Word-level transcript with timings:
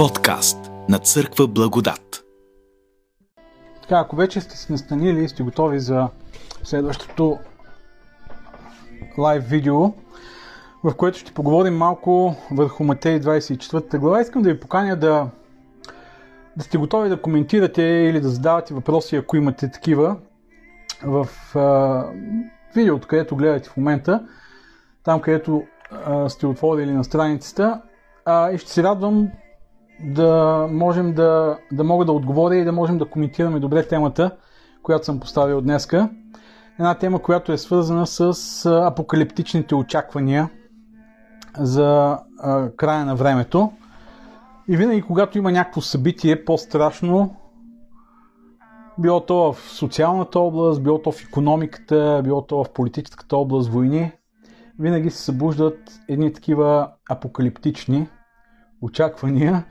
Подкаст 0.00 0.70
на 0.88 0.98
Църква 0.98 1.48
Благодат. 1.48 2.24
Така, 3.82 3.98
ако 3.98 4.16
вече 4.16 4.40
сте 4.40 4.56
си 4.56 4.72
настанили 4.72 5.24
и 5.24 5.28
сте 5.28 5.42
готови 5.42 5.80
за 5.80 6.08
следващото 6.64 7.38
лайв 9.18 9.48
видео, 9.48 9.80
в 10.84 10.94
което 10.96 11.18
ще 11.18 11.32
поговорим 11.32 11.76
малко 11.76 12.36
върху 12.50 12.84
Матей 12.84 13.20
24 13.20 13.98
глава, 13.98 14.20
искам 14.20 14.42
да 14.42 14.52
ви 14.52 14.60
поканя 14.60 14.96
да, 14.96 15.28
да 16.56 16.64
сте 16.64 16.78
готови 16.78 17.08
да 17.08 17.22
коментирате 17.22 17.82
или 17.82 18.20
да 18.20 18.28
задавате 18.28 18.74
въпроси, 18.74 19.16
ако 19.16 19.36
имате 19.36 19.70
такива, 19.70 20.16
в 21.04 21.28
а, 21.54 22.04
видеото, 22.74 23.08
където 23.08 23.36
гледате 23.36 23.68
в 23.68 23.76
момента, 23.76 24.26
там 25.04 25.20
където 25.20 25.62
а, 25.90 26.28
сте 26.28 26.46
отворили 26.46 26.92
на 26.92 27.04
страницата. 27.04 27.82
А, 28.24 28.50
и 28.50 28.58
ще 28.58 28.70
се 28.70 28.82
радвам 28.82 29.28
да 30.04 30.66
можем 30.70 31.14
да, 31.14 31.58
да 31.72 31.84
мога 31.84 32.04
да 32.04 32.12
отговоря 32.12 32.56
и 32.56 32.64
да 32.64 32.72
можем 32.72 32.98
да 32.98 33.04
коментираме 33.04 33.60
добре 33.60 33.88
темата, 33.88 34.30
която 34.82 35.04
съм 35.04 35.20
поставил 35.20 35.60
днеска. 35.60 36.10
Една 36.78 36.94
тема, 36.94 37.22
която 37.22 37.52
е 37.52 37.58
свързана 37.58 38.06
с 38.06 38.32
апокалиптичните 38.86 39.74
очаквания 39.74 40.50
за 41.58 42.18
а, 42.38 42.70
края 42.70 43.04
на 43.04 43.16
времето. 43.16 43.72
И 44.68 44.76
винаги, 44.76 45.02
когато 45.02 45.38
има 45.38 45.52
някакво 45.52 45.80
събитие 45.80 46.44
по-страшно, 46.44 47.36
било 48.98 49.20
то 49.20 49.52
в 49.52 49.60
социалната 49.60 50.40
област, 50.40 50.82
било 50.82 51.02
то 51.02 51.12
в 51.12 51.24
економиката, 51.24 52.20
било 52.24 52.46
то 52.46 52.64
в 52.64 52.72
политическата 52.72 53.36
област, 53.36 53.70
войни, 53.70 54.12
винаги 54.78 55.10
се 55.10 55.22
събуждат 55.22 55.78
едни 56.08 56.32
такива 56.32 56.90
апокалиптични 57.10 58.08
очаквания. 58.82 59.64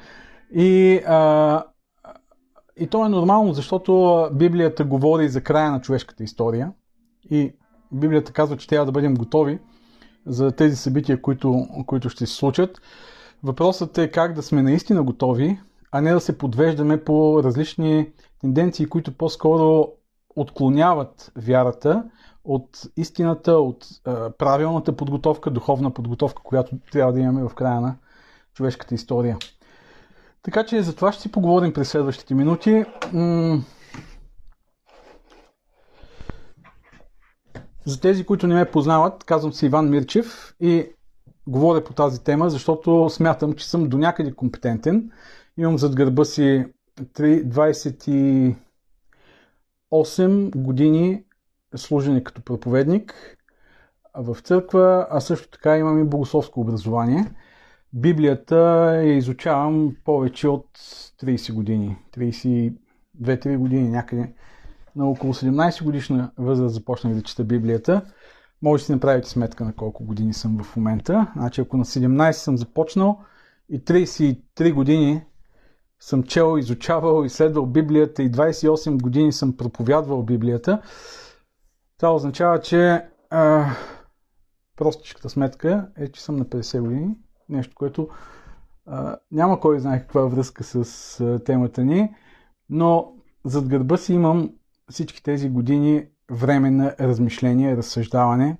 И, 0.53 1.02
а, 1.08 1.64
и 2.78 2.88
то 2.88 3.05
е 3.05 3.09
нормално, 3.09 3.53
защото 3.53 4.23
Библията 4.33 4.83
говори 4.83 5.30
за 5.30 5.42
края 5.42 5.72
на 5.72 5.81
човешката 5.81 6.23
история. 6.23 6.72
И 7.31 7.53
Библията 7.92 8.33
казва, 8.33 8.58
че 8.58 8.67
трябва 8.67 8.86
да 8.86 8.92
бъдем 8.92 9.16
готови 9.16 9.59
за 10.25 10.52
тези 10.52 10.75
събития, 10.75 11.22
които, 11.22 11.67
които 11.86 12.09
ще 12.09 12.25
се 12.25 12.36
случат. 12.36 12.81
Въпросът 13.44 13.97
е 13.97 14.11
как 14.11 14.33
да 14.33 14.44
сме 14.44 14.61
наистина 14.61 15.03
готови, 15.03 15.59
а 15.92 16.02
не 16.02 16.11
да 16.14 16.20
се 16.20 16.38
подвеждаме 16.38 17.03
по 17.03 17.44
различни 17.44 18.09
тенденции, 18.42 18.86
които 18.86 19.11
по-скоро 19.11 19.88
отклоняват 20.36 21.31
вярата 21.38 22.03
от 22.44 22.81
истината, 22.97 23.52
от 23.53 23.86
а, 24.05 24.30
правилната 24.30 24.95
подготовка, 24.95 25.52
духовна 25.52 25.92
подготовка, 25.92 26.44
която 26.44 26.77
трябва 26.92 27.14
да 27.14 27.20
имаме 27.20 27.50
в 27.50 27.55
края 27.55 27.81
на 27.81 27.95
човешката 28.53 28.95
история. 28.95 29.38
Така 30.43 30.65
че 30.65 30.81
за 30.81 30.95
това 30.95 31.11
ще 31.11 31.21
си 31.21 31.31
поговорим 31.31 31.73
през 31.73 31.89
следващите 31.89 32.35
минути. 32.35 32.85
За 37.85 38.01
тези, 38.01 38.25
които 38.25 38.47
не 38.47 38.55
ме 38.55 38.71
познават, 38.71 39.23
казвам 39.23 39.53
се 39.53 39.65
Иван 39.65 39.89
Мирчев 39.89 40.55
и 40.59 40.89
говоря 41.47 41.83
по 41.83 41.93
тази 41.93 42.23
тема, 42.23 42.49
защото 42.49 43.09
смятам, 43.09 43.53
че 43.53 43.69
съм 43.69 43.89
до 43.89 43.97
някъде 43.97 44.33
компетентен. 44.33 45.11
Имам 45.57 45.77
зад 45.77 45.95
гърба 45.95 46.25
си 46.25 46.65
28 47.01 48.55
години 50.55 51.23
служене 51.75 52.23
като 52.23 52.41
проповедник 52.41 53.37
в 54.15 54.37
църква, 54.43 55.07
а 55.09 55.19
също 55.19 55.49
така 55.49 55.77
имам 55.77 55.99
и 55.99 56.03
богословско 56.03 56.61
образование. 56.61 57.25
Библията 57.93 58.55
я 59.05 59.17
изучавам 59.17 59.95
повече 60.05 60.47
от 60.47 60.67
30 60.77 61.53
години. 61.53 61.97
32-3 62.14 63.58
години 63.58 63.89
някъде. 63.89 64.33
На 64.95 65.09
около 65.09 65.33
17 65.33 65.83
годишна 65.83 66.31
възраст 66.37 66.75
започнах 66.75 67.14
да 67.14 67.21
чета 67.21 67.43
Библията. 67.43 68.02
Може 68.61 68.81
да 68.81 68.86
си 68.86 68.91
направите 68.91 69.30
сметка 69.30 69.65
на 69.65 69.73
колко 69.75 70.03
години 70.03 70.33
съм 70.33 70.64
в 70.64 70.75
момента. 70.75 71.27
Значи 71.36 71.61
ако 71.61 71.77
на 71.77 71.86
17 71.86 72.31
съм 72.31 72.58
започнал 72.58 73.19
и 73.69 73.83
33 73.83 74.73
години 74.73 75.23
съм 75.99 76.23
чел, 76.23 76.58
изучавал, 76.58 77.23
изследвал 77.25 77.65
Библията 77.65 78.23
и 78.23 78.31
28 78.31 79.02
години 79.02 79.33
съм 79.33 79.58
проповядвал 79.58 80.23
Библията, 80.23 80.81
това 81.97 82.15
означава, 82.15 82.61
че 82.61 83.05
а, 83.30 83.65
простичката 84.75 85.30
сметка 85.30 85.87
е, 85.97 86.08
че 86.08 86.21
съм 86.21 86.35
на 86.35 86.45
50 86.45 86.81
години. 86.81 87.15
Нещо, 87.49 87.76
което 87.76 88.10
а, 88.86 89.17
няма 89.32 89.60
кой 89.60 89.80
знае 89.80 89.99
каква 89.99 90.21
връзка 90.21 90.64
с 90.64 91.20
а, 91.20 91.39
темата 91.43 91.83
ни, 91.83 92.15
но 92.70 93.14
зад 93.45 93.67
гърба 93.67 93.98
си 93.98 94.14
имам 94.14 94.49
всички 94.89 95.23
тези 95.23 95.49
години 95.49 96.05
време 96.32 96.71
на 96.71 96.95
размишление, 96.99 97.77
разсъждаване, 97.77 98.58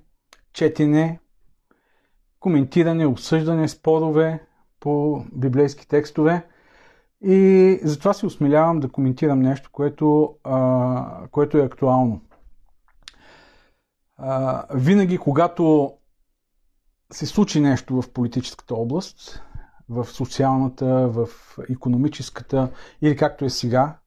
четене, 0.52 1.20
коментиране, 2.40 3.06
обсъждане, 3.06 3.68
спорове 3.68 4.46
по 4.80 5.24
библейски 5.32 5.88
текстове. 5.88 6.46
И 7.22 7.80
затова 7.82 8.12
се 8.12 8.26
осмелявам 8.26 8.80
да 8.80 8.88
коментирам 8.88 9.40
нещо, 9.40 9.70
което, 9.72 10.34
а, 10.44 11.28
което 11.30 11.58
е 11.58 11.64
актуално. 11.64 12.20
А, 14.16 14.64
винаги, 14.74 15.18
когато 15.18 15.92
се 17.12 17.26
случи 17.26 17.60
нещо 17.60 18.02
в 18.02 18.10
политическата 18.10 18.74
област, 18.74 19.42
в 19.88 20.04
социалната, 20.04 21.08
в 21.08 21.28
економическата 21.70 22.70
или 23.02 23.16
както 23.16 23.44
е 23.44 23.50
сега, 23.50 23.98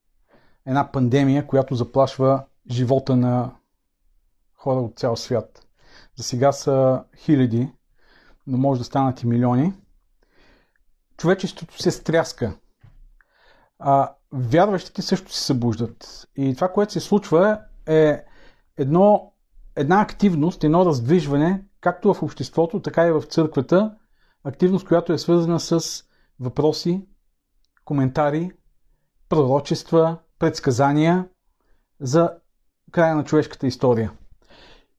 една 0.66 0.92
пандемия, 0.92 1.48
която 1.48 1.76
заплашва 1.76 2.44
живота 2.72 3.16
на 3.16 3.52
хора 4.56 4.80
от 4.80 5.00
цял 5.00 5.16
свят. 5.16 5.68
За 6.16 6.24
сега 6.24 6.52
са 6.52 7.04
хиляди, 7.18 7.70
но 8.48 8.58
може 8.58 8.80
да 8.80 8.86
станат 8.86 9.22
и 9.22 9.28
милиони. 9.28 9.74
Човечеството 11.18 11.82
се 11.82 11.92
стряска. 11.92 12.54
А 13.80 14.12
вярващите 14.32 15.02
също 15.02 15.34
се 15.34 15.42
събуждат. 15.42 16.28
И 16.36 16.56
това, 16.56 16.72
което 16.72 16.94
се 16.94 17.00
случва 17.00 17.60
е 17.86 18.24
едно 18.78 19.34
една 19.76 20.02
активност, 20.02 20.64
едно 20.64 20.86
раздвижване, 20.86 21.64
както 21.84 22.14
в 22.14 22.24
обществото, 22.24 22.82
така 22.82 23.08
и 23.08 23.12
в 23.12 23.22
църквата, 23.22 23.96
активност, 24.44 24.88
която 24.88 25.14
е 25.14 25.18
свързана 25.18 25.60
с 25.60 26.04
въпроси, 26.40 27.08
коментари, 27.86 28.52
пророчества, 29.30 30.18
предсказания 30.40 31.28
за 32.00 32.34
края 32.92 33.16
на 33.16 33.24
човешката 33.24 33.68
история. 33.68 34.12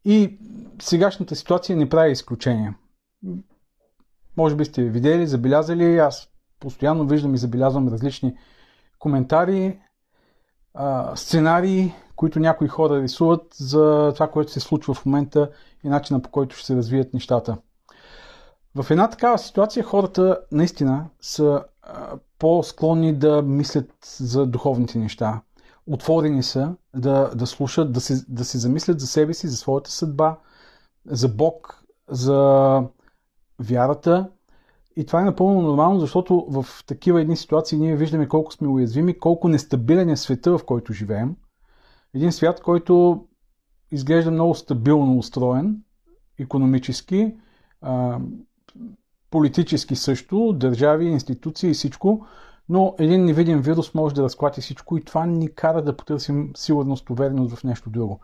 И 0.05 0.39
сегашната 0.83 1.37
ситуация 1.37 1.77
не 1.77 1.89
прави 1.89 2.12
изключение. 2.12 2.75
Може 4.37 4.56
би 4.56 4.65
сте 4.65 4.84
видели, 4.84 5.27
забелязали, 5.27 5.99
аз 5.99 6.28
постоянно 6.61 7.06
виждам 7.06 7.34
и 7.34 7.39
забелязвам 7.39 7.89
различни 7.89 8.37
коментари, 8.99 9.81
сценарии, 11.15 11.94
които 12.16 12.41
някои 12.41 12.69
хора 12.69 13.02
рисуват 13.02 13.54
за 13.54 14.10
това, 14.14 14.28
което 14.28 14.52
се 14.52 14.60
случва 14.60 14.94
в 14.94 15.06
момента 15.06 15.50
и 15.84 15.88
начина 15.88 16.22
по 16.22 16.30
който 16.30 16.56
ще 16.56 16.66
се 16.66 16.76
развият 16.76 17.14
нещата. 17.14 17.56
В 18.75 18.91
една 18.91 19.10
такава 19.10 19.38
ситуация 19.38 19.84
хората 19.84 20.41
наистина 20.52 21.06
са 21.20 21.64
по-склонни 22.38 23.12
да 23.12 23.42
мислят 23.42 23.91
за 24.20 24.47
духовните 24.47 24.98
неща. 24.98 25.41
Отворени 25.86 26.42
са 26.42 26.75
да, 26.97 27.30
да 27.34 27.47
слушат, 27.47 27.92
да 27.92 28.00
се, 28.00 28.25
да 28.28 28.44
се 28.44 28.58
замислят 28.58 29.00
за 29.00 29.06
себе 29.06 29.34
си, 29.34 29.49
за 29.49 29.56
своята 29.56 29.90
съдба, 29.90 30.37
за 31.06 31.28
Бог, 31.28 31.84
за 32.08 32.82
вярата. 33.58 34.31
И 34.96 35.06
това 35.06 35.20
е 35.20 35.25
напълно 35.25 35.62
нормално, 35.62 36.00
защото 36.00 36.46
в 36.49 36.67
такива 36.87 37.20
едни 37.20 37.37
ситуации 37.37 37.78
ние 37.78 37.96
виждаме 37.96 38.28
колко 38.28 38.52
сме 38.52 38.69
уязвими, 38.69 39.19
колко 39.19 39.49
нестабилен 39.49 40.08
е 40.08 40.17
света, 40.17 40.58
в 40.58 40.64
който 40.64 40.93
живеем 40.93 41.37
един 42.14 42.32
свят, 42.32 42.61
който 42.61 43.25
изглежда 43.90 44.31
много 44.31 44.55
стабилно 44.55 45.19
устроен, 45.19 45.82
економически, 46.38 47.34
политически 49.31 49.96
също, 49.96 50.52
държави, 50.52 51.06
институции 51.06 51.70
и 51.70 51.75
всичко, 51.75 52.26
но 52.69 52.94
един 52.99 53.25
невидим 53.25 53.61
вирус 53.61 53.94
може 53.94 54.14
да 54.14 54.22
разклати 54.22 54.61
всичко 54.61 54.96
и 54.96 55.05
това 55.05 55.26
ни 55.26 55.55
кара 55.55 55.82
да 55.82 55.96
потърсим 55.96 56.50
сигурност, 56.56 57.11
увереност 57.11 57.55
в 57.55 57.64
нещо 57.64 57.90
друго. 57.90 58.20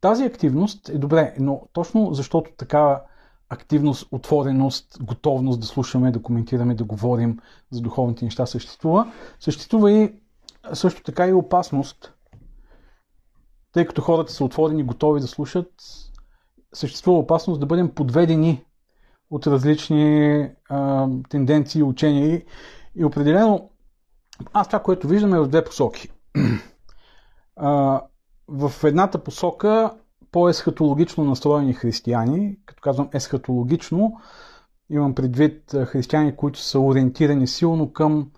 Тази 0.00 0.24
активност 0.24 0.88
е 0.88 0.98
добре, 0.98 1.34
но 1.40 1.62
точно 1.72 2.14
защото 2.14 2.50
такава 2.56 3.00
активност, 3.48 4.08
отвореност, 4.10 4.98
готовност 5.02 5.60
да 5.60 5.66
слушаме, 5.66 6.10
да 6.10 6.22
коментираме, 6.22 6.74
да 6.74 6.84
говорим 6.84 7.38
за 7.70 7.80
духовните 7.80 8.24
неща 8.24 8.46
съществува, 8.46 9.12
съществува 9.40 9.92
и 9.92 10.12
също 10.72 11.02
така 11.02 11.26
и 11.26 11.32
опасност 11.32 12.14
тъй 13.72 13.86
като 13.86 14.02
хората 14.02 14.32
са 14.32 14.44
отворени, 14.44 14.82
готови 14.82 15.20
да 15.20 15.26
слушат, 15.26 15.72
съществува 16.74 17.18
опасност 17.18 17.60
да 17.60 17.66
бъдем 17.66 17.94
подведени 17.94 18.64
от 19.30 19.46
различни 19.46 20.48
а, 20.68 21.08
тенденции 21.28 21.82
учения. 21.82 22.34
И, 22.34 22.44
и 22.96 23.04
определено 23.04 23.70
Аз 24.52 24.66
това, 24.66 24.78
което 24.78 25.08
виждам 25.08 25.34
е 25.34 25.40
в 25.40 25.48
две 25.48 25.64
посоки. 25.64 26.08
А, 27.56 28.00
в 28.48 28.72
едната 28.84 29.24
посока 29.24 29.94
по-есхатологично 30.30 31.24
настроени 31.24 31.72
християни, 31.72 32.58
като 32.66 32.80
казвам 32.80 33.08
есхатологично, 33.12 34.12
имам 34.90 35.14
предвид 35.14 35.72
християни, 35.86 36.36
които 36.36 36.58
са 36.58 36.80
ориентирани 36.80 37.46
силно 37.46 37.92
към 37.92 38.30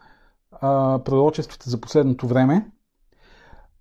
а, 0.52 0.98
пророчествата 1.04 1.70
за 1.70 1.80
последното 1.80 2.28
време. 2.28 2.70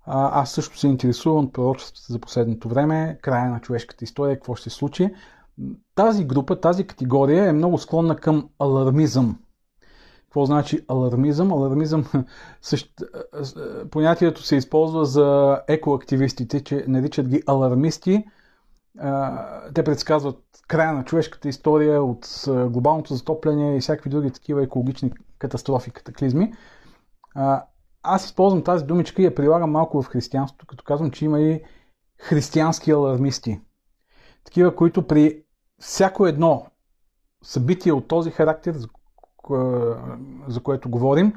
Аз 0.05 0.51
също 0.51 0.77
се 0.77 0.88
интересувам 0.88 1.45
от 1.45 1.53
пророчествата 1.53 2.13
за 2.13 2.19
последното 2.19 2.69
време, 2.69 3.17
края 3.21 3.51
на 3.51 3.59
човешката 3.59 4.03
история, 4.03 4.35
какво 4.35 4.55
ще 4.55 4.69
се 4.69 4.75
случи. 4.75 5.09
Тази 5.95 6.25
група, 6.25 6.61
тази 6.61 6.88
категория 6.88 7.45
е 7.45 7.53
много 7.53 7.77
склонна 7.77 8.15
към 8.15 8.50
алармизъм. 8.59 9.39
Какво 10.23 10.45
значи 10.45 10.85
алармизъм? 10.88 11.51
Алармизъм, 11.51 12.05
също, 12.61 13.05
понятието 13.91 14.44
се 14.44 14.55
използва 14.55 15.05
за 15.05 15.59
екоактивистите, 15.67 16.63
че 16.63 16.85
наричат 16.88 17.27
ги 17.27 17.44
алармисти. 17.47 18.25
Те 19.73 19.83
предсказват 19.83 20.38
края 20.67 20.94
на 20.94 21.05
човешката 21.05 21.50
история 21.50 22.03
от 22.03 22.44
глобалното 22.47 23.13
затопляне 23.13 23.77
и 23.77 23.79
всякакви 23.79 24.09
други 24.09 24.31
такива 24.31 24.63
екологични 24.63 25.11
катастрофи, 25.38 25.91
катаклизми. 25.91 26.53
Аз 28.03 28.25
използвам 28.25 28.63
тази 28.63 28.85
думичка 28.85 29.21
и 29.21 29.25
я 29.25 29.35
прилагам 29.35 29.71
малко 29.71 30.01
в 30.01 30.07
християнството, 30.07 30.65
като 30.65 30.83
казвам, 30.83 31.11
че 31.11 31.25
има 31.25 31.41
и 31.41 31.61
християнски 32.17 32.91
алармисти. 32.91 33.61
Такива, 34.44 34.75
които 34.75 35.07
при 35.07 35.44
всяко 35.79 36.27
едно 36.27 36.65
събитие 37.44 37.94
от 37.94 38.07
този 38.07 38.31
характер, 38.31 38.73
за, 38.73 38.88
за 40.47 40.63
което 40.63 40.89
говорим, 40.89 41.33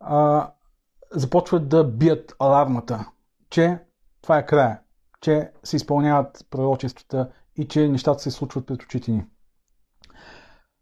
а, 0.00 0.50
започват 1.10 1.68
да 1.68 1.84
бият 1.84 2.34
алармата, 2.38 3.10
че 3.50 3.78
това 4.22 4.38
е 4.38 4.46
края, 4.46 4.80
че 5.20 5.50
се 5.64 5.76
изпълняват 5.76 6.46
пророчествата 6.50 7.30
и 7.56 7.68
че 7.68 7.88
нещата 7.88 8.22
се 8.22 8.30
случват 8.30 8.66
пред 8.66 8.82
очите 8.82 9.10
ни. 9.10 9.24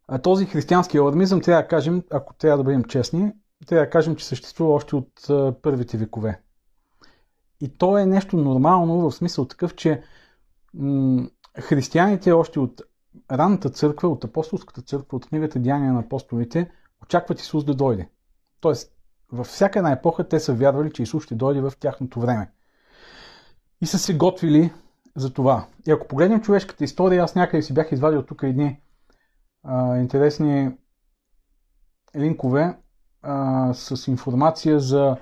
А 0.08 0.18
този 0.18 0.46
християнски 0.46 0.98
алармизъм, 0.98 1.40
трябва 1.40 1.62
да 1.62 1.68
кажем, 1.68 2.02
ако 2.10 2.34
трябва 2.34 2.56
да 2.56 2.64
бъдем 2.64 2.84
честни, 2.84 3.32
трябва 3.66 3.84
да 3.84 3.90
кажем, 3.90 4.16
че 4.16 4.26
съществува 4.26 4.72
още 4.74 4.96
от 4.96 5.10
първите 5.62 5.96
векове. 5.96 6.40
И 7.60 7.68
то 7.68 7.98
е 7.98 8.06
нещо 8.06 8.36
нормално 8.36 9.10
в 9.10 9.12
смисъл 9.12 9.44
такъв, 9.44 9.74
че 9.74 10.02
християните 11.60 12.32
още 12.32 12.60
от 12.60 12.82
ранната 13.32 13.70
църква, 13.70 14.08
от 14.08 14.24
апостолската 14.24 14.82
църква, 14.82 15.16
от 15.16 15.26
книгата 15.26 15.58
Деяния 15.58 15.92
на 15.92 16.00
апостолите, 16.00 16.70
очакват 17.02 17.40
Исус 17.40 17.64
да 17.64 17.74
дойде. 17.74 18.08
Тоест, 18.60 18.92
във 19.32 19.46
всяка 19.46 19.78
една 19.78 19.92
епоха 19.92 20.28
те 20.28 20.40
са 20.40 20.54
вярвали, 20.54 20.92
че 20.92 21.02
Исус 21.02 21.24
ще 21.24 21.34
дойде 21.34 21.60
в 21.60 21.72
тяхното 21.80 22.20
време. 22.20 22.50
И 23.80 23.86
са 23.86 23.98
се 23.98 24.16
готвили 24.16 24.72
за 25.16 25.32
това. 25.32 25.66
И 25.86 25.90
ако 25.90 26.08
погледнем 26.08 26.40
човешката 26.40 26.84
история, 26.84 27.24
аз 27.24 27.34
някъде 27.34 27.62
си 27.62 27.74
бях 27.74 27.92
извадил 27.92 28.22
тук 28.22 28.42
едни 28.42 28.80
а, 29.62 29.96
интересни 29.96 30.76
линкове 32.16 32.76
а, 33.24 33.74
с 33.74 34.08
информация 34.08 34.80
за 34.80 35.16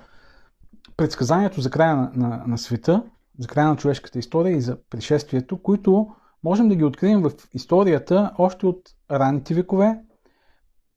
предсказанието 0.97 1.61
за 1.61 1.71
края 1.71 1.97
на, 1.97 2.11
на, 2.15 2.45
на 2.47 2.59
света, 2.59 3.03
за 3.39 3.49
края 3.49 3.69
на 3.69 3.77
човешката 3.77 4.19
история 4.19 4.57
и 4.57 4.61
за 4.61 4.79
пришествието, 4.91 5.63
които 5.63 6.09
можем 6.45 6.69
да 6.69 6.77
ги 6.77 6.85
открием 6.85 7.23
в 7.23 7.33
историята 7.55 8.33
още 8.39 8.67
от 8.67 8.91
ранните 9.11 9.55
векове. 9.55 10.01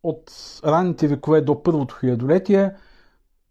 От 0.03 0.31
ранните 0.65 1.07
векове 1.07 1.41
до 1.41 1.63
първото 1.63 1.95
хилядолетие 1.95 2.71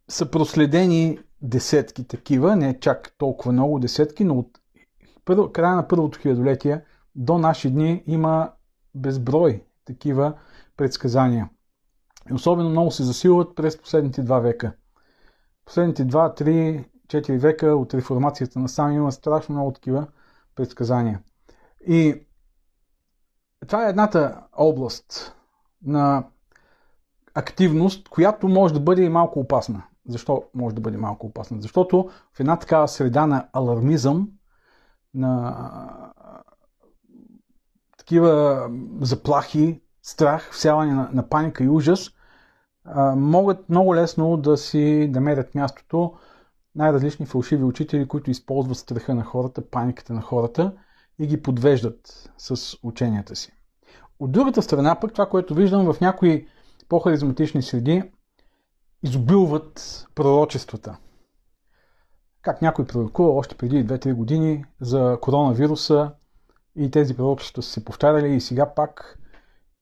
са 0.08 0.30
проследени 0.30 1.18
десетки 1.42 2.08
такива, 2.08 2.56
не 2.56 2.80
чак 2.80 3.14
толкова 3.18 3.52
много 3.52 3.78
десетки, 3.78 4.24
но 4.24 4.38
от 4.38 4.58
първо, 5.24 5.52
края 5.52 5.76
на 5.76 5.88
първото 5.88 6.18
хилядолетие 6.18 6.84
до 7.14 7.38
наши 7.38 7.70
дни 7.70 8.02
има 8.06 8.50
безброй 8.94 9.62
такива 9.84 10.34
предсказания. 10.76 11.48
И 12.30 12.34
особено 12.34 12.70
много 12.70 12.90
се 12.90 13.02
засилват 13.02 13.56
през 13.56 13.78
последните 13.78 14.22
два 14.22 14.38
века. 14.38 14.72
Последните 15.64 16.04
два, 16.04 16.34
три, 16.34 16.84
четири 17.08 17.38
века 17.38 17.66
от 17.66 17.94
реформацията 17.94 18.58
на 18.58 18.68
сам 18.68 18.92
има 18.92 19.12
страшно 19.12 19.54
много 19.54 19.72
такива 19.72 20.06
предсказания. 20.54 21.22
И 21.86 22.26
това 23.66 23.86
е 23.86 23.90
едната 23.90 24.42
област 24.52 25.36
на 25.82 26.26
активност, 27.34 28.08
която 28.08 28.48
може 28.48 28.74
да 28.74 28.80
бъде 28.80 29.02
и 29.02 29.08
малко 29.08 29.40
опасна. 29.40 29.82
Защо 30.08 30.44
може 30.54 30.74
да 30.74 30.80
бъде 30.80 30.96
малко 30.96 31.26
опасна? 31.26 31.62
Защото 31.62 32.10
в 32.32 32.40
една 32.40 32.56
такава 32.58 32.88
среда 32.88 33.26
на 33.26 33.48
алармизъм, 33.52 34.28
на 35.14 35.56
такива 37.98 38.66
заплахи, 39.00 39.80
страх, 40.04 40.50
всяване 40.52 40.92
на, 40.92 41.10
на 41.12 41.28
паника 41.28 41.64
и 41.64 41.68
ужас, 41.68 42.10
а, 42.84 43.16
могат 43.16 43.68
много 43.68 43.94
лесно 43.94 44.36
да 44.36 44.56
си 44.56 45.10
намерят 45.12 45.54
мястото 45.54 46.14
най-различни 46.74 47.26
фалшиви 47.26 47.64
учители, 47.64 48.08
които 48.08 48.30
използват 48.30 48.78
страха 48.78 49.14
на 49.14 49.24
хората, 49.24 49.70
паниката 49.70 50.12
на 50.12 50.20
хората 50.20 50.72
и 51.18 51.26
ги 51.26 51.42
подвеждат 51.42 52.30
с 52.38 52.76
ученията 52.82 53.36
си. 53.36 53.52
От 54.18 54.32
другата 54.32 54.62
страна, 54.62 55.00
пък 55.00 55.12
това, 55.12 55.26
което 55.26 55.54
виждам 55.54 55.92
в 55.92 56.00
някои 56.00 56.46
по-харизматични 56.88 57.62
среди, 57.62 58.02
изобилват 59.02 60.06
пророчествата. 60.14 60.96
Как 62.42 62.62
някой 62.62 62.86
пророкува 62.86 63.30
още 63.30 63.54
преди 63.54 63.86
2-3 63.86 64.14
години 64.14 64.64
за 64.80 65.18
коронавируса 65.20 66.12
и 66.76 66.90
тези 66.90 67.16
пророчества 67.16 67.62
са 67.62 67.70
се 67.70 67.84
повтаряли 67.84 68.34
и 68.34 68.40
сега 68.40 68.74
пак. 68.74 69.18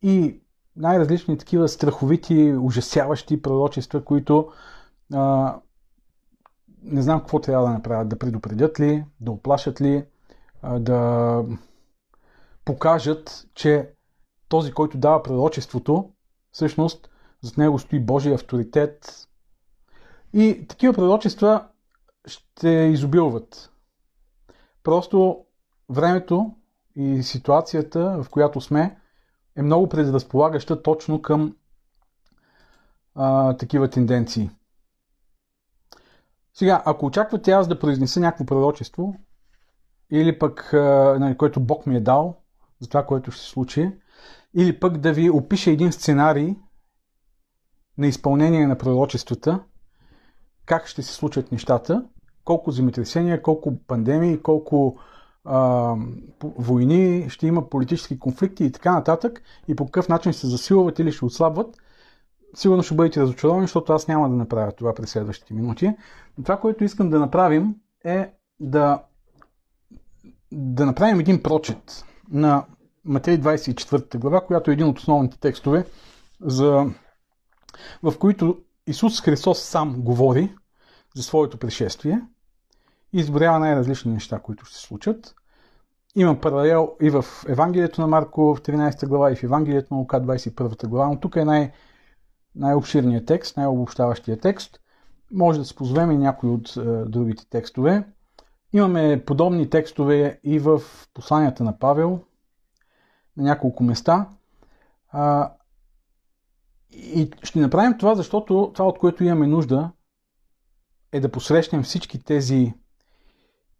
И 0.02 0.40
най-различни 0.76 1.38
такива 1.38 1.68
страховити, 1.68 2.54
ужасяващи 2.60 3.42
пророчества, 3.42 4.04
които 4.04 4.52
а, 5.14 5.56
не 6.82 7.02
знам 7.02 7.20
какво 7.20 7.40
трябва 7.40 7.66
да 7.66 7.72
направят. 7.72 8.08
Да 8.08 8.18
предупредят 8.18 8.80
ли, 8.80 9.04
да 9.20 9.30
оплашат 9.30 9.80
ли, 9.80 10.04
а, 10.62 10.78
да 10.78 11.44
покажат, 12.64 13.48
че 13.54 13.90
този, 14.48 14.72
който 14.72 14.98
дава 14.98 15.22
пророчеството, 15.22 16.10
всъщност 16.52 17.10
зад 17.42 17.56
него 17.56 17.78
стои 17.78 18.00
Божия 18.00 18.34
авторитет. 18.34 19.28
И 20.32 20.66
такива 20.68 20.92
пророчества 20.92 21.68
ще 22.26 22.68
изобилват. 22.68 23.70
Просто 24.82 25.44
времето 25.88 26.54
и 26.96 27.22
ситуацията, 27.22 28.22
в 28.22 28.30
която 28.30 28.60
сме, 28.60 28.96
е 29.56 29.62
много 29.62 29.88
предразполагаща 29.88 30.82
точно 30.82 31.22
към 31.22 31.56
а, 33.14 33.56
такива 33.56 33.88
тенденции. 33.88 34.50
Сега, 36.54 36.82
ако 36.86 37.06
очаквате 37.06 37.50
аз 37.50 37.68
да 37.68 37.78
произнеса 37.78 38.20
някакво 38.20 38.46
пророчество, 38.46 39.14
или 40.10 40.38
пък, 40.38 40.74
а, 40.74 41.16
нали, 41.20 41.36
което 41.36 41.60
Бог 41.60 41.86
ми 41.86 41.96
е 41.96 42.00
дал, 42.00 42.36
за 42.80 42.88
това, 42.88 43.06
което 43.06 43.30
ще 43.30 43.42
се 43.42 43.48
случи, 43.48 43.92
или 44.54 44.80
пък 44.80 44.98
да 44.98 45.12
ви 45.12 45.30
опиша 45.30 45.70
един 45.70 45.92
сценарий 45.92 46.56
на 47.98 48.06
изпълнение 48.06 48.66
на 48.66 48.78
пророчествата, 48.78 49.60
как 50.66 50.86
ще 50.86 51.02
се 51.02 51.12
случат 51.12 51.52
нещата, 51.52 52.04
колко 52.44 52.70
земетресения, 52.70 53.42
колко 53.42 53.78
пандемии, 53.86 54.42
колко 54.42 54.98
а, 55.44 55.94
войни, 56.42 57.30
ще 57.30 57.46
има 57.46 57.68
политически 57.68 58.18
конфликти 58.18 58.64
и 58.64 58.72
така 58.72 58.92
нататък, 58.92 59.42
и 59.68 59.76
по 59.76 59.84
какъв 59.84 60.08
начин 60.08 60.32
се 60.32 60.46
засилват 60.46 60.98
или 60.98 61.12
ще 61.12 61.24
отслабват, 61.24 61.76
сигурно 62.54 62.82
ще 62.82 62.94
бъдете 62.94 63.20
разочаровани, 63.20 63.62
защото 63.62 63.92
аз 63.92 64.08
няма 64.08 64.30
да 64.30 64.36
направя 64.36 64.72
това 64.72 64.94
през 64.94 65.10
следващите 65.10 65.54
минути. 65.54 65.90
Но 66.38 66.44
това, 66.44 66.60
което 66.60 66.84
искам 66.84 67.10
да 67.10 67.18
направим 67.18 67.74
е 68.04 68.32
да, 68.60 69.02
да 70.52 70.86
направим 70.86 71.20
един 71.20 71.42
прочет 71.42 72.04
на 72.30 72.64
Матей 73.04 73.40
24 73.40 74.18
глава, 74.18 74.40
която 74.40 74.70
е 74.70 74.74
един 74.74 74.86
от 74.86 74.98
основните 74.98 75.38
текстове, 75.40 75.86
за, 76.40 76.86
в 78.02 78.18
които 78.18 78.58
Исус 78.86 79.22
Христос 79.22 79.58
сам 79.62 80.02
говори 80.02 80.54
за 81.14 81.22
своето 81.22 81.58
пришествие 81.58 82.22
изборява 83.12 83.58
най-различни 83.58 84.12
неща, 84.12 84.38
които 84.38 84.64
ще 84.64 84.76
се 84.76 84.82
случат. 84.82 85.34
Има 86.14 86.40
паралел 86.40 86.96
и 87.02 87.10
в 87.10 87.24
Евангелието 87.48 88.00
на 88.00 88.06
Марко 88.06 88.54
в 88.54 88.62
13 88.62 89.06
глава 89.08 89.32
и 89.32 89.36
в 89.36 89.42
Евангелието 89.42 89.94
на 89.94 90.00
Лука 90.00 90.20
21 90.20 90.86
глава, 90.86 91.08
но 91.08 91.20
тук 91.20 91.36
е 91.36 91.44
най- 91.44 91.72
най-обширният 92.54 93.26
текст, 93.26 93.56
най-обобщаващия 93.56 94.40
текст. 94.40 94.80
Може 95.32 95.58
да 95.58 95.64
се 95.64 95.74
позовем 95.74 96.10
и 96.10 96.18
някои 96.18 96.50
от 96.50 96.76
е, 96.76 96.80
другите 97.04 97.48
текстове. 97.50 98.04
Имаме 98.72 99.24
подобни 99.26 99.70
текстове 99.70 100.40
и 100.44 100.58
в 100.58 100.82
посланията 101.14 101.64
на 101.64 101.78
Павел 101.78 102.20
на 103.36 103.44
няколко 103.44 103.84
места. 103.84 104.28
А, 105.08 105.52
И 106.90 107.30
ще 107.42 107.60
направим 107.60 107.98
това, 107.98 108.14
защото 108.14 108.70
това, 108.74 108.88
от 108.88 108.98
което 108.98 109.24
имаме 109.24 109.46
нужда, 109.46 109.90
е 111.12 111.20
да 111.20 111.32
посрещнем 111.32 111.82
всички 111.82 112.24
тези 112.24 112.74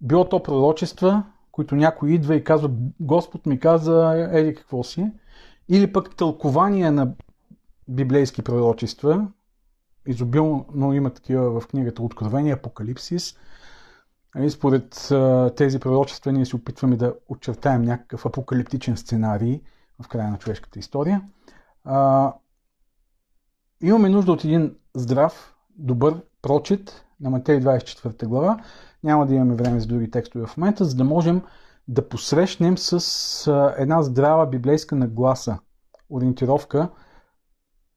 било 0.02 0.28
то 0.28 0.42
пророчества, 0.42 1.24
които 1.52 1.74
някой 1.74 2.10
идва 2.10 2.34
и 2.36 2.44
казва, 2.44 2.70
Господ 3.00 3.46
ми 3.46 3.60
каза, 3.60 4.28
еди 4.32 4.54
какво 4.54 4.82
си, 4.82 5.10
или 5.68 5.92
пък 5.92 6.16
тълкования 6.16 6.92
на 6.92 7.12
библейски 7.88 8.42
пророчества, 8.42 9.28
изобилно 10.06 10.92
има 10.92 11.10
такива 11.10 11.60
в 11.60 11.66
книгата 11.66 12.02
Откровение, 12.02 12.52
Апокалипсис. 12.52 13.32
И 13.32 14.38
нали, 14.38 14.50
според 14.50 15.12
тези 15.56 15.80
пророчества 15.80 16.32
ние 16.32 16.46
се 16.46 16.56
опитваме 16.56 16.96
да 16.96 17.14
очертаем 17.28 17.82
някакъв 17.82 18.26
апокалиптичен 18.26 18.96
сценарий 18.96 19.60
в 20.02 20.08
края 20.08 20.30
на 20.30 20.38
човешката 20.38 20.78
история. 20.78 21.22
Имаме 23.82 24.08
нужда 24.08 24.32
от 24.32 24.44
един 24.44 24.76
здрав, 24.94 25.54
добър 25.76 26.22
прочит 26.42 27.04
на 27.20 27.30
Матей 27.30 27.60
24 27.60 28.26
глава. 28.26 28.58
Няма 29.04 29.26
да 29.26 29.34
имаме 29.34 29.54
време 29.54 29.80
за 29.80 29.86
други 29.86 30.10
текстове 30.10 30.46
в 30.46 30.56
момента, 30.56 30.84
за 30.84 30.96
да 30.96 31.04
можем 31.04 31.42
да 31.88 32.08
посрещнем 32.08 32.78
с 32.78 33.72
една 33.78 34.02
здрава 34.02 34.46
библейска 34.46 34.96
нагласа, 34.96 35.58
ориентировка, 36.10 36.88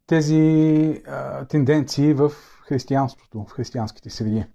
тези 0.08 1.04
а, 1.08 1.46
тенденции 1.46 2.14
в 2.14 2.32
християнството, 2.62 3.46
в 3.48 3.52
християнските 3.52 4.10
среди. 4.10 4.46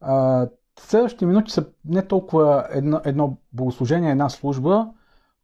А, 0.00 0.48
следващите 0.80 1.26
минути 1.26 1.52
са 1.52 1.66
не 1.84 2.06
толкова 2.06 2.66
едно, 2.70 3.00
едно 3.04 3.36
богослужение, 3.52 4.10
една 4.10 4.28
служба, 4.28 4.88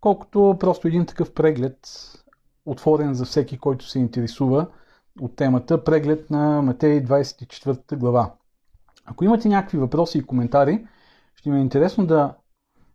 колкото 0.00 0.56
просто 0.60 0.88
един 0.88 1.06
такъв 1.06 1.34
преглед, 1.34 1.78
отворен 2.66 3.14
за 3.14 3.24
всеки, 3.24 3.58
който 3.58 3.88
се 3.88 3.98
интересува 3.98 4.66
от 5.20 5.36
темата, 5.36 5.84
преглед 5.84 6.30
на 6.30 6.62
Матей 6.62 7.04
24 7.04 7.96
глава. 7.96 8.32
Ако 9.04 9.24
имате 9.24 9.48
някакви 9.48 9.78
въпроси 9.78 10.18
и 10.18 10.22
коментари, 10.22 10.86
ще 11.34 11.50
ми 11.50 11.58
е 11.58 11.62
интересно 11.62 12.06
да, 12.06 12.34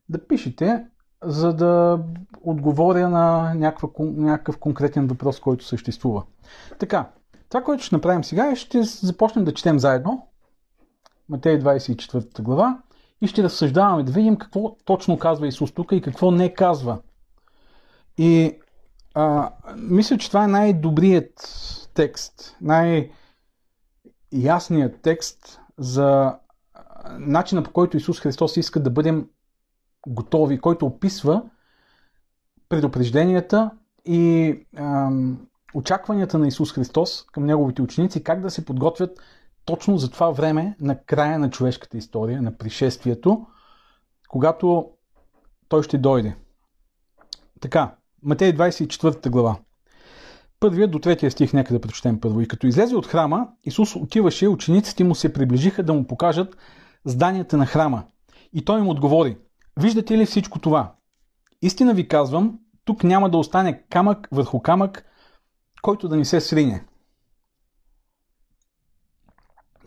да 0.09 0.27
пишете, 0.27 0.85
за 1.23 1.53
да 1.53 1.99
отговоря 2.41 3.09
на 3.09 3.53
някаква, 3.53 3.89
някакъв 3.99 4.57
конкретен 4.57 5.07
въпрос, 5.07 5.39
който 5.39 5.65
съществува. 5.65 6.23
Така, 6.79 7.09
това, 7.49 7.63
което 7.63 7.83
ще 7.83 7.95
направим 7.95 8.23
сега 8.23 8.51
е, 8.51 8.55
ще 8.55 8.83
започнем 8.83 9.45
да 9.45 9.53
четем 9.53 9.79
заедно 9.79 10.27
Матей 11.29 11.59
24 11.59 12.41
глава 12.41 12.81
и 13.21 13.27
ще 13.27 13.43
разсъждаваме 13.43 14.03
да 14.03 14.11
видим 14.11 14.35
какво 14.35 14.75
точно 14.85 15.19
казва 15.19 15.47
Исус 15.47 15.71
тук 15.71 15.91
и 15.91 16.01
какво 16.01 16.31
не 16.31 16.53
казва. 16.53 16.99
И 18.17 18.59
а, 19.13 19.51
мисля, 19.77 20.17
че 20.17 20.27
това 20.27 20.43
е 20.43 20.47
най-добрият 20.47 21.33
текст, 21.97 22.57
най-ясният 22.61 23.11
текст 25.01 25.59
за 25.77 26.35
начина 27.19 27.63
по 27.63 27.71
който 27.71 27.97
Исус 27.97 28.19
Христос 28.19 28.57
иска 28.57 28.83
да 28.83 28.89
бъдем 28.89 29.29
готови, 30.07 30.59
който 30.59 30.85
описва 30.85 31.43
предупрежденията 32.69 33.71
и 34.05 34.55
ам, 34.77 35.47
очакванията 35.73 36.37
на 36.37 36.47
Исус 36.47 36.73
Христос 36.73 37.25
към 37.31 37.45
неговите 37.45 37.81
ученици, 37.81 38.23
как 38.23 38.41
да 38.41 38.49
се 38.49 38.65
подготвят 38.65 39.19
точно 39.65 39.97
за 39.97 40.11
това 40.11 40.29
време 40.29 40.75
на 40.79 41.03
края 41.03 41.39
на 41.39 41.49
човешката 41.49 41.97
история, 41.97 42.41
на 42.41 42.57
пришествието, 42.57 43.47
когато 44.29 44.91
той 45.67 45.83
ще 45.83 45.97
дойде. 45.97 46.35
Така, 47.61 47.95
Матей 48.23 48.53
24 48.53 49.29
глава. 49.29 49.57
Първият 50.59 50.91
до 50.91 50.99
третия 50.99 51.31
стих, 51.31 51.53
нека 51.53 51.73
да 51.73 51.81
прочетем 51.81 52.19
първо. 52.19 52.41
И 52.41 52.47
като 52.47 52.67
излезе 52.67 52.95
от 52.95 53.07
храма, 53.07 53.47
Исус 53.63 53.95
отиваше, 53.95 54.47
учениците 54.47 55.03
му 55.03 55.15
се 55.15 55.33
приближиха 55.33 55.83
да 55.83 55.93
му 55.93 56.07
покажат 56.07 56.57
зданията 57.05 57.57
на 57.57 57.65
храма. 57.65 58.03
И 58.53 58.65
той 58.65 58.79
им 58.79 58.87
отговори, 58.87 59.37
виждате 59.79 60.17
ли 60.17 60.25
всичко 60.25 60.59
това? 60.59 60.95
Истина 61.61 61.93
ви 61.93 62.07
казвам, 62.07 62.59
тук 62.85 63.03
няма 63.03 63.29
да 63.29 63.37
остане 63.37 63.83
камък 63.89 64.27
върху 64.31 64.61
камък, 64.61 65.05
който 65.81 66.07
да 66.07 66.15
ни 66.15 66.25
се 66.25 66.41
срине. 66.41 66.85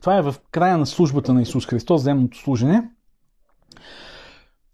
Това 0.00 0.17
е 0.17 0.23
в 0.23 0.35
края 0.50 0.79
на 0.79 0.87
службата 0.87 1.33
на 1.33 1.43
Исус 1.43 1.67
Христос, 1.67 2.03
земното 2.03 2.39
служене. 2.39 2.91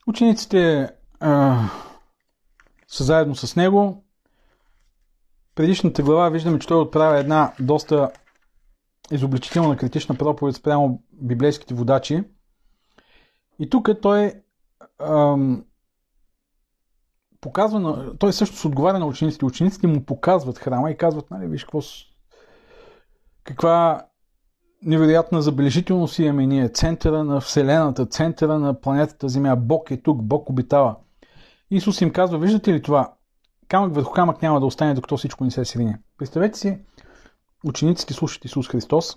Учениците 0.07 0.91
а, 1.21 1.63
са 2.89 3.05
заедно 3.05 3.35
с 3.35 3.57
него. 3.57 4.06
Предишната 5.57 6.03
глава 6.03 6.29
виждаме, 6.29 6.59
че 6.59 6.69
той 6.69 6.81
отправя 6.81 7.19
една 7.19 7.53
доста 7.61 8.11
изобличителна 9.11 9.77
критична 9.77 10.15
проповед 10.15 10.57
спрямо 10.57 11.03
библейските 11.13 11.75
водачи. 11.75 12.25
И 13.59 13.71
тук 13.71 13.89
той 14.03 14.33
ам, 15.03 15.65
показва, 17.41 17.81
на, 17.81 18.19
той 18.19 18.33
също 18.33 18.69
отговаря 18.69 18.99
на 18.99 19.07
учениците. 19.07 19.45
Учениците 19.45 19.87
му 19.87 20.05
показват 20.05 20.59
храма 20.59 20.91
и 20.91 20.97
казват, 20.97 21.31
нали, 21.31 21.47
виж 21.47 21.65
какво, 21.65 21.81
каква 23.45 24.07
невероятна 24.83 25.43
забележителност 25.43 26.19
имаме 26.19 26.47
ние. 26.47 26.69
Центъра 26.69 27.25
на 27.25 27.41
Вселената, 27.41 28.07
центъра 28.07 28.59
на 28.59 28.81
планетата 28.81 29.29
Земя. 29.29 29.57
Бог 29.57 29.91
е 29.91 30.03
тук, 30.03 30.23
Бог 30.23 30.51
обитава. 30.51 30.97
Исус 31.71 32.01
им 32.01 32.13
казва, 32.13 32.39
виждате 32.39 32.73
ли 32.73 32.83
това? 32.83 33.16
Камък 33.69 33.95
върху 33.95 34.13
камък 34.13 34.43
няма 34.43 34.61
да 34.61 34.67
остане, 34.67 34.95
докато 34.95 35.17
всичко 35.17 35.45
не 35.45 35.51
се 35.51 35.65
срине. 35.65 36.01
Представете 36.19 36.59
си, 36.59 36.79
учениците 37.65 38.15
слушат 38.15 38.45
Исус 38.45 38.69
Христос 38.69 39.17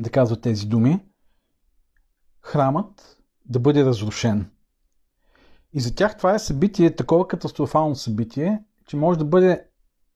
да 0.00 0.10
казва 0.10 0.40
тези 0.40 0.66
думи. 0.66 1.00
Храмът 2.42 3.18
да 3.46 3.60
бъде 3.60 3.84
разрушен. 3.84 4.50
И 5.72 5.80
за 5.80 5.94
тях 5.94 6.16
това 6.16 6.34
е 6.34 6.38
събитие, 6.38 6.96
такова 6.96 7.28
катастрофално 7.28 7.94
събитие, 7.94 8.62
че 8.86 8.96
може 8.96 9.18
да 9.18 9.24
бъде 9.24 9.64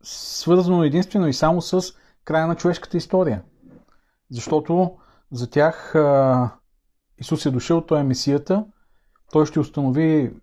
свързано 0.03 0.85
единствено 0.85 1.29
и 1.29 1.35
само 1.35 1.63
с 1.63 1.83
края 2.25 2.47
на 2.47 2.57
човешката 2.57 2.97
история. 2.97 3.43
Защото 4.31 4.97
за 5.33 5.51
тях 5.51 5.95
Исус 7.19 7.47
е 7.47 7.51
дошъл, 7.51 7.87
Той 7.87 8.01
е 8.01 8.05
Месията, 8.05 8.67
Той 9.33 9.47
ще 9.47 9.61
установи 9.61 10.35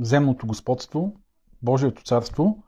земното 0.00 0.46
господство, 0.46 1.16
Божието 1.62 2.02
царство. 2.02 2.62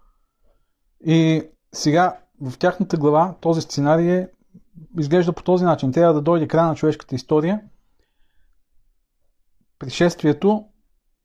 И 1.07 1.43
сега 1.73 2.17
в 2.41 2.59
тяхната 2.59 2.97
глава 2.97 3.35
този 3.41 3.61
сценарий 3.61 4.13
е, 4.13 4.29
изглежда 4.99 5.33
по 5.33 5.43
този 5.43 5.65
начин. 5.65 5.93
Трябва 5.93 6.15
да 6.15 6.23
дойде 6.23 6.49
края 6.49 6.67
на 6.67 6.75
човешката 6.75 7.15
история, 7.15 7.61
пришествието, 9.79 10.65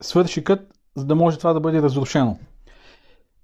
свършикът, 0.02 0.80
за 0.96 1.06
да 1.06 1.16
може 1.16 1.38
това 1.38 1.54
да 1.54 1.60
бъде 1.60 1.82
разрушено. 1.82 2.38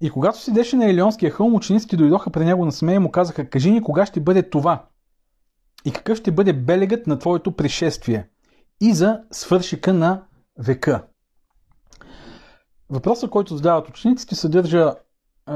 И 0.01 0.09
когато 0.09 0.41
седеше 0.41 0.75
на 0.75 0.89
Елионския 0.89 1.31
хълм, 1.31 1.55
учениците 1.55 1.97
дойдоха 1.97 2.29
при 2.29 2.45
него 2.45 2.65
на 2.65 2.71
смея 2.71 2.95
и 2.95 2.99
му 2.99 3.11
казаха, 3.11 3.49
кажи 3.49 3.71
ни 3.71 3.81
кога 3.81 4.05
ще 4.05 4.19
бъде 4.19 4.49
това 4.49 4.85
и 5.85 5.91
какъв 5.91 6.17
ще 6.17 6.31
бъде 6.31 6.53
белегът 6.53 7.07
на 7.07 7.19
твоето 7.19 7.51
пришествие 7.51 8.29
и 8.81 8.93
за 8.93 9.21
свършика 9.31 9.93
на 9.93 10.23
века. 10.59 11.07
Въпросът, 12.91 13.29
който 13.29 13.55
задават 13.55 13.89
учениците, 13.89 14.35
съдържа 14.35 14.95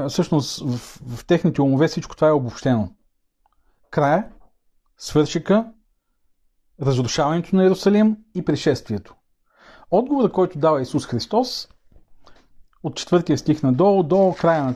всъщност 0.08 0.62
в, 0.64 0.76
в 1.16 1.26
техните 1.26 1.62
умове 1.62 1.88
всичко 1.88 2.16
това 2.16 2.28
е 2.28 2.32
обобщено. 2.32 2.88
Края, 3.90 4.28
свършика, 4.98 5.72
разрушаването 6.82 7.56
на 7.56 7.62
Иерусалим 7.62 8.16
и 8.34 8.44
пришествието. 8.44 9.14
Отговорът, 9.90 10.32
който 10.32 10.58
дава 10.58 10.82
Исус 10.82 11.06
Христос, 11.06 11.68
от 12.82 12.96
четвъртия 12.96 13.38
стих 13.38 13.62
надолу 13.62 14.02
до 14.02 14.34
края 14.40 14.64
на 14.64 14.74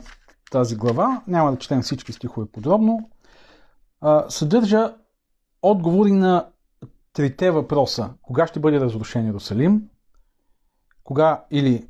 тази 0.51 0.75
глава, 0.75 1.23
няма 1.27 1.51
да 1.51 1.57
четем 1.57 1.81
всички 1.81 2.13
стихове 2.13 2.47
подробно, 2.51 3.09
съдържа 4.29 4.95
отговори 5.61 6.11
на 6.11 6.49
трите 7.13 7.51
въпроса. 7.51 8.09
Кога 8.21 8.47
ще 8.47 8.59
бъде 8.59 8.79
разрушен 8.79 9.25
Иерусалим? 9.25 9.89
Кога 11.03 11.45
или 11.51 11.87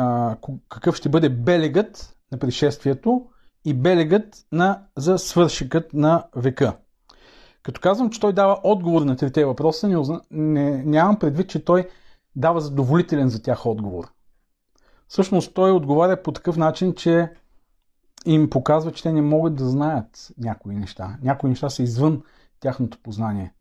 а, 0.00 0.36
какъв 0.68 0.96
ще 0.96 1.08
бъде 1.08 1.28
белегът 1.28 2.16
на 2.32 2.38
пришествието 2.38 3.26
и 3.64 3.74
белегът 3.74 4.46
на, 4.52 4.82
за 4.96 5.18
свършикът 5.18 5.92
на 5.92 6.24
века. 6.36 6.76
Като 7.62 7.80
казвам, 7.80 8.10
че 8.10 8.20
той 8.20 8.32
дава 8.32 8.60
отговор 8.64 9.02
на 9.02 9.16
трите 9.16 9.44
въпроса, 9.44 9.88
не, 9.88 9.96
не, 10.30 10.84
нямам 10.84 11.18
предвид, 11.18 11.48
че 11.48 11.64
той 11.64 11.88
дава 12.36 12.60
задоволителен 12.60 13.28
за 13.28 13.42
тях 13.42 13.66
отговор. 13.66 14.12
Всъщност 15.08 15.54
той 15.54 15.72
отговаря 15.72 16.22
по 16.22 16.32
такъв 16.32 16.56
начин, 16.56 16.94
че 16.94 17.32
им 18.26 18.50
показва, 18.50 18.92
че 18.92 19.02
те 19.02 19.12
не 19.12 19.22
могат 19.22 19.54
да 19.54 19.68
знаят 19.68 20.32
някои 20.38 20.74
неща. 20.74 21.18
Някои 21.22 21.50
неща 21.50 21.70
са 21.70 21.82
извън 21.82 22.22
тяхното 22.60 22.98
познание. 23.02 23.52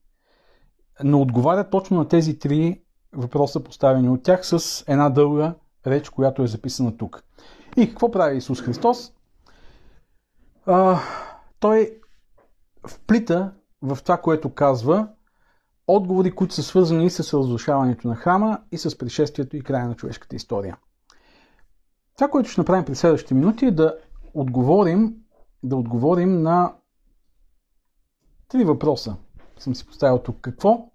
Но 1.03 1.22
отговаря 1.22 1.69
точно 1.69 1.98
на 1.98 2.08
тези 2.08 2.39
три 2.39 2.81
въпроса, 3.13 3.63
поставени 3.63 4.10
от 4.10 4.24
тях, 4.24 4.48
с 4.48 4.84
една 4.88 5.10
дълга 5.10 5.55
реч, 5.89 6.10
която 6.10 6.43
е 6.43 6.48
записана 6.48 6.98
тук. 6.98 7.24
И 7.77 7.89
какво 7.89 8.12
прави 8.12 8.38
Исус 8.38 8.62
Христос? 8.62 9.13
А, 10.65 11.00
той 11.60 12.00
вплита 12.88 13.51
в 13.81 13.98
това, 14.03 14.17
което 14.17 14.53
казва, 14.53 15.08
отговори, 15.88 16.31
които 16.31 16.53
са 16.53 16.63
свързани 16.63 17.05
и 17.05 17.10
с 17.10 17.38
разрушаването 17.38 18.08
на 18.08 18.15
храма, 18.15 18.60
и 18.72 18.77
с 18.77 18.98
пришествието 18.98 19.58
и 19.58 19.62
края 19.62 19.88
на 19.88 19.96
човешката 19.96 20.36
история. 20.36 20.77
Това, 22.15 22.27
което 22.27 22.50
ще 22.50 22.62
направим 22.62 22.86
през 22.86 23.00
следващите 23.00 23.34
минути 23.34 23.65
е 23.65 23.72
да 23.72 23.98
отговорим, 24.34 25.15
да 25.63 25.75
отговорим 25.75 26.41
на 26.41 26.74
три 28.48 28.63
въпроса. 28.63 29.15
Съм 29.60 29.75
си 29.75 29.86
поставил 29.86 30.19
тук. 30.19 30.38
Какво 30.41 30.91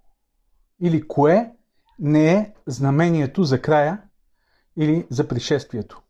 или 0.81 1.07
кое 1.07 1.53
не 1.99 2.33
е 2.33 2.53
знамението 2.67 3.43
за 3.43 3.61
края 3.61 4.01
или 4.77 5.07
за 5.09 5.27
пришествието? 5.27 6.01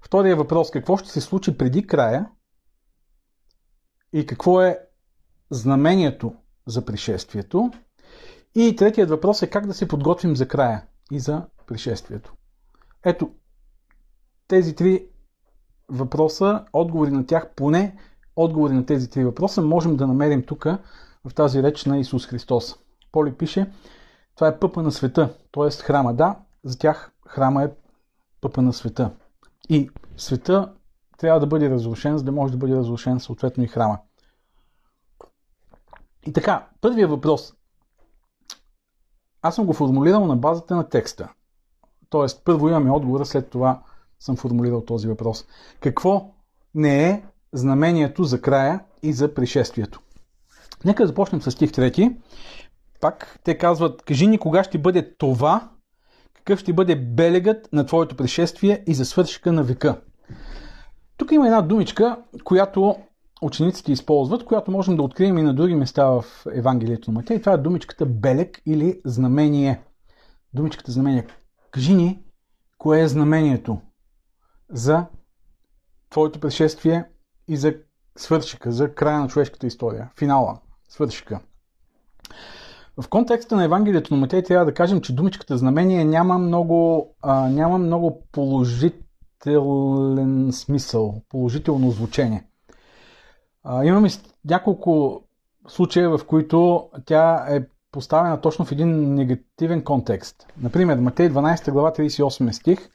Втория 0.00 0.36
въпрос. 0.36 0.70
Какво 0.70 0.96
ще 0.96 1.10
се 1.10 1.20
случи 1.20 1.58
преди 1.58 1.86
края? 1.86 2.30
И 4.12 4.26
какво 4.26 4.62
е 4.62 4.78
знамението 5.50 6.34
за 6.66 6.84
пришествието? 6.84 7.70
И 8.54 8.76
третият 8.76 9.10
въпрос 9.10 9.42
е 9.42 9.50
как 9.50 9.66
да 9.66 9.74
се 9.74 9.88
подготвим 9.88 10.36
за 10.36 10.48
края 10.48 10.86
и 11.10 11.20
за 11.20 11.46
пришествието. 11.66 12.34
Ето, 13.04 13.30
тези 14.48 14.74
три 14.74 15.06
въпроса, 15.88 16.64
отговори 16.72 17.10
на 17.10 17.26
тях, 17.26 17.50
поне 17.56 17.98
отговори 18.36 18.72
на 18.72 18.86
тези 18.86 19.10
три 19.10 19.24
въпроса, 19.24 19.62
можем 19.62 19.96
да 19.96 20.06
намерим 20.06 20.42
тук 20.42 20.64
в 21.24 21.34
тази 21.34 21.62
реч 21.62 21.84
на 21.84 21.98
Исус 21.98 22.26
Христос. 22.26 22.76
Поли 23.12 23.34
пише, 23.34 23.72
това 24.34 24.48
е 24.48 24.58
пъпа 24.58 24.82
на 24.82 24.92
света, 24.92 25.34
т.е. 25.52 25.70
храма. 25.70 26.14
Да, 26.14 26.36
за 26.64 26.78
тях 26.78 27.12
храма 27.26 27.64
е 27.64 27.70
пъпа 28.40 28.62
на 28.62 28.72
света. 28.72 29.10
И 29.68 29.90
света 30.16 30.74
трябва 31.18 31.40
да 31.40 31.46
бъде 31.46 31.70
разрушен, 31.70 32.18
за 32.18 32.24
да 32.24 32.32
може 32.32 32.52
да 32.52 32.58
бъде 32.58 32.76
разрушен 32.76 33.20
съответно 33.20 33.64
и 33.64 33.68
храма. 33.68 33.98
И 36.26 36.32
така, 36.32 36.66
първият 36.80 37.10
въпрос. 37.10 37.54
Аз 39.42 39.54
съм 39.54 39.66
го 39.66 39.72
формулирал 39.72 40.26
на 40.26 40.36
базата 40.36 40.76
на 40.76 40.88
текста. 40.88 41.32
Тоест, 42.08 42.42
първо 42.44 42.68
имаме 42.68 42.90
отговора, 42.90 43.26
след 43.26 43.50
това 43.50 43.82
съм 44.20 44.36
формулирал 44.36 44.84
този 44.84 45.08
въпрос. 45.08 45.44
Какво 45.80 46.30
не 46.74 47.08
е 47.10 47.22
знамението 47.52 48.24
за 48.24 48.40
края 48.40 48.84
и 49.02 49.12
за 49.12 49.34
пришествието? 49.34 50.00
Нека 50.84 51.06
започнем 51.06 51.42
с 51.42 51.50
стих 51.50 51.70
3. 51.70 52.16
Пак 53.00 53.40
те 53.44 53.58
казват, 53.58 54.02
кажи 54.02 54.26
ни 54.26 54.38
кога 54.38 54.64
ще 54.64 54.78
бъде 54.78 55.14
това, 55.16 55.70
какъв 56.46 56.60
ще 56.60 56.72
бъде 56.72 56.96
белегът 56.96 57.72
на 57.72 57.86
твоето 57.86 58.16
пришествие 58.16 58.84
и 58.86 58.94
за 58.94 59.04
свършика 59.04 59.52
на 59.52 59.62
века. 59.62 60.00
Тук 61.16 61.32
има 61.32 61.46
една 61.46 61.62
думичка, 61.62 62.22
която 62.44 62.96
учениците 63.42 63.92
използват, 63.92 64.44
която 64.44 64.70
можем 64.70 64.96
да 64.96 65.02
открием 65.02 65.38
и 65.38 65.42
на 65.42 65.54
други 65.54 65.74
места 65.74 66.06
в 66.06 66.24
Евангелието 66.52 67.10
на 67.10 67.14
Матей. 67.14 67.40
Това 67.40 67.52
е 67.52 67.58
думичката 67.58 68.06
белег 68.06 68.62
или 68.66 69.00
знамение. 69.04 69.82
Думичката 70.54 70.92
знамение. 70.92 71.26
Кажи 71.70 71.94
ни, 71.94 72.22
кое 72.78 73.00
е 73.00 73.08
знамението 73.08 73.80
за 74.70 75.06
твоето 76.10 76.40
пришествие 76.40 77.04
и 77.48 77.56
за 77.56 77.74
свършика, 78.16 78.72
за 78.72 78.94
края 78.94 79.20
на 79.20 79.28
човешката 79.28 79.66
история, 79.66 80.10
финала, 80.18 80.60
свършика. 80.88 81.40
В 83.02 83.08
контекста 83.08 83.56
на 83.56 83.64
Евангелието 83.64 84.14
на 84.14 84.20
Матей 84.20 84.42
трябва 84.42 84.64
да 84.64 84.74
кажем, 84.74 85.00
че 85.00 85.14
думичката 85.14 85.58
знамение 85.58 86.04
няма 86.04 86.38
много, 86.38 87.10
а, 87.22 87.48
няма 87.48 87.78
много 87.78 88.22
положителен 88.32 89.02
смисъл, 90.52 91.22
положително 91.28 91.90
звучение. 91.90 92.46
А, 93.64 93.84
имаме 93.84 94.08
няколко 94.44 95.22
случая, 95.68 96.18
в 96.18 96.20
които 96.26 96.88
тя 97.04 97.46
е 97.48 97.64
поставена 97.92 98.40
точно 98.40 98.64
в 98.64 98.72
един 98.72 99.14
негативен 99.14 99.84
контекст. 99.84 100.46
Например, 100.60 100.98
Матей 100.98 101.28
12 101.30 101.70
глава 101.70 101.92
38 101.92 102.50
стих. 102.50 102.90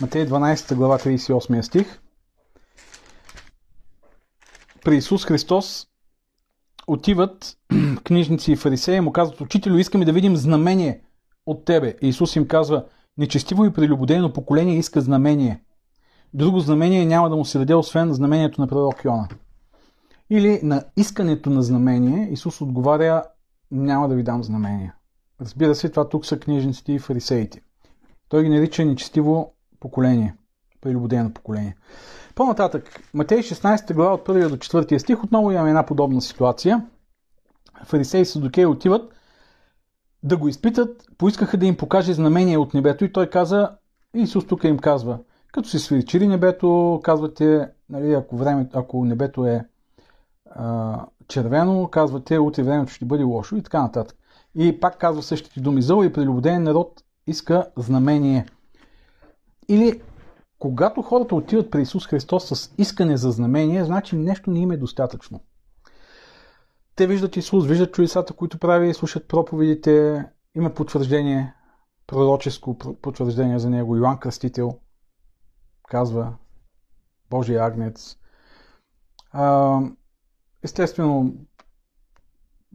Матей 0.00 0.26
12 0.26 0.74
глава 0.74 0.98
38 0.98 1.60
стих. 1.60 2.00
При 4.84 4.96
Исус 4.96 5.24
Христос 5.24 5.86
отиват 6.86 7.56
книжници 8.04 8.52
и 8.52 8.56
фарисеи 8.56 8.96
и 8.96 9.00
му 9.00 9.12
казват, 9.12 9.40
учителю, 9.40 9.76
искаме 9.78 10.04
да 10.04 10.12
видим 10.12 10.36
знамение 10.36 11.00
от 11.46 11.64
тебе. 11.64 11.96
И 12.02 12.08
Исус 12.08 12.36
им 12.36 12.48
казва, 12.48 12.84
нечестиво 13.18 13.64
и 13.64 13.72
прелюбодейно 13.72 14.32
поколение 14.32 14.78
иска 14.78 15.00
знамение. 15.00 15.62
Друго 16.34 16.60
знамение 16.60 17.06
няма 17.06 17.30
да 17.30 17.36
му 17.36 17.44
се 17.44 17.58
даде, 17.58 17.74
освен 17.74 18.12
знамението 18.12 18.60
на 18.60 18.66
пророк 18.66 19.04
Йона. 19.04 19.28
Или 20.30 20.60
на 20.62 20.84
искането 20.96 21.50
на 21.50 21.62
знамение 21.62 22.28
Исус 22.30 22.60
отговаря, 22.60 23.22
няма 23.70 24.08
да 24.08 24.14
ви 24.14 24.22
дам 24.22 24.42
знамение. 24.42 24.92
Разбира 25.40 25.74
се, 25.74 25.88
това 25.88 26.08
тук 26.08 26.26
са 26.26 26.40
книжниците 26.40 26.92
и 26.92 26.98
фарисеите. 26.98 27.60
Той 28.28 28.42
ги 28.42 28.48
нарича 28.48 28.84
нечестиво 28.84 29.54
поколение, 29.80 30.34
прелюбодейно 30.84 31.30
поколение. 31.30 31.76
По-нататък, 32.34 33.00
Матей 33.14 33.38
16 33.38 33.94
глава 33.94 34.14
от 34.14 34.28
1 34.28 34.48
до 34.48 34.56
4 34.56 34.98
стих, 34.98 35.24
отново 35.24 35.50
имаме 35.50 35.68
една 35.68 35.86
подобна 35.86 36.22
ситуация. 36.22 36.86
Фарисеи 37.84 38.20
и 38.20 38.24
Садокеи 38.24 38.66
отиват 38.66 39.12
да 40.22 40.36
го 40.36 40.48
изпитат, 40.48 41.06
поискаха 41.18 41.56
да 41.56 41.66
им 41.66 41.76
покаже 41.76 42.12
знамение 42.12 42.58
от 42.58 42.74
небето 42.74 43.04
и 43.04 43.12
той 43.12 43.26
каза, 43.26 43.70
Исус 44.14 44.46
тук 44.46 44.64
им 44.64 44.78
казва, 44.78 45.18
като 45.52 45.68
се 45.68 45.78
свиричили 45.78 46.26
небето, 46.26 47.00
казвате, 47.04 47.68
нали, 47.90 48.12
ако, 48.12 48.36
време, 48.36 48.68
ако 48.72 49.04
небето 49.04 49.46
е 49.46 49.64
а, 50.50 51.00
червено, 51.28 51.88
казвате, 51.88 52.38
утре 52.38 52.62
времето 52.62 52.92
ще 52.92 53.04
бъде 53.04 53.22
лошо 53.22 53.56
и 53.56 53.62
така 53.62 53.82
нататък. 53.82 54.16
И 54.54 54.80
пак 54.80 54.98
казва 54.98 55.22
същите 55.22 55.60
думи. 55.60 55.82
Зъл 55.82 56.04
и 56.04 56.12
прелюбоден 56.12 56.62
народ 56.62 57.02
иска 57.26 57.66
знамение. 57.76 58.46
Или 59.68 60.00
когато 60.58 61.02
хората 61.02 61.34
отиват 61.34 61.70
при 61.70 61.82
Исус 61.82 62.06
Христос 62.06 62.48
с 62.48 62.74
искане 62.78 63.16
за 63.16 63.30
знамение, 63.30 63.84
значи 63.84 64.16
нещо 64.16 64.50
не 64.50 64.58
им 64.58 64.70
е 64.70 64.76
достатъчно. 64.76 65.40
Те 66.96 67.06
виждат 67.06 67.36
Исус, 67.36 67.66
виждат 67.66 67.94
чудесата, 67.94 68.32
които 68.32 68.58
прави, 68.58 68.94
слушат 68.94 69.28
проповедите, 69.28 70.24
има 70.54 70.74
потвърждение, 70.74 71.54
пророческо 72.06 72.78
потвърждение 72.78 73.58
за 73.58 73.70
него. 73.70 73.96
Йоанн 73.96 74.18
Кръстител 74.18 74.78
казва 75.88 76.34
Божия 77.30 77.64
агнец. 77.64 78.16
Естествено, 80.62 81.34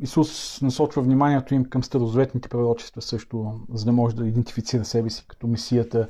Исус 0.02 0.62
насочва 0.62 1.02
вниманието 1.02 1.54
им 1.54 1.66
към 1.66 1.84
старозаветните 1.84 2.50
пророчества 2.50 3.02
също, 3.02 3.60
за 3.74 3.86
да 3.86 3.92
може 3.92 4.16
да 4.16 4.28
идентифицира 4.28 4.86
себе 4.86 5.10
си 5.10 5.26
като 5.28 5.48
Месията, 5.48 6.10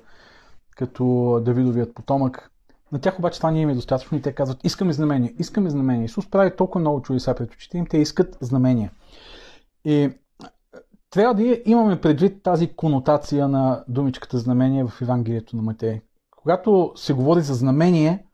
като 0.79 1.39
Давидовият 1.45 1.93
потомък. 1.93 2.51
На 2.91 2.99
тях 2.99 3.19
обаче 3.19 3.39
това 3.39 3.51
не 3.51 3.61
им 3.61 3.69
е 3.69 3.75
достатъчно 3.75 4.17
и 4.17 4.21
те 4.21 4.33
казват, 4.33 4.63
искаме 4.63 4.93
знамение, 4.93 5.35
искаме 5.39 5.69
знамение. 5.69 6.05
Исус 6.05 6.29
прави 6.29 6.55
толкова 6.55 6.79
много 6.79 7.01
чудеса 7.01 7.35
пред 7.35 7.53
очите 7.53 7.77
им, 7.77 7.85
те 7.85 7.97
искат 7.97 8.37
знамение. 8.41 8.91
И 9.85 10.09
трябва 11.09 11.35
да 11.35 11.61
имаме 11.65 12.01
предвид 12.01 12.43
тази 12.43 12.73
конотация 12.73 13.47
на 13.47 13.83
думичката 13.87 14.37
знамение 14.37 14.83
в 14.83 15.01
Евангелието 15.01 15.55
на 15.55 15.61
Матей. 15.61 16.01
Когато 16.37 16.93
се 16.95 17.13
говори 17.13 17.41
за 17.41 17.53
знамение, 17.53 18.25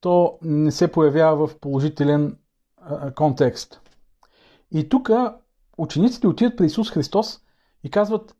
то 0.00 0.38
не 0.42 0.70
се 0.70 0.92
появява 0.92 1.46
в 1.46 1.58
положителен 1.60 2.38
а, 2.76 3.10
контекст. 3.14 3.80
И 4.70 4.88
тук 4.88 5.10
учениците 5.78 6.26
отиват 6.26 6.56
при 6.56 6.66
Исус 6.66 6.90
Христос 6.90 7.40
и 7.84 7.90
казват, 7.90 8.34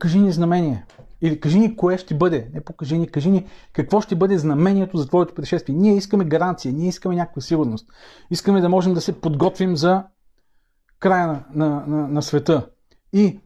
покажи 0.00 0.18
ни 0.18 0.32
знамение. 0.32 0.84
Или 1.22 1.40
кажи 1.40 1.58
ни 1.58 1.76
кое 1.76 1.98
ще 1.98 2.14
бъде. 2.14 2.50
Не 2.54 2.60
покажи 2.60 2.98
ни, 2.98 3.08
кажи 3.08 3.30
ни 3.30 3.46
какво 3.72 4.00
ще 4.00 4.16
бъде 4.16 4.38
знамението 4.38 4.96
за 4.96 5.06
твоето 5.06 5.34
пришествие. 5.34 5.76
Ние 5.76 5.96
искаме 5.96 6.24
гаранция, 6.24 6.72
ние 6.72 6.88
искаме 6.88 7.16
някаква 7.16 7.42
сигурност. 7.42 7.86
Искаме 8.30 8.60
да 8.60 8.68
можем 8.68 8.94
да 8.94 9.00
се 9.00 9.20
подготвим 9.20 9.76
за 9.76 10.04
края 10.98 11.26
на, 11.26 11.44
на, 11.54 11.84
на, 11.86 12.08
на 12.08 12.22
света. 12.22 12.66
И 13.12 13.40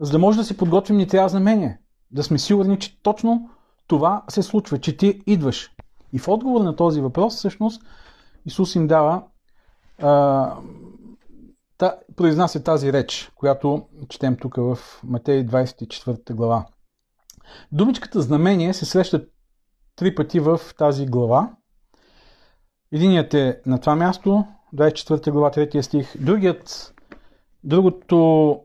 за 0.00 0.12
да 0.12 0.18
може 0.18 0.38
да 0.38 0.44
се 0.44 0.56
подготвим, 0.56 0.96
ни 0.96 1.06
трябва 1.06 1.28
знамение. 1.28 1.78
Да 2.10 2.22
сме 2.22 2.38
сигурни, 2.38 2.78
че 2.78 3.02
точно 3.02 3.50
това 3.86 4.22
се 4.28 4.42
случва, 4.42 4.78
че 4.78 4.96
ти 4.96 5.22
идваш. 5.26 5.70
И 6.12 6.18
в 6.18 6.28
отговор 6.28 6.60
на 6.60 6.76
този 6.76 7.00
въпрос, 7.00 7.36
всъщност, 7.36 7.82
Исус 8.46 8.74
им 8.74 8.86
дава, 8.86 9.22
а, 10.02 10.54
та, 11.82 11.96
произнася 12.16 12.62
тази 12.62 12.92
реч, 12.92 13.30
която 13.34 13.86
четем 14.08 14.36
тук 14.36 14.56
в 14.56 14.78
Матей 15.04 15.46
24 15.46 16.34
глава. 16.34 16.66
Думичката 17.72 18.20
знамение 18.20 18.74
се 18.74 18.84
среща 18.84 19.24
три 19.96 20.14
пъти 20.14 20.40
в 20.40 20.60
тази 20.78 21.06
глава. 21.06 21.50
Единият 22.92 23.34
е 23.34 23.60
на 23.66 23.80
това 23.80 23.96
място, 23.96 24.44
24 24.74 25.30
глава, 25.30 25.50
3 25.50 25.80
стих. 25.80 26.16
Другият, 26.18 26.94
другото, 27.64 28.60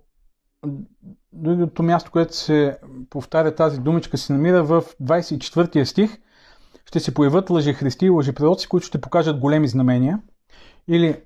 другото 1.33 1.83
място, 1.83 2.11
което 2.11 2.35
се 2.35 2.77
повтаря 3.09 3.55
тази 3.55 3.79
думичка, 3.79 4.17
се 4.17 4.33
намира 4.33 4.63
в 4.63 4.83
24 5.01 5.83
стих, 5.83 6.17
ще 6.85 6.99
се 6.99 7.13
появят 7.13 7.49
лъжехристи 7.49 8.05
и 8.05 8.09
лъжепророци, 8.09 8.67
които 8.67 8.87
ще 8.87 9.01
покажат 9.01 9.39
големи 9.39 9.67
знамения. 9.67 10.21
Или 10.87 11.21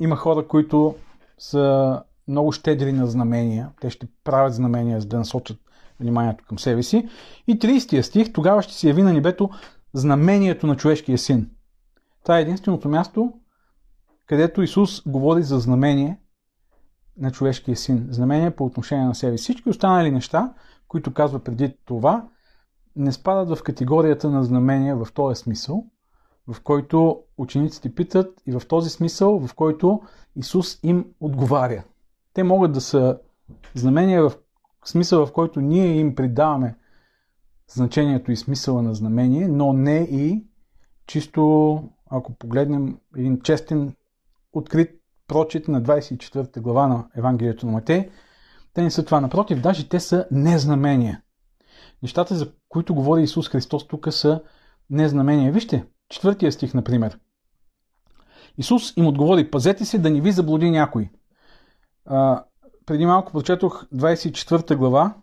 има 0.00 0.16
хора, 0.16 0.48
които 0.48 0.94
са 1.38 2.02
много 2.28 2.52
щедри 2.52 2.92
на 2.92 3.06
знамения. 3.06 3.70
Те 3.80 3.90
ще 3.90 4.06
правят 4.24 4.54
знамения, 4.54 5.00
за 5.00 5.06
да 5.06 5.18
насочат 5.18 5.58
вниманието 6.00 6.44
към 6.48 6.58
себе 6.58 6.82
си. 6.82 7.08
И 7.46 7.58
30 7.58 8.00
стих, 8.00 8.32
тогава 8.32 8.62
ще 8.62 8.74
се 8.74 8.88
яви 8.88 9.02
на 9.02 9.12
небето 9.12 9.50
знамението 9.92 10.66
на 10.66 10.76
човешкия 10.76 11.18
син. 11.18 11.50
Това 12.22 12.38
е 12.38 12.42
единственото 12.42 12.88
място, 12.88 13.32
където 14.26 14.62
Исус 14.62 15.02
говори 15.06 15.42
за 15.42 15.58
знамение 15.58 16.18
на 17.16 17.30
човешкия 17.30 17.76
син. 17.76 18.08
Знамение 18.10 18.50
по 18.50 18.64
отношение 18.64 19.04
на 19.04 19.14
себе. 19.14 19.36
Всички 19.36 19.68
останали 19.68 20.10
неща, 20.10 20.54
които 20.88 21.14
казва 21.14 21.38
преди 21.38 21.76
това, 21.84 22.28
не 22.96 23.12
спадат 23.12 23.58
в 23.58 23.62
категорията 23.62 24.30
на 24.30 24.44
знамения 24.44 24.96
в 24.96 25.08
този 25.14 25.42
смисъл, 25.42 25.86
в 26.48 26.60
който 26.60 27.22
учениците 27.38 27.94
питат 27.94 28.42
и 28.46 28.52
в 28.52 28.62
този 28.68 28.90
смисъл, 28.90 29.46
в 29.46 29.54
който 29.54 30.02
Исус 30.36 30.78
им 30.82 31.06
отговаря. 31.20 31.84
Те 32.32 32.42
могат 32.42 32.72
да 32.72 32.80
са 32.80 33.18
знамения 33.74 34.22
в 34.22 34.36
смисъл, 34.84 35.26
в 35.26 35.32
който 35.32 35.60
ние 35.60 35.86
им 35.86 36.14
придаваме 36.14 36.76
значението 37.68 38.32
и 38.32 38.36
смисъла 38.36 38.82
на 38.82 38.94
знамение, 38.94 39.48
но 39.48 39.72
не 39.72 40.08
и 40.10 40.44
чисто, 41.06 41.82
ако 42.10 42.32
погледнем 42.32 42.98
един 43.16 43.40
честен, 43.40 43.94
открит 44.52 44.90
прочит 45.28 45.68
на 45.68 45.82
24 45.82 46.60
глава 46.60 46.86
на 46.86 47.06
Евангелието 47.16 47.66
на 47.66 47.72
Матей, 47.72 48.10
те 48.74 48.82
не 48.82 48.90
са 48.90 49.04
това. 49.04 49.20
Напротив, 49.20 49.60
даже 49.60 49.88
те 49.88 50.00
са 50.00 50.26
незнамения. 50.30 51.22
Нещата, 52.02 52.34
за 52.34 52.52
които 52.68 52.94
говори 52.94 53.22
Исус 53.22 53.48
Христос 53.48 53.88
тук 53.88 54.12
са 54.12 54.42
незнамения. 54.90 55.52
Вижте, 55.52 55.84
четвъртия 56.08 56.52
стих, 56.52 56.74
например. 56.74 57.18
Исус 58.58 58.96
им 58.96 59.06
отговори, 59.06 59.50
пазете 59.50 59.84
се 59.84 59.98
да 59.98 60.10
не 60.10 60.20
ви 60.20 60.32
заблуди 60.32 60.70
някой. 60.70 61.10
А, 62.06 62.44
преди 62.86 63.06
малко 63.06 63.32
прочетох 63.32 63.86
24 63.94 64.76
глава, 64.76 65.14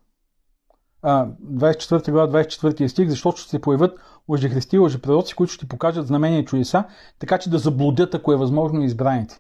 а, 1.02 1.28
24 1.44 2.12
глава, 2.12 2.44
24 2.44 2.88
стих, 2.88 3.10
защото 3.10 3.42
ще 3.42 3.50
се 3.50 3.62
появят 3.62 4.00
лъжехристи 4.28 4.78
лъжепророци, 4.78 5.36
които 5.36 5.54
ще 5.54 5.68
покажат 5.68 6.08
знамения 6.08 6.40
и 6.40 6.46
чудеса, 6.46 6.84
така 7.20 7.38
че 7.38 7.50
да 7.50 7.58
заблудят, 7.58 8.16
ако 8.16 8.34
е 8.34 8.38
възможно, 8.38 8.84
избраните. 8.84 9.40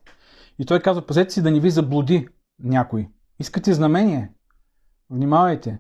И 0.60 0.66
той 0.66 0.80
казва, 0.80 1.06
пазете 1.06 1.34
си 1.34 1.42
да 1.42 1.52
не 1.52 1.60
ви 1.60 1.70
заблуди 1.70 2.28
някой. 2.64 3.10
Искате 3.40 3.74
знамение? 3.74 4.32
Внимавайте. 5.10 5.80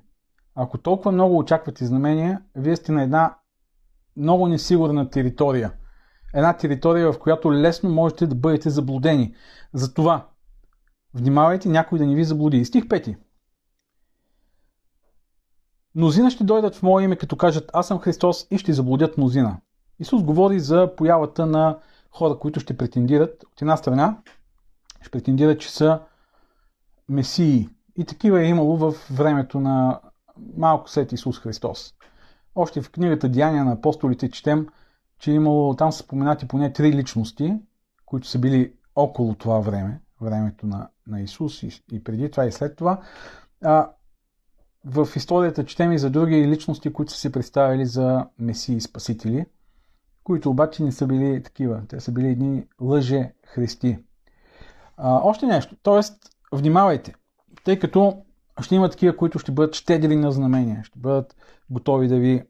Ако 0.55 0.77
толкова 0.77 1.11
много 1.11 1.37
очаквате 1.37 1.85
знамения, 1.85 2.41
вие 2.55 2.75
сте 2.75 2.91
на 2.91 3.03
една 3.03 3.35
много 4.17 4.47
несигурна 4.47 5.09
територия. 5.09 5.73
Една 6.33 6.53
територия, 6.53 7.13
в 7.13 7.19
която 7.19 7.53
лесно 7.53 7.89
можете 7.89 8.27
да 8.27 8.35
бъдете 8.35 8.69
заблудени. 8.69 9.35
Затова, 9.73 10.27
внимавайте 11.13 11.69
някой 11.69 11.99
да 11.99 12.05
не 12.05 12.15
ви 12.15 12.23
заблуди. 12.23 12.65
Стих 12.65 12.83
5. 12.83 13.15
Мнозина 15.95 16.31
ще 16.31 16.43
дойдат 16.43 16.75
в 16.75 16.83
мое 16.83 17.03
име, 17.03 17.15
като 17.15 17.35
кажат 17.35 17.69
аз 17.73 17.87
съм 17.87 17.99
Христос 17.99 18.47
и 18.51 18.57
ще 18.57 18.73
заблудят 18.73 19.17
мнозина. 19.17 19.57
Исус 19.99 20.23
говори 20.23 20.59
за 20.59 20.95
появата 20.97 21.45
на 21.45 21.77
хора, 22.11 22.39
които 22.39 22.59
ще 22.59 22.77
претендират. 22.77 23.43
От 23.43 23.61
една 23.61 23.77
страна, 23.77 24.17
ще 25.01 25.09
претендират, 25.09 25.59
че 25.59 25.71
са 25.71 25.99
месии. 27.09 27.69
И 27.97 28.05
такива 28.05 28.41
е 28.41 28.45
имало 28.47 28.77
в 28.77 28.93
времето 29.11 29.59
на 29.59 29.99
малко 30.57 30.89
след 30.89 31.11
Исус 31.11 31.39
Христос. 31.39 31.93
Още 32.55 32.81
в 32.81 32.91
книгата 32.91 33.29
Деяния 33.29 33.65
на 33.65 33.71
апостолите 33.71 34.29
четем, 34.29 34.67
че 35.19 35.31
е 35.31 35.33
имало, 35.33 35.75
там 35.75 35.91
са 35.91 35.99
споменати 35.99 36.47
поне 36.47 36.73
три 36.73 36.91
личности, 36.91 37.55
които 38.05 38.27
са 38.27 38.39
били 38.39 38.73
около 38.95 39.35
това 39.35 39.59
време, 39.59 40.01
времето 40.21 40.67
на, 40.67 40.89
на 41.07 41.21
Исус 41.21 41.63
и, 41.63 41.83
и 41.91 42.03
преди 42.03 42.31
това 42.31 42.45
и 42.45 42.51
след 42.51 42.75
това. 42.75 43.01
А, 43.63 43.89
в 44.85 45.07
историята 45.15 45.65
четем 45.65 45.91
и 45.91 45.99
за 45.99 46.09
други 46.09 46.47
личности, 46.47 46.93
които 46.93 47.11
са 47.11 47.19
се 47.19 47.31
представили 47.31 47.85
за 47.85 48.27
месии 48.39 48.75
и 48.75 48.81
спасители, 48.81 49.45
които 50.23 50.49
обаче 50.49 50.83
не 50.83 50.91
са 50.91 51.07
били 51.07 51.43
такива. 51.43 51.81
Те 51.87 51.99
са 51.99 52.11
били 52.11 52.27
едни 52.27 52.67
лъже 52.81 53.33
христи. 53.45 53.99
А, 54.97 55.19
още 55.23 55.45
нещо. 55.45 55.75
Тоест, 55.83 56.29
внимавайте, 56.51 57.13
тъй 57.63 57.79
като 57.79 58.23
ще 58.61 58.75
има 58.75 58.89
такива, 58.89 59.17
които 59.17 59.39
ще 59.39 59.51
бъдат 59.51 59.75
щедри 59.75 60.15
на 60.15 60.31
знамения, 60.31 60.83
ще 60.83 60.99
бъдат 60.99 61.35
готови 61.69 62.07
да 62.07 62.15
ви 62.15 62.43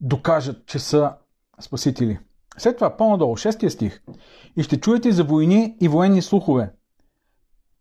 докажат, 0.00 0.66
че 0.66 0.78
са 0.78 1.12
спасители. 1.60 2.18
След 2.58 2.76
това, 2.76 2.96
по-надолу, 2.96 3.36
шестия 3.36 3.70
стих. 3.70 4.02
И 4.56 4.62
ще 4.62 4.80
чуете 4.80 5.12
за 5.12 5.24
войни 5.24 5.76
и 5.80 5.88
военни 5.88 6.22
слухове. 6.22 6.72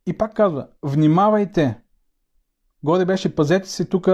И 0.07 0.17
пак 0.17 0.33
казва, 0.33 0.67
внимавайте. 0.83 1.79
Горе 2.83 3.05
беше, 3.05 3.35
пазете 3.35 3.69
се 3.69 3.85
тук 3.85 4.07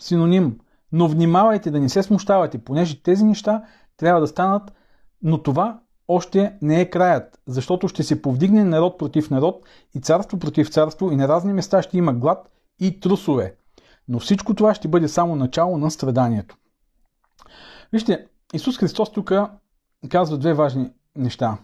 синоним. 0.00 0.58
Но 0.92 1.08
внимавайте 1.08 1.70
да 1.70 1.80
не 1.80 1.88
се 1.88 2.02
смущавате, 2.02 2.64
понеже 2.64 3.02
тези 3.02 3.24
неща 3.24 3.64
трябва 3.96 4.20
да 4.20 4.26
станат, 4.26 4.72
но 5.22 5.42
това 5.42 5.80
още 6.12 6.52
не 6.62 6.80
е 6.80 6.90
краят, 6.90 7.40
защото 7.46 7.88
ще 7.88 8.02
се 8.02 8.22
повдигне 8.22 8.64
народ 8.64 8.98
против 8.98 9.30
народ 9.30 9.64
и 9.94 10.00
царство 10.00 10.38
против 10.38 10.70
царство 10.70 11.12
и 11.12 11.16
на 11.16 11.28
разни 11.28 11.52
места 11.52 11.82
ще 11.82 11.98
има 11.98 12.12
глад 12.12 12.50
и 12.80 13.00
трусове. 13.00 13.54
Но 14.08 14.18
всичко 14.18 14.54
това 14.54 14.74
ще 14.74 14.88
бъде 14.88 15.08
само 15.08 15.36
начало 15.36 15.78
на 15.78 15.90
страданието. 15.90 16.56
Вижте, 17.92 18.26
Исус 18.54 18.78
Христос 18.78 19.12
тук 19.12 19.32
казва 20.08 20.38
две 20.38 20.54
важни 20.54 20.90
неща. 21.16 21.58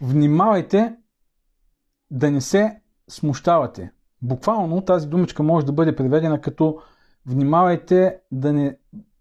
Внимавайте 0.00 0.96
да 2.10 2.30
не 2.30 2.40
се 2.40 2.80
смущавате. 3.08 3.92
Буквално 4.22 4.80
тази 4.80 5.08
думичка 5.08 5.42
може 5.42 5.66
да 5.66 5.72
бъде 5.72 5.96
преведена 5.96 6.40
като 6.40 6.80
внимавайте 7.26 8.18
да 8.32 8.52
не 8.52 8.76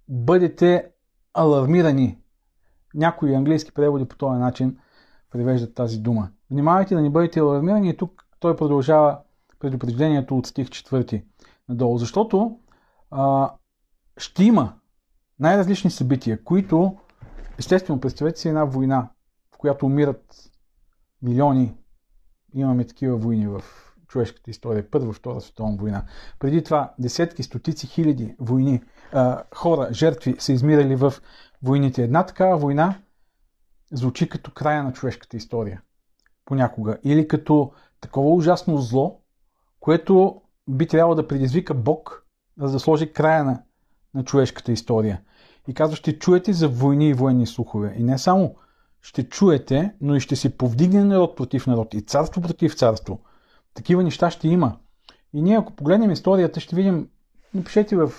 бъдете 0.08 0.92
алармирани. 1.34 2.21
Някои 2.94 3.36
английски 3.36 3.72
преводи 3.72 4.06
по 4.06 4.18
този 4.18 4.40
начин 4.40 4.78
превеждат 5.32 5.76
тази 5.76 6.00
дума. 6.00 6.30
Внимавайте 6.52 6.96
да 6.96 7.02
не 7.02 7.10
бъдете 7.10 7.40
алармирани 7.40 7.90
и 7.90 7.98
тук 7.98 8.26
той 8.40 8.56
продължава 8.56 9.20
предупреждението 9.60 10.38
от 10.38 10.48
стих 10.48 10.68
4 10.68 11.24
надолу, 11.70 11.98
защото 11.98 12.60
а, 13.12 13.52
ще 14.18 14.44
има 14.44 14.74
най-различни 15.40 15.92
събития, 15.92 16.44
които, 16.44 16.98
естествено, 17.58 18.02
представете 18.02 18.40
си 18.40 18.48
една 18.48 18.64
война, 18.66 19.10
в 19.56 19.58
която 19.58 19.86
умират 19.86 20.52
милиони. 21.22 21.74
Имаме 22.54 22.88
такива 22.88 23.18
войни 23.18 23.48
в 23.48 23.62
човешката 24.08 24.52
история. 24.52 24.92
Първа, 24.92 25.14
втора 25.14 25.42
световна 25.42 25.78
война. 25.78 26.06
Преди 26.40 26.64
това 26.64 26.94
десетки, 27.00 27.44
стотици, 27.44 27.88
хиляди 27.88 28.36
войни, 28.40 28.82
а, 29.14 29.44
хора, 29.56 29.88
жертви 29.92 30.36
са 30.40 30.54
измирали 30.54 30.96
в 30.96 31.14
войните. 31.64 32.04
Една 32.04 32.26
такава 32.26 32.58
война 32.58 32.96
звучи 33.92 34.30
като 34.30 34.52
края 34.52 34.84
на 34.84 34.94
човешката 34.94 35.38
история. 35.38 35.82
Понякога. 36.46 36.98
Или 37.04 37.28
като 37.28 37.72
такова 38.02 38.30
ужасно 38.30 38.78
зло, 38.78 39.22
което 39.80 40.42
би 40.70 40.88
трябвало 40.88 41.16
да 41.16 41.28
предизвика 41.28 41.74
Бог, 41.74 42.26
за 42.58 42.72
да 42.72 42.80
сложи 42.80 43.14
края 43.14 43.44
на, 43.44 43.64
на 44.14 44.24
човешката 44.24 44.72
история. 44.72 45.22
И 45.68 45.74
казва, 45.74 45.96
ще 45.96 46.20
чуете 46.20 46.54
за 46.54 46.70
войни 46.70 47.10
и 47.10 47.14
военни 47.14 47.48
слухове. 47.48 47.96
И 47.98 48.04
не 48.04 48.18
само 48.18 48.56
ще 49.02 49.30
чуете, 49.30 49.94
но 50.02 50.16
и 50.16 50.20
ще 50.20 50.36
се 50.36 50.58
повдигне 50.58 51.04
народ 51.04 51.36
против 51.36 51.68
народ 51.68 51.94
и 51.94 52.02
царство 52.02 52.42
против 52.42 52.76
царство. 52.76 53.20
Такива 53.74 54.04
неща 54.04 54.32
ще 54.32 54.48
има. 54.48 54.78
И 55.34 55.42
ние, 55.42 55.58
ако 55.58 55.76
погледнем 55.76 56.12
историята, 56.12 56.60
ще 56.60 56.76
видим, 56.76 57.10
напишете 57.54 57.96
в, 57.96 58.12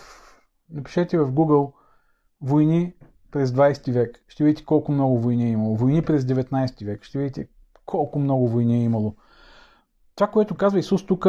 напишете 0.70 1.18
в 1.18 1.32
Google 1.32 1.72
войни 2.40 2.94
през 3.32 3.50
20 3.50 3.92
век. 3.92 4.24
Ще 4.28 4.44
видите 4.44 4.64
колко 4.64 4.92
много 4.92 5.18
войни 5.18 5.44
е 5.44 5.50
имало. 5.50 5.76
Войни 5.76 6.02
през 6.02 6.24
19 6.24 6.84
век. 6.84 7.04
Ще 7.04 7.18
видите 7.18 7.48
колко 7.86 8.18
много 8.18 8.48
войни 8.48 8.80
е 8.80 8.84
имало. 8.84 9.16
Това, 10.14 10.26
което 10.26 10.54
казва 10.54 10.78
Исус 10.78 11.06
тук, 11.06 11.26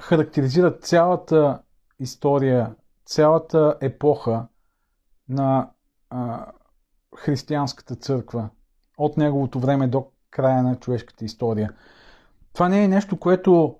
характеризира 0.00 0.78
цялата 0.78 1.62
история, 1.98 2.74
цялата 3.04 3.78
епоха 3.80 4.46
на 5.28 5.70
а, 6.10 6.46
християнската 7.16 7.94
църква 7.96 8.48
от 8.98 9.16
неговото 9.16 9.60
време 9.60 9.88
до 9.88 10.06
края 10.30 10.62
на 10.62 10.76
човешката 10.76 11.24
история. 11.24 11.72
Това 12.52 12.68
не 12.68 12.84
е 12.84 12.88
нещо, 12.88 13.20
което 13.20 13.78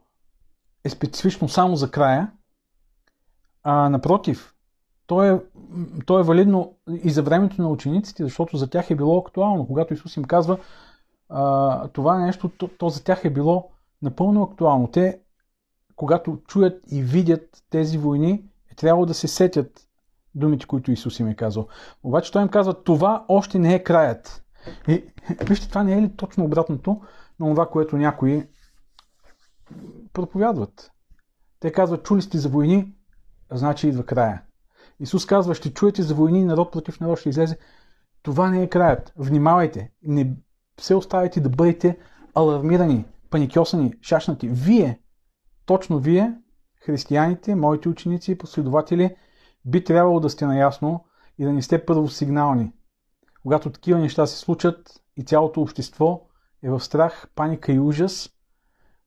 е 0.85 0.89
специфично 0.89 1.49
само 1.49 1.77
за 1.77 1.91
края, 1.91 2.33
а 3.63 3.89
напротив, 3.89 4.55
то 5.09 5.23
е, 5.23 5.41
то 6.07 6.21
е 6.21 6.23
валидно 6.23 6.75
и 7.03 7.11
за 7.11 7.23
времето 7.23 7.63
на 7.63 7.69
учениците, 7.69 8.25
защото 8.25 8.57
за 8.57 8.71
тях 8.71 8.91
е 8.91 8.97
било 8.97 9.19
актуално. 9.19 9.67
Когато 9.67 9.95
Исус 9.95 10.17
им 10.17 10.25
казва 10.25 10.59
а, 11.29 11.89
това 11.89 12.19
нещо, 12.19 12.49
то, 12.49 12.69
то 12.69 12.89
за 12.89 13.05
тях 13.05 13.25
е 13.25 13.31
било 13.31 13.71
напълно 14.03 14.43
актуално. 14.43 14.89
Те, 14.89 15.21
когато 15.97 16.39
чуят 16.49 16.83
и 16.91 17.03
видят 17.03 17.65
тези 17.71 17.99
войни, 17.99 18.45
е 18.73 18.75
трябвало 18.75 19.07
да 19.07 19.15
се 19.15 19.29
сетят 19.29 19.87
думите, 20.35 20.67
които 20.67 20.93
Исус 20.93 21.21
им 21.21 21.29
е 21.29 21.37
казал. 21.37 21.69
Обаче 22.03 22.33
той 22.33 22.43
им 22.43 22.49
казва, 22.49 22.83
това 22.83 23.25
още 23.29 23.59
не 23.59 23.75
е 23.75 23.83
краят. 23.83 24.45
И 24.89 25.05
вижте, 25.49 25.69
това 25.69 25.83
не 25.83 25.99
е 25.99 26.03
ли 26.03 26.17
точно 26.17 26.45
обратното 26.45 27.01
на 27.41 27.47
това, 27.47 27.69
което 27.69 27.97
някои 27.97 28.49
проповядват. 30.13 30.91
Те 31.61 31.73
казват, 31.73 32.05
чули 32.05 32.23
сте 32.23 32.39
за 32.39 32.49
войни, 32.49 32.95
значи 33.51 33.89
идва 33.89 34.07
края. 34.07 34.43
Исус 35.01 35.27
казва, 35.27 35.55
ще 35.55 35.73
чуете 35.73 36.03
за 36.03 36.15
войни, 36.15 36.45
народ 36.45 36.73
против 36.73 37.01
народ 37.01 37.19
ще 37.19 37.29
излезе. 37.29 37.59
Това 38.23 38.51
не 38.51 38.63
е 38.63 38.69
краят. 38.69 39.13
Внимавайте. 39.17 39.93
Не 40.03 40.37
се 40.81 40.95
оставайте 40.95 41.41
да 41.41 41.49
бъдете 41.49 41.99
алармирани, 42.35 43.05
паникьосани, 43.31 43.93
шашнати. 44.03 44.49
Вие, 44.49 45.01
точно 45.67 45.99
вие, 45.99 46.35
християните, 46.87 47.55
моите 47.55 47.89
ученици 47.89 48.33
и 48.33 48.39
последователи, 48.39 49.17
би 49.65 49.85
трябвало 49.85 50.21
да 50.21 50.31
сте 50.31 50.47
наясно 50.47 51.05
и 51.39 51.45
да 51.45 51.53
не 51.53 51.63
сте 51.63 51.85
първосигнални. 51.85 52.73
Когато 53.43 53.73
такива 53.73 53.99
неща 53.99 54.27
се 54.27 54.39
случат 54.39 55.03
и 55.17 55.25
цялото 55.25 55.61
общество 55.61 56.27
е 56.63 56.71
в 56.71 56.81
страх, 56.81 57.29
паника 57.35 57.73
и 57.73 57.79
ужас, 57.79 58.31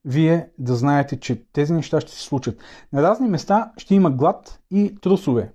вие 0.06 0.50
да 0.60 0.76
знаете, 0.76 1.20
че 1.20 1.46
тези 1.54 1.74
неща 1.74 2.02
ще 2.02 2.12
се 2.12 2.22
случат. 2.22 2.60
На 2.94 3.02
разни 3.02 3.30
места 3.30 3.72
ще 3.78 3.96
има 3.96 4.12
глад 4.12 4.60
и 4.72 4.96
трусове. 5.02 5.54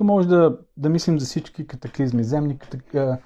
Може 0.00 0.28
да, 0.28 0.58
да 0.76 0.88
мислим 0.88 1.20
за 1.20 1.26
всички 1.26 1.66
катаклизми, 1.66 2.24
земни 2.24 2.58
катак... 2.58 3.18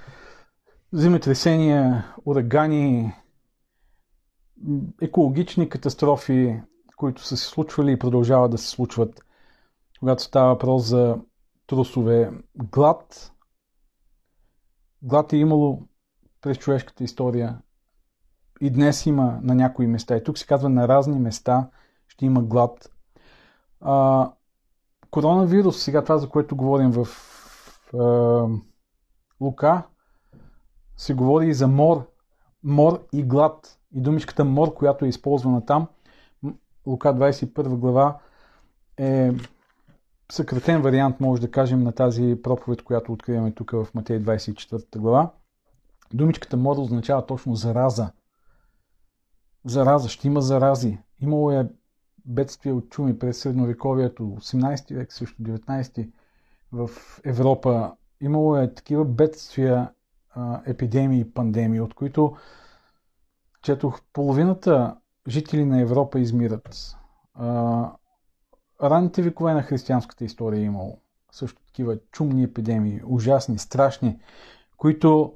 земетресения, 0.93 2.15
урагани, 2.25 3.13
екологични 5.03 5.69
катастрофи, 5.69 6.61
които 6.97 7.23
са 7.23 7.37
се 7.37 7.45
случвали 7.45 7.93
и 7.93 7.99
продължават 7.99 8.51
да 8.51 8.59
се 8.59 8.69
случват, 8.69 9.25
когато 10.01 10.23
става 10.23 10.49
въпрос 10.49 10.85
за 10.85 11.19
трусове, 11.67 12.31
глад. 12.57 13.33
Глад 15.03 15.33
е 15.33 15.37
имало 15.37 15.83
през 16.41 16.59
човешката 16.59 17.05
история 17.05 17.59
и 18.61 18.71
днес 18.71 19.07
има 19.07 19.39
на 19.43 19.55
някои 19.55 19.87
места. 19.87 20.17
И 20.17 20.25
тук 20.25 20.39
се 20.39 20.47
казва 20.47 20.69
на 20.69 20.89
разни 20.89 21.19
места 21.19 21.71
ще 22.09 22.27
има 22.27 22.43
глад. 22.43 22.91
А, 23.81 24.31
коронавирус, 25.15 25.83
сега 25.83 26.03
това, 26.03 26.19
за 26.19 26.29
което 26.29 26.57
говорим 26.57 26.91
в 26.91 27.09
а, 27.99 28.47
Лука, 29.41 29.83
се 30.97 31.15
говори 31.15 31.49
и 31.49 31.55
за 31.55 31.69
мор. 31.69 32.07
Мор 32.65 33.07
и 33.13 33.23
глад. 33.23 33.79
И 33.95 34.01
думичката 34.01 34.45
мор, 34.45 34.75
която 34.75 35.05
е 35.05 35.09
използвана 35.09 35.67
там, 35.67 35.87
Лука 36.87 37.09
21 37.09 37.69
глава, 37.69 38.19
е 38.97 39.33
съкратен 40.33 40.83
вариант, 40.83 41.21
може 41.21 41.41
да 41.41 41.51
кажем, 41.51 41.83
на 41.83 41.93
тази 41.93 42.39
проповед, 42.43 42.83
която 42.83 43.13
откриваме 43.13 43.53
тук 43.53 43.71
в 43.71 43.87
Матей 43.95 44.21
24 44.21 44.99
глава. 44.99 45.31
Думичката 46.15 46.57
мор 46.57 46.77
означава 46.77 47.27
точно 47.27 47.55
зараза 47.55 48.11
зараза, 49.65 50.09
ще 50.09 50.27
има 50.27 50.41
зарази. 50.41 50.99
Имало 51.21 51.53
е 51.53 51.69
бедствие 52.27 52.73
от 52.73 52.91
чуми 52.91 53.19
през 53.19 53.39
средновековието, 53.39 54.23
18 54.23 54.95
век, 54.95 55.13
също 55.13 55.43
19 55.43 56.11
в 56.73 56.91
Европа. 57.25 57.93
Имало 58.21 58.57
е 58.57 58.75
такива 58.75 59.05
бедствия, 59.05 59.91
епидемии 60.67 61.21
и 61.21 61.31
пандемии, 61.31 61.81
от 61.81 61.95
които 61.95 62.37
четох 63.63 64.01
половината 64.13 64.97
жители 65.29 65.65
на 65.65 65.81
Европа 65.81 66.21
измират. 66.21 66.97
ранните 68.83 69.23
векове 69.23 69.55
на 69.55 69.63
християнската 69.63 70.25
история 70.25 70.61
е 70.61 70.65
имало 70.65 70.99
също 71.33 71.63
такива 71.63 71.99
чумни 72.13 72.43
епидемии, 72.45 73.01
ужасни, 73.05 73.59
страшни, 73.59 74.19
които 74.77 75.33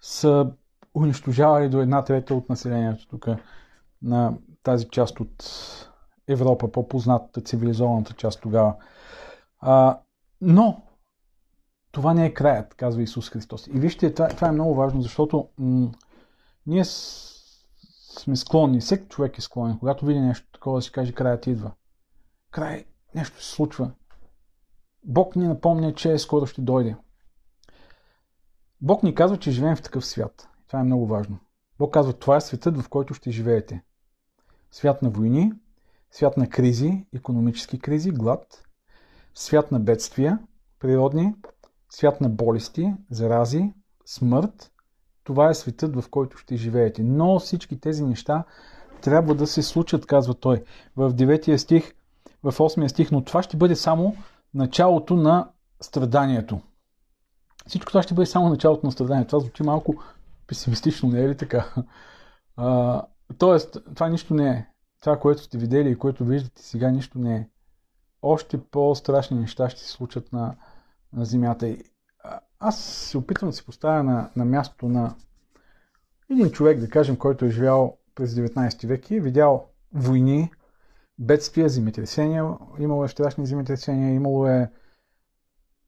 са 0.00 0.52
унищожавали 0.94 1.68
до 1.68 1.80
една 1.80 2.04
трета 2.04 2.34
от 2.34 2.48
населението 2.48 3.08
тук 3.08 3.26
на 4.02 4.32
тази 4.62 4.88
част 4.88 5.20
от 5.20 5.44
Европа, 6.30 6.72
по-познатата 6.72 7.40
цивилизованата 7.40 8.14
част 8.14 8.40
тогава. 8.40 8.74
А, 9.60 10.00
но 10.40 10.82
това 11.92 12.14
не 12.14 12.26
е 12.26 12.34
краят, 12.34 12.74
казва 12.74 13.02
Исус 13.02 13.30
Христос. 13.30 13.66
И 13.66 13.70
вижте, 13.70 14.14
това, 14.14 14.28
това 14.28 14.48
е 14.48 14.52
много 14.52 14.74
важно, 14.74 15.02
защото 15.02 15.48
м- 15.58 15.90
ние 16.66 16.84
с, 16.84 17.30
сме 18.18 18.36
склонни, 18.36 18.80
всеки 18.80 19.08
човек 19.08 19.38
е 19.38 19.40
склонен, 19.40 19.78
когато 19.78 20.06
види 20.06 20.20
нещо 20.20 20.46
такова, 20.52 20.78
да 20.78 20.82
си 20.82 20.92
каже, 20.92 21.12
краят 21.12 21.46
идва. 21.46 21.72
Край, 22.50 22.84
нещо 23.14 23.44
се 23.44 23.50
случва. 23.50 23.90
Бог 25.04 25.36
ни 25.36 25.48
напомня, 25.48 25.94
че 25.94 26.18
скоро 26.18 26.46
ще 26.46 26.60
дойде. 26.60 26.96
Бог 28.80 29.02
ни 29.02 29.14
казва, 29.14 29.38
че 29.38 29.50
живеем 29.50 29.76
в 29.76 29.82
такъв 29.82 30.06
свят. 30.06 30.48
Това 30.66 30.80
е 30.80 30.84
много 30.84 31.06
важно. 31.06 31.38
Бог 31.78 31.94
казва, 31.94 32.12
това 32.12 32.36
е 32.36 32.40
светът, 32.40 32.78
в 32.78 32.88
който 32.88 33.14
ще 33.14 33.30
живеете 33.30 33.82
свят 34.70 35.02
на 35.02 35.10
войни, 35.10 35.52
свят 36.10 36.36
на 36.36 36.48
кризи, 36.48 37.06
економически 37.14 37.78
кризи, 37.78 38.10
глад, 38.10 38.62
свят 39.34 39.72
на 39.72 39.80
бедствия, 39.80 40.38
природни, 40.78 41.34
свят 41.90 42.20
на 42.20 42.28
болести, 42.28 42.94
зарази, 43.10 43.72
смърт. 44.06 44.72
Това 45.24 45.50
е 45.50 45.54
светът, 45.54 46.02
в 46.02 46.08
който 46.10 46.36
ще 46.36 46.56
живеете. 46.56 47.02
Но 47.02 47.38
всички 47.38 47.80
тези 47.80 48.04
неща 48.04 48.44
трябва 49.00 49.34
да 49.34 49.46
се 49.46 49.62
случат, 49.62 50.06
казва 50.06 50.34
той 50.34 50.64
в 50.96 51.14
9 51.14 51.56
стих, 51.56 51.94
в 52.42 52.52
8 52.52 52.86
стих, 52.86 53.10
но 53.10 53.24
това 53.24 53.42
ще 53.42 53.56
бъде 53.56 53.76
само 53.76 54.16
началото 54.54 55.16
на 55.16 55.50
страданието. 55.80 56.60
Всичко 57.66 57.90
това 57.90 58.02
ще 58.02 58.14
бъде 58.14 58.26
само 58.26 58.48
началото 58.48 58.86
на 58.86 58.92
страданието. 58.92 59.28
Това 59.28 59.40
звучи 59.40 59.62
малко 59.62 59.94
песимистично, 60.46 61.08
не 61.08 61.20
е 61.24 61.28
ли 61.28 61.36
така? 61.36 61.74
А, 62.56 63.02
Тоест, 63.38 63.78
това 63.94 64.08
нищо 64.08 64.34
не 64.34 64.48
е. 64.48 64.66
Това, 65.00 65.18
което 65.18 65.42
сте 65.42 65.58
видели 65.58 65.90
и 65.90 65.98
което 65.98 66.24
виждате 66.24 66.62
сега, 66.62 66.90
нищо 66.90 67.18
не 67.18 67.36
е. 67.36 67.48
Още 68.22 68.64
по-страшни 68.64 69.38
неща 69.38 69.70
ще 69.70 69.80
се 69.80 69.88
случат 69.88 70.32
на, 70.32 70.56
на 71.12 71.24
Земята. 71.24 71.68
И 71.68 71.84
аз 72.58 72.84
се 72.84 73.18
опитвам 73.18 73.50
да 73.50 73.56
се 73.56 73.64
поставя 73.64 74.02
на, 74.02 74.30
на 74.36 74.44
мястото 74.44 74.88
на 74.88 75.14
един 76.30 76.50
човек, 76.50 76.80
да 76.80 76.88
кажем, 76.88 77.16
който 77.16 77.44
е 77.44 77.50
живял 77.50 77.98
през 78.14 78.34
19 78.34 78.86
век 78.86 79.10
и 79.10 79.16
е 79.16 79.20
видял 79.20 79.68
войни, 79.92 80.50
бедствия, 81.18 81.68
земетресения, 81.68 82.56
имало 82.78 83.04
е 83.04 83.08
страшни 83.08 83.46
земетресения, 83.46 84.14
имало 84.14 84.46
е, 84.46 84.70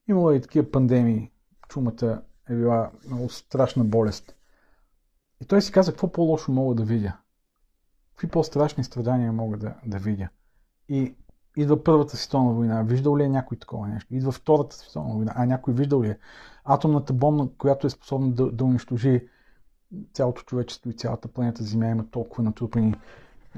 имало 0.09 0.31
е 0.31 0.37
и 0.37 0.41
такива 0.41 0.71
пандемии. 0.71 1.31
Чумата 1.69 2.23
е 2.49 2.55
била 2.55 2.91
много 3.07 3.29
страшна 3.29 3.85
болест. 3.85 4.37
И 5.43 5.47
той 5.47 5.63
си 5.63 5.73
каза, 5.73 5.93
какво 5.93 6.13
по-лошо 6.13 6.53
мога 6.53 6.75
да 6.75 6.85
видя? 6.85 7.22
Какви 8.23 8.31
по-страшни 8.31 8.85
страдания 8.85 9.33
мога 9.33 9.57
да, 9.57 9.75
да 9.87 9.99
видя. 9.99 10.29
И 10.89 11.15
идва 11.57 11.85
Първата 11.85 12.17
световна 12.17 12.53
война. 12.53 12.83
Виждал 12.83 13.17
ли 13.17 13.23
е 13.23 13.29
някой 13.29 13.59
такова 13.59 13.89
нещо? 13.89 14.15
Идва 14.15 14.33
Втората 14.33 14.77
световна 14.77 15.15
война. 15.15 15.33
А 15.37 15.47
някой 15.47 15.75
виждал 15.75 16.03
ли 16.03 16.09
е? 16.09 16.19
Атомната 16.65 17.13
бомба, 17.13 17.49
която 17.59 17.87
е 17.87 17.91
способна 17.91 18.33
да, 18.33 18.53
да 18.53 18.65
унищожи 18.65 19.29
цялото 20.13 20.43
човечество 20.43 20.91
и 20.91 20.97
цялата 20.97 21.29
планета 21.29 21.65
Земя 21.65 21.89
има 21.89 22.11
толкова 22.11 22.43
натрупани 22.43 22.95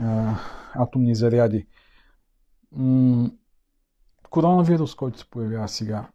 а, 0.00 0.34
атомни 0.74 1.14
заряди. 1.14 1.66
М- 2.72 3.30
коронавирус, 4.30 4.94
който 4.94 5.18
се 5.18 5.30
появява 5.30 5.68
сега. 5.68 6.08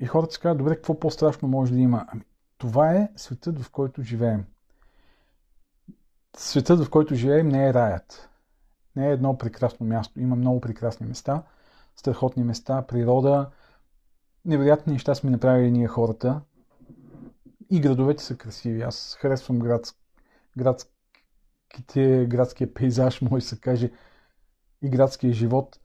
И 0.00 0.06
хората 0.06 0.34
си 0.34 0.40
казват, 0.40 0.58
добре, 0.58 0.76
какво 0.76 1.00
по-страшно 1.00 1.48
може 1.48 1.72
да 1.72 1.78
има? 1.78 2.06
Ами, 2.08 2.22
това 2.58 2.94
е 2.94 3.08
светът, 3.16 3.60
в 3.60 3.70
който 3.70 4.02
живеем 4.02 4.44
светът, 6.36 6.84
в 6.84 6.90
който 6.90 7.14
живеем, 7.14 7.48
не 7.48 7.68
е 7.68 7.74
раят. 7.74 8.28
Не 8.96 9.08
е 9.08 9.12
едно 9.12 9.38
прекрасно 9.38 9.86
място. 9.86 10.20
Има 10.20 10.36
много 10.36 10.60
прекрасни 10.60 11.06
места, 11.06 11.42
страхотни 11.96 12.44
места, 12.44 12.86
природа. 12.86 13.50
Невероятни 14.44 14.92
неща 14.92 15.14
сме 15.14 15.30
направили 15.30 15.70
ние 15.70 15.88
хората. 15.88 16.40
И 17.70 17.80
градовете 17.80 18.22
са 18.22 18.36
красиви. 18.36 18.82
Аз 18.82 19.16
харесвам 19.20 19.58
град, 19.58 19.94
градските, 20.58 22.26
градския 22.28 22.74
пейзаж, 22.74 23.20
може 23.20 23.44
да 23.44 23.48
се 23.48 23.60
каже, 23.60 23.90
и 24.82 24.90
градския 24.90 25.32
живот. 25.32 25.80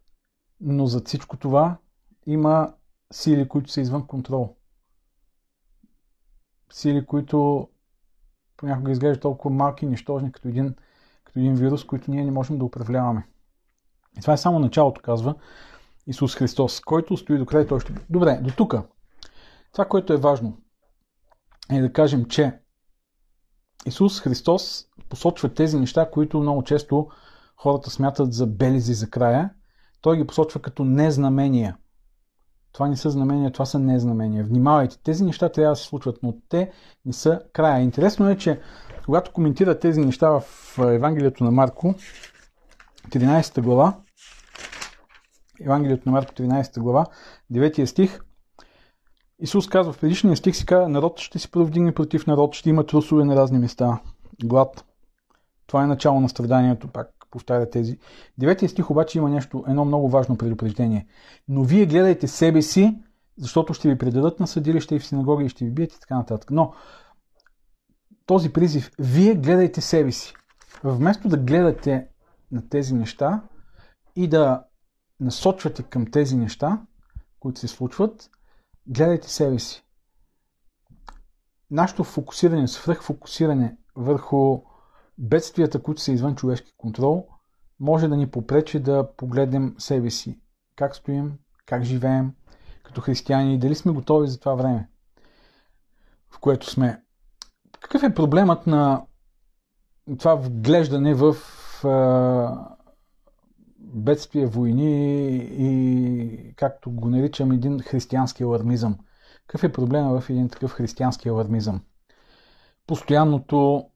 Но 0.62 0.86
за 0.86 1.02
всичко 1.06 1.38
това 1.38 1.78
има 2.26 2.74
сили, 3.14 3.48
които 3.48 3.72
са 3.72 3.82
извън 3.82 4.08
контрол. 4.08 4.56
Сили, 6.72 7.06
които 7.06 7.70
понякога 8.60 8.92
изглежда 8.92 9.22
толкова 9.22 9.56
малки 9.56 9.86
и 9.86 9.88
нищожни 9.88 10.32
като 10.32 10.48
един, 10.48 10.76
като 11.24 11.40
един 11.40 11.56
вирус, 11.56 11.84
който 11.84 12.12
ние 12.12 12.26
не 12.26 12.32
можем 12.32 12.58
да 12.58 12.66
управляваме. 12.66 13.28
И 14.18 14.22
това 14.22 14.34
е 14.34 14.38
само 14.38 14.60
началото, 14.60 15.02
казва 15.02 15.36
Исус 16.08 16.36
Христос, 16.36 16.80
който 16.80 17.18
стои 17.18 17.38
до 17.38 17.46
край, 17.46 17.68
той 17.68 17.80
ще... 17.80 17.94
Добре, 18.10 18.40
до 18.44 18.54
тук. 18.58 18.76
Това, 19.72 19.86
което 19.86 20.14
е 20.14 20.18
важно, 20.18 20.58
е 21.72 21.82
да 21.82 21.94
кажем, 21.94 22.26
че 22.26 22.60
Исус 23.86 24.22
Христос 24.22 24.86
посочва 25.10 25.54
тези 25.54 25.80
неща, 25.80 26.10
които 26.12 26.40
много 26.40 26.64
често 26.64 27.08
хората 27.56 27.90
смятат 27.90 28.34
за 28.34 28.48
белези 28.48 28.94
за 28.94 29.10
края. 29.10 29.50
Той 30.02 30.18
ги 30.18 30.28
посочва 30.28 30.62
като 30.62 30.84
незнамения. 30.84 31.78
Това 32.72 32.88
не 32.88 32.98
са 32.98 33.10
знамения, 33.10 33.52
това 33.52 33.66
са 33.66 33.80
незнамения. 33.80 34.44
Внимавайте, 34.44 34.98
тези 35.04 35.24
неща 35.24 35.50
трябва 35.50 35.72
да 35.72 35.76
се 35.76 35.84
случват, 35.84 36.18
но 36.24 36.34
те 36.50 36.72
не 37.06 37.14
са 37.14 37.42
края. 37.54 37.82
Интересно 37.82 38.30
е, 38.30 38.38
че 38.38 38.60
когато 39.06 39.32
коментира 39.32 39.80
тези 39.80 40.02
неща 40.02 40.30
в 40.30 40.44
Евангелието 40.78 41.44
на 41.44 41.52
Марко, 41.52 41.96
13 43.10 43.62
глава, 43.62 43.98
Евангелието 45.62 46.04
на 46.06 46.12
Марко 46.12 46.34
13 46.34 46.80
глава, 46.80 47.06
9 47.52 47.86
стих, 47.86 48.20
Исус 49.42 49.68
казва 49.68 49.94
в 49.94 50.00
предишния 50.00 50.38
стих 50.38 50.56
си 50.56 50.66
казва, 50.66 50.90
народ 50.90 51.20
ще 51.20 51.40
се 51.40 51.52
провдигне 51.52 51.94
против 51.94 52.28
народ, 52.28 52.56
ще 52.56 52.70
има 52.70 52.86
трусове 52.86 53.26
на 53.26 53.36
разни 53.36 53.60
места, 53.60 54.00
глад. 54.44 54.86
Това 55.68 55.84
е 55.84 55.88
начало 55.88 56.20
на 56.20 56.30
страданието, 56.30 56.88
пак 56.88 57.19
повтаря 57.32 57.70
тези. 57.70 57.98
Деветия 58.38 58.70
стих 58.70 58.92
обаче 58.92 59.18
има 59.18 59.30
нещо, 59.30 59.64
едно 59.68 59.86
много 59.86 60.10
важно 60.10 60.38
предупреждение. 60.38 61.08
Но 61.48 61.64
вие 61.64 61.86
гледайте 61.86 62.28
себе 62.28 62.62
си, 62.62 63.00
защото 63.38 63.74
ще 63.74 63.90
ви 63.90 63.98
предадат 63.98 64.40
на 64.40 64.48
съдилище 64.48 64.96
и 64.96 65.00
в 65.00 65.08
синагоги 65.08 65.46
и 65.46 65.50
ще 65.50 65.66
ви 65.66 65.72
бият 65.72 65.94
и 65.94 66.00
така 66.00 66.16
нататък. 66.16 66.52
Но 66.52 66.74
този 68.26 68.54
призив, 68.54 68.92
вие 69.00 69.36
гледайте 69.36 69.82
себе 69.82 70.12
си. 70.12 70.34
Вместо 70.84 71.28
да 71.28 71.38
гледате 71.38 72.08
на 72.52 72.70
тези 72.70 72.94
неща 72.94 73.42
и 74.16 74.28
да 74.28 74.64
насочвате 75.20 75.84
към 75.84 76.12
тези 76.12 76.38
неща, 76.38 76.82
които 77.40 77.60
се 77.60 77.68
случват, 77.68 78.30
гледайте 78.88 79.30
себе 79.30 79.60
си. 79.60 79.86
Нашето 81.72 82.04
фокусиране, 82.04 82.68
свръхфокусиране 82.68 83.78
върху 83.96 84.62
бедствията, 85.20 85.82
които 85.82 86.02
са 86.02 86.12
извън 86.12 86.36
човешки 86.36 86.74
контрол, 86.78 87.28
може 87.80 88.08
да 88.08 88.18
ни 88.18 88.28
попречи 88.28 88.80
да 88.80 89.10
погледнем 89.18 89.76
себе 89.78 90.10
си. 90.10 90.40
Как 90.76 90.96
стоим, 90.96 91.34
как 91.66 91.84
живеем 91.84 92.34
като 92.84 93.02
християни 93.02 93.54
и 93.56 93.58
дали 93.58 93.76
сме 93.76 93.92
готови 93.92 94.28
за 94.28 94.40
това 94.40 94.56
време, 94.56 94.90
в 96.30 96.40
което 96.40 96.70
сме. 96.70 97.04
Какъв 97.80 98.04
е 98.04 98.14
проблемът 98.14 98.68
на 98.68 99.06
това 100.20 100.36
вглеждане 100.36 101.14
в 101.14 101.36
бедствия, 103.80 104.48
войни 104.48 105.36
и, 105.38 106.54
както 106.56 106.92
го 106.92 107.10
наричам, 107.10 107.52
един 107.52 107.80
християнски 107.80 108.44
алармизъм. 108.44 108.98
Какъв 109.48 109.64
е 109.64 109.72
проблема 109.72 110.22
в 110.22 110.30
един 110.30 110.50
такъв 110.50 110.72
християнски 110.72 111.30
алармизъм? 111.30 111.82
Постоянното 112.88 113.90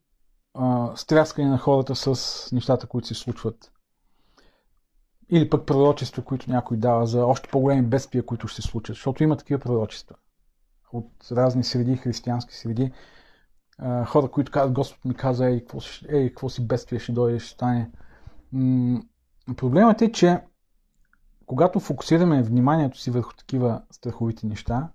стряскане 0.96 1.50
на 1.50 1.58
хората 1.58 1.96
с 1.96 2.52
нещата, 2.52 2.88
които 2.88 3.08
се 3.08 3.14
случват. 3.14 3.72
Или 5.30 5.50
пък 5.50 5.66
пророчества, 5.66 6.24
които 6.24 6.52
някой 6.52 6.78
дава 6.78 7.08
за 7.08 7.26
още 7.26 7.50
по-големи 7.50 7.82
бедствия, 7.82 8.26
които 8.26 8.48
ще 8.48 8.62
се 8.62 8.68
случат. 8.68 8.96
Защото 8.96 9.24
има 9.24 9.38
такива 9.38 9.60
пророчества 9.60 10.16
от 10.94 11.12
разни 11.32 11.64
среди, 11.64 11.98
християнски 11.98 12.56
среди. 12.56 12.92
Хора, 14.06 14.32
които 14.32 14.52
казват, 14.52 14.74
Господ 14.74 15.06
ми 15.06 15.16
каза, 15.16 15.46
ей, 15.46 15.60
какво, 15.60 15.80
ей, 16.10 16.30
какво 16.30 16.50
си 16.50 16.68
бедствие 16.68 17.00
ще 17.00 17.12
дойде, 17.12 17.40
ще 17.40 17.54
стане. 17.54 17.92
Проблемът 19.58 20.02
е, 20.02 20.12
че 20.12 20.42
когато 21.46 21.80
фокусираме 21.80 22.44
вниманието 22.44 23.00
си 23.00 23.12
върху 23.12 23.34
такива 23.34 23.82
страховити 23.92 24.46
неща, 24.46 24.90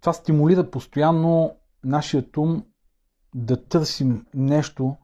това 0.00 0.12
стимулира 0.12 0.70
постоянно 0.70 1.56
нашият 1.84 2.36
ум 2.36 2.64
да 3.34 3.64
търсим 3.64 4.26
нещо, 4.34 4.96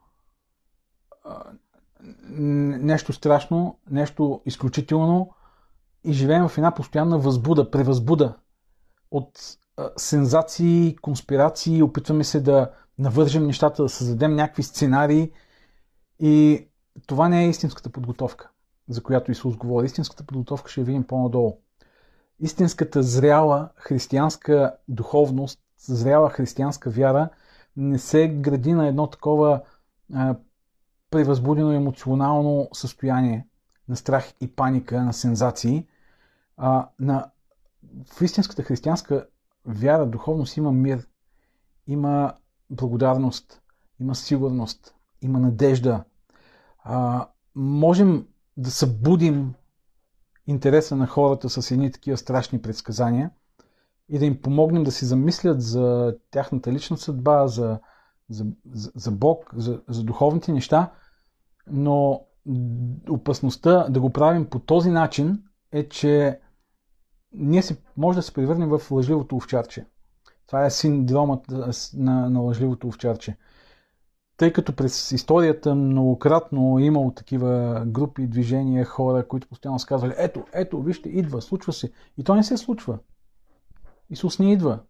нещо 2.30 3.12
страшно, 3.12 3.78
нещо 3.90 4.42
изключително 4.46 5.30
и 6.04 6.12
живеем 6.12 6.48
в 6.48 6.58
една 6.58 6.74
постоянна 6.74 7.18
възбуда, 7.18 7.70
превъзбуда 7.70 8.36
от 9.10 9.56
сензации, 9.96 10.96
конспирации, 10.96 11.82
опитваме 11.82 12.24
се 12.24 12.40
да 12.40 12.70
навържем 12.98 13.46
нещата, 13.46 13.82
да 13.82 13.88
създадем 13.88 14.34
някакви 14.34 14.62
сценарии 14.62 15.30
и 16.18 16.66
това 17.06 17.28
не 17.28 17.44
е 17.44 17.48
истинската 17.48 17.90
подготовка, 17.90 18.50
за 18.88 19.02
която 19.02 19.30
Исус 19.30 19.56
говори. 19.56 19.86
Истинската 19.86 20.24
подготовка 20.24 20.70
ще 20.70 20.80
я 20.80 20.84
видим 20.84 21.06
по-надолу. 21.06 21.58
Истинската 22.40 23.02
зряла 23.02 23.68
християнска 23.76 24.76
духовност, 24.88 25.60
зряла 25.76 26.30
християнска 26.30 26.90
вяра 26.90 27.28
не 27.76 27.98
се 27.98 28.28
гради 28.28 28.72
на 28.72 28.86
едно 28.86 29.06
такова 29.06 29.62
а, 30.14 30.36
превъзбудено 31.10 31.72
емоционално 31.72 32.68
състояние 32.72 33.46
на 33.88 33.96
страх 33.96 34.32
и 34.40 34.54
паника, 34.54 35.02
на 35.02 35.12
сензации. 35.12 35.86
А, 36.56 36.88
на, 36.98 37.30
в 38.06 38.22
истинската 38.22 38.62
християнска 38.62 39.26
вяра, 39.66 40.06
духовност 40.06 40.56
има 40.56 40.72
мир, 40.72 41.06
има 41.86 42.34
благодарност, 42.70 43.62
има 44.00 44.14
сигурност, 44.14 44.94
има 45.22 45.38
надежда. 45.38 46.04
А, 46.78 47.28
можем 47.54 48.26
да 48.56 48.70
събудим 48.70 49.54
интереса 50.46 50.96
на 50.96 51.06
хората 51.06 51.50
с 51.50 51.70
едни 51.70 51.92
такива 51.92 52.16
страшни 52.16 52.62
предсказания 52.62 53.30
и 54.10 54.18
да 54.18 54.26
им 54.26 54.42
помогнем 54.42 54.84
да 54.84 54.92
си 54.92 55.04
замислят 55.04 55.62
за 55.62 56.16
тяхната 56.30 56.72
лична 56.72 56.96
съдба, 56.96 57.46
за, 57.46 57.78
за, 58.30 58.46
за, 58.94 59.10
Бог, 59.10 59.50
за, 59.56 59.80
за 59.88 60.04
духовните 60.04 60.52
неща, 60.52 60.92
но 61.70 62.22
опасността 63.10 63.88
да 63.88 64.00
го 64.00 64.10
правим 64.10 64.46
по 64.46 64.58
този 64.58 64.90
начин 64.90 65.42
е, 65.72 65.88
че 65.88 66.40
ние 67.32 67.62
си, 67.62 67.76
може 67.96 68.16
да 68.16 68.22
се 68.22 68.34
превърнем 68.34 68.68
в 68.68 68.90
лъжливото 68.90 69.36
овчарче. 69.36 69.86
Това 70.46 70.64
е 70.64 70.70
синдромът 70.70 71.48
на, 71.94 72.30
на 72.30 72.40
лъжливото 72.40 72.88
овчарче. 72.88 73.36
Тъй 74.36 74.52
като 74.52 74.76
през 74.76 75.12
историята 75.12 75.74
многократно 75.74 76.78
е 76.78 76.82
имало 76.82 77.10
такива 77.10 77.82
групи, 77.86 78.26
движения, 78.26 78.84
хора, 78.84 79.28
които 79.28 79.48
постоянно 79.48 79.78
са 79.78 79.86
казвали, 79.86 80.14
ето, 80.16 80.44
ето, 80.52 80.82
вижте, 80.82 81.08
идва, 81.08 81.42
случва 81.42 81.72
се. 81.72 81.92
И 82.18 82.24
то 82.24 82.34
не 82.34 82.44
се 82.44 82.56
случва. 82.56 82.98
Исус 84.10 84.38
не 84.38 84.52
идва. 84.52 84.80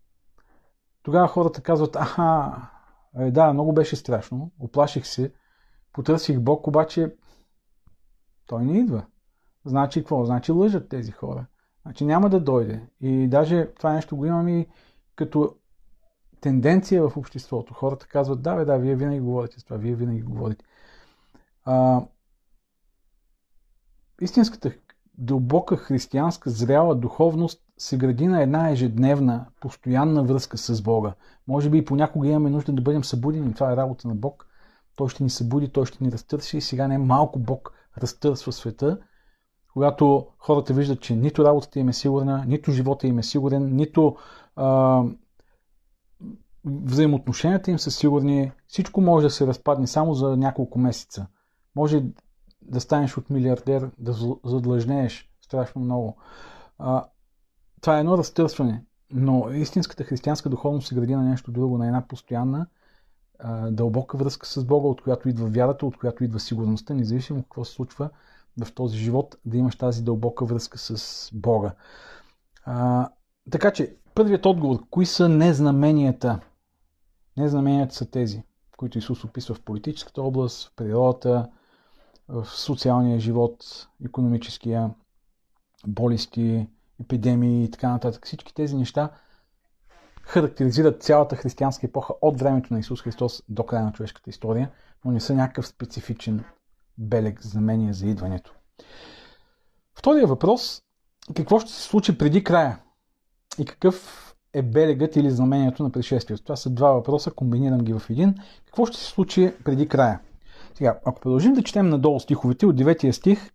Тогава 1.02 1.28
хората 1.28 1.62
казват, 1.62 1.96
аха, 1.96 2.56
е, 3.18 3.30
да, 3.30 3.52
много 3.52 3.72
беше 3.72 3.96
страшно, 3.96 4.52
оплаших 4.58 5.06
се, 5.06 5.32
потърсих 5.92 6.40
Бог, 6.40 6.66
обаче 6.66 7.14
той 8.46 8.64
не 8.64 8.78
идва. 8.78 9.06
Значи 9.64 10.00
какво? 10.00 10.24
Значи 10.24 10.52
лъжат 10.52 10.88
тези 10.88 11.12
хора. 11.12 11.46
Значи 11.82 12.04
няма 12.04 12.30
да 12.30 12.40
дойде. 12.40 12.86
И 13.00 13.28
даже 13.28 13.68
това 13.78 13.92
нещо 13.92 14.16
го 14.16 14.26
имам 14.26 14.48
и 14.48 14.68
като 15.14 15.56
тенденция 16.40 17.08
в 17.08 17.16
обществото. 17.16 17.74
Хората 17.74 18.06
казват, 18.06 18.42
да, 18.42 18.56
бе, 18.56 18.64
да, 18.64 18.78
вие 18.78 18.96
винаги 18.96 19.20
говорите 19.20 19.60
с 19.60 19.64
това, 19.64 19.76
вие 19.76 19.94
винаги 19.94 20.22
говорите. 20.22 20.64
А, 21.64 22.04
истинската 24.20 24.72
дълбока 25.18 25.76
християнска 25.76 26.50
зряла 26.50 26.94
духовност 26.94 27.62
се 27.80 27.96
гради 27.96 28.26
на 28.26 28.42
една 28.42 28.70
ежедневна, 28.70 29.46
постоянна 29.60 30.24
връзка 30.24 30.58
с 30.58 30.82
Бога. 30.82 31.14
Може 31.48 31.70
би 31.70 31.78
и 31.78 31.84
понякога 31.84 32.28
имаме 32.28 32.50
нужда 32.50 32.72
да 32.72 32.82
бъдем 32.82 33.04
събудени. 33.04 33.54
Това 33.54 33.72
е 33.72 33.76
работа 33.76 34.08
на 34.08 34.14
Бог. 34.14 34.46
Той 34.96 35.08
ще 35.08 35.22
ни 35.22 35.30
събуди, 35.30 35.68
той 35.68 35.86
ще 35.86 36.04
ни 36.04 36.12
разтърси. 36.12 36.56
И 36.56 36.60
сега 36.60 36.88
не 36.88 36.98
малко 36.98 37.38
Бог 37.38 37.72
разтърсва 37.98 38.52
света, 38.52 38.98
когато 39.72 40.26
хората 40.38 40.74
виждат, 40.74 41.00
че 41.00 41.16
нито 41.16 41.44
работата 41.44 41.78
им 41.80 41.88
е 41.88 41.92
сигурна, 41.92 42.44
нито 42.46 42.72
живота 42.72 43.06
им 43.06 43.18
е 43.18 43.22
сигурен, 43.22 43.76
нито 43.76 44.16
а, 44.56 45.02
взаимоотношенията 46.64 47.70
им 47.70 47.78
са 47.78 47.90
сигурни. 47.90 48.52
Всичко 48.66 49.00
може 49.00 49.26
да 49.26 49.30
се 49.30 49.46
разпадне 49.46 49.86
само 49.86 50.14
за 50.14 50.36
няколко 50.36 50.78
месеца. 50.78 51.26
Може 51.76 52.02
да 52.62 52.80
станеш 52.80 53.16
от 53.16 53.30
милиардер, 53.30 53.90
да 53.98 54.12
задлъжнееш 54.44 55.30
страшно 55.40 55.80
много. 55.80 56.16
А, 56.78 57.04
това 57.80 57.96
е 57.96 58.00
едно 58.00 58.18
разтърсване, 58.18 58.84
но 59.10 59.50
истинската 59.50 60.04
християнска 60.04 60.48
духовност 60.48 60.88
се 60.88 60.94
гради 60.94 61.14
на 61.14 61.22
нещо 61.22 61.52
друго, 61.52 61.78
на 61.78 61.86
една 61.86 62.06
постоянна, 62.08 62.66
дълбока 63.70 64.16
връзка 64.16 64.46
с 64.46 64.64
Бога, 64.64 64.88
от 64.88 65.02
която 65.02 65.28
идва 65.28 65.46
вярата, 65.46 65.86
от 65.86 65.96
която 65.96 66.24
идва 66.24 66.40
сигурността, 66.40 66.94
независимо 66.94 67.42
какво 67.42 67.64
се 67.64 67.72
случва 67.72 68.10
в 68.64 68.72
този 68.72 68.98
живот, 68.98 69.36
да 69.44 69.56
имаш 69.56 69.76
тази 69.76 70.02
дълбока 70.02 70.44
връзка 70.44 70.78
с 70.78 71.30
Бога. 71.34 71.74
А, 72.64 73.08
така 73.50 73.70
че, 73.72 73.96
първият 74.14 74.46
отговор, 74.46 74.84
кои 74.90 75.06
са 75.06 75.28
незнаменията? 75.28 76.40
Незнаменията 77.36 77.94
са 77.94 78.10
тези, 78.10 78.42
които 78.76 78.98
Исус 78.98 79.24
описва 79.24 79.54
в 79.54 79.62
политическата 79.62 80.22
област, 80.22 80.68
в 80.68 80.74
природата, 80.76 81.48
в 82.28 82.46
социалния 82.46 83.20
живот, 83.20 83.88
економическия, 84.04 84.90
болести, 85.86 86.68
епидемии 87.00 87.64
и 87.64 87.70
така 87.70 87.88
нататък. 87.88 88.26
Всички 88.26 88.54
тези 88.54 88.76
неща 88.76 89.10
характеризират 90.22 91.02
цялата 91.02 91.36
християнска 91.36 91.86
епоха 91.86 92.14
от 92.22 92.40
времето 92.40 92.74
на 92.74 92.80
Исус 92.80 93.02
Христос 93.02 93.42
до 93.48 93.66
края 93.66 93.84
на 93.84 93.92
човешката 93.92 94.30
история, 94.30 94.70
но 95.04 95.10
не 95.10 95.20
са 95.20 95.34
някакъв 95.34 95.66
специфичен 95.66 96.44
белег 96.98 97.42
знамение 97.42 97.92
за 97.92 98.06
идването. 98.06 98.54
Втория 99.94 100.26
въпрос 100.26 100.82
какво 101.36 101.60
ще 101.60 101.72
се 101.72 101.82
случи 101.82 102.18
преди 102.18 102.44
края? 102.44 102.78
и 103.58 103.64
какъв 103.64 104.26
е 104.54 104.62
белегът 104.62 105.16
или 105.16 105.30
знамението 105.30 105.82
на 105.82 105.90
пришествието. 105.90 106.42
Това 106.42 106.56
са 106.56 106.70
два 106.70 106.92
въпроса, 106.92 107.30
комбинирам 107.30 107.80
ги 107.80 107.92
в 107.92 108.02
един. 108.10 108.34
Какво 108.66 108.86
ще 108.86 108.98
се 108.98 109.04
случи 109.04 109.52
преди 109.64 109.88
края? 109.88 110.20
Сега, 110.74 110.98
ако 111.04 111.20
продължим 111.20 111.52
да 111.52 111.62
четем 111.62 111.88
надолу 111.88 112.20
стиховете 112.20 112.66
от 112.66 112.76
9 112.76 113.10
стих, 113.10 113.50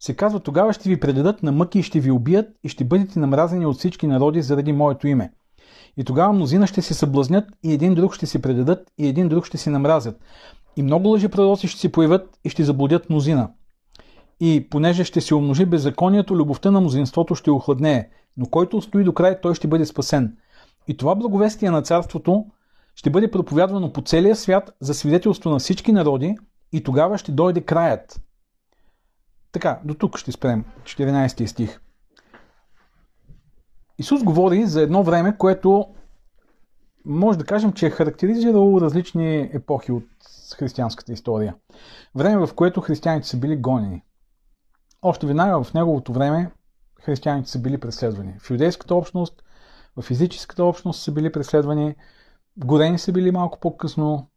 се 0.00 0.16
казва, 0.16 0.40
тогава 0.40 0.72
ще 0.72 0.88
ви 0.88 1.00
предадат 1.00 1.42
на 1.42 1.52
мъки 1.52 1.78
и 1.78 1.82
ще 1.82 2.00
ви 2.00 2.10
убият 2.10 2.46
и 2.64 2.68
ще 2.68 2.84
бъдете 2.84 3.18
намразени 3.18 3.66
от 3.66 3.76
всички 3.76 4.06
народи 4.06 4.42
заради 4.42 4.72
моето 4.72 5.06
име. 5.06 5.32
И 5.96 6.04
тогава 6.04 6.32
мнозина 6.32 6.66
ще 6.66 6.82
се 6.82 6.94
съблазнят 6.94 7.44
и 7.62 7.72
един 7.72 7.94
друг 7.94 8.14
ще 8.14 8.26
се 8.26 8.42
предадат 8.42 8.90
и 8.98 9.06
един 9.06 9.28
друг 9.28 9.46
ще 9.46 9.58
се 9.58 9.70
намразят. 9.70 10.20
И 10.76 10.82
много 10.82 11.08
лъжи 11.08 11.28
пророци 11.28 11.68
ще 11.68 11.80
се 11.80 11.92
появят 11.92 12.38
и 12.44 12.48
ще 12.48 12.64
заблудят 12.64 13.10
мнозина. 13.10 13.50
И 14.40 14.66
понеже 14.70 15.04
ще 15.04 15.20
се 15.20 15.34
умножи 15.34 15.66
беззаконието, 15.66 16.36
любовта 16.36 16.70
на 16.70 16.80
мнозинството 16.80 17.34
ще 17.34 17.50
охладнее, 17.50 18.08
но 18.36 18.46
който 18.46 18.76
устои 18.76 19.04
до 19.04 19.12
край, 19.12 19.40
той 19.40 19.54
ще 19.54 19.68
бъде 19.68 19.86
спасен. 19.86 20.36
И 20.88 20.96
това 20.96 21.14
благовестие 21.14 21.70
на 21.70 21.82
царството 21.82 22.46
ще 22.94 23.10
бъде 23.10 23.30
проповядвано 23.30 23.92
по 23.92 24.02
целия 24.02 24.36
свят 24.36 24.72
за 24.80 24.94
свидетелство 24.94 25.50
на 25.50 25.58
всички 25.58 25.92
народи 25.92 26.36
и 26.72 26.82
тогава 26.82 27.18
ще 27.18 27.32
дойде 27.32 27.60
краят. 27.60 28.20
Така, 29.52 29.80
до 29.84 29.94
тук 29.94 30.18
ще 30.18 30.32
спрем. 30.32 30.64
14 30.82 31.46
стих. 31.46 31.80
Исус 33.98 34.24
говори 34.24 34.66
за 34.66 34.82
едно 34.82 35.02
време, 35.02 35.36
което 35.36 35.86
може 37.04 37.38
да 37.38 37.44
кажем, 37.44 37.72
че 37.72 37.86
е 37.86 37.90
характеризирало 37.90 38.80
различни 38.80 39.50
епохи 39.52 39.92
от 39.92 40.04
християнската 40.58 41.12
история. 41.12 41.56
Време, 42.14 42.46
в 42.46 42.54
което 42.54 42.80
християните 42.80 43.28
са 43.28 43.36
били 43.36 43.56
гонени. 43.56 44.04
Още 45.02 45.26
веднага 45.26 45.64
в 45.64 45.74
неговото 45.74 46.12
време 46.12 46.50
християните 47.02 47.50
са 47.50 47.58
били 47.58 47.80
преследвани. 47.80 48.34
В 48.40 48.50
юдейската 48.50 48.94
общност, 48.94 49.42
в 49.96 50.02
физическата 50.02 50.64
общност 50.64 51.02
са 51.02 51.12
били 51.12 51.32
преследвани, 51.32 51.94
горени 52.56 52.98
са 52.98 53.12
били 53.12 53.30
малко 53.30 53.60
по-късно. 53.60 54.30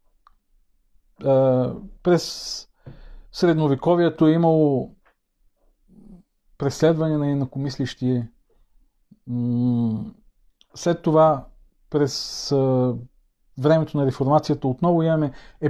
През 2.03 2.67
средновековието 3.31 4.27
е 4.27 4.31
имало 4.31 4.95
преследване 6.57 7.17
на 7.17 7.29
инакомислищи. 7.29 8.23
След 10.75 11.01
това 11.01 11.45
през 11.89 12.49
времето 13.57 13.97
на 13.97 14.05
реформацията 14.05 14.67
отново 14.67 15.03
имаме, 15.03 15.31
е, 15.61 15.69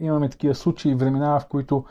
имаме 0.00 0.28
такива 0.28 0.54
случаи, 0.54 0.94
времена, 0.94 1.40
в 1.40 1.46
които 1.46 1.84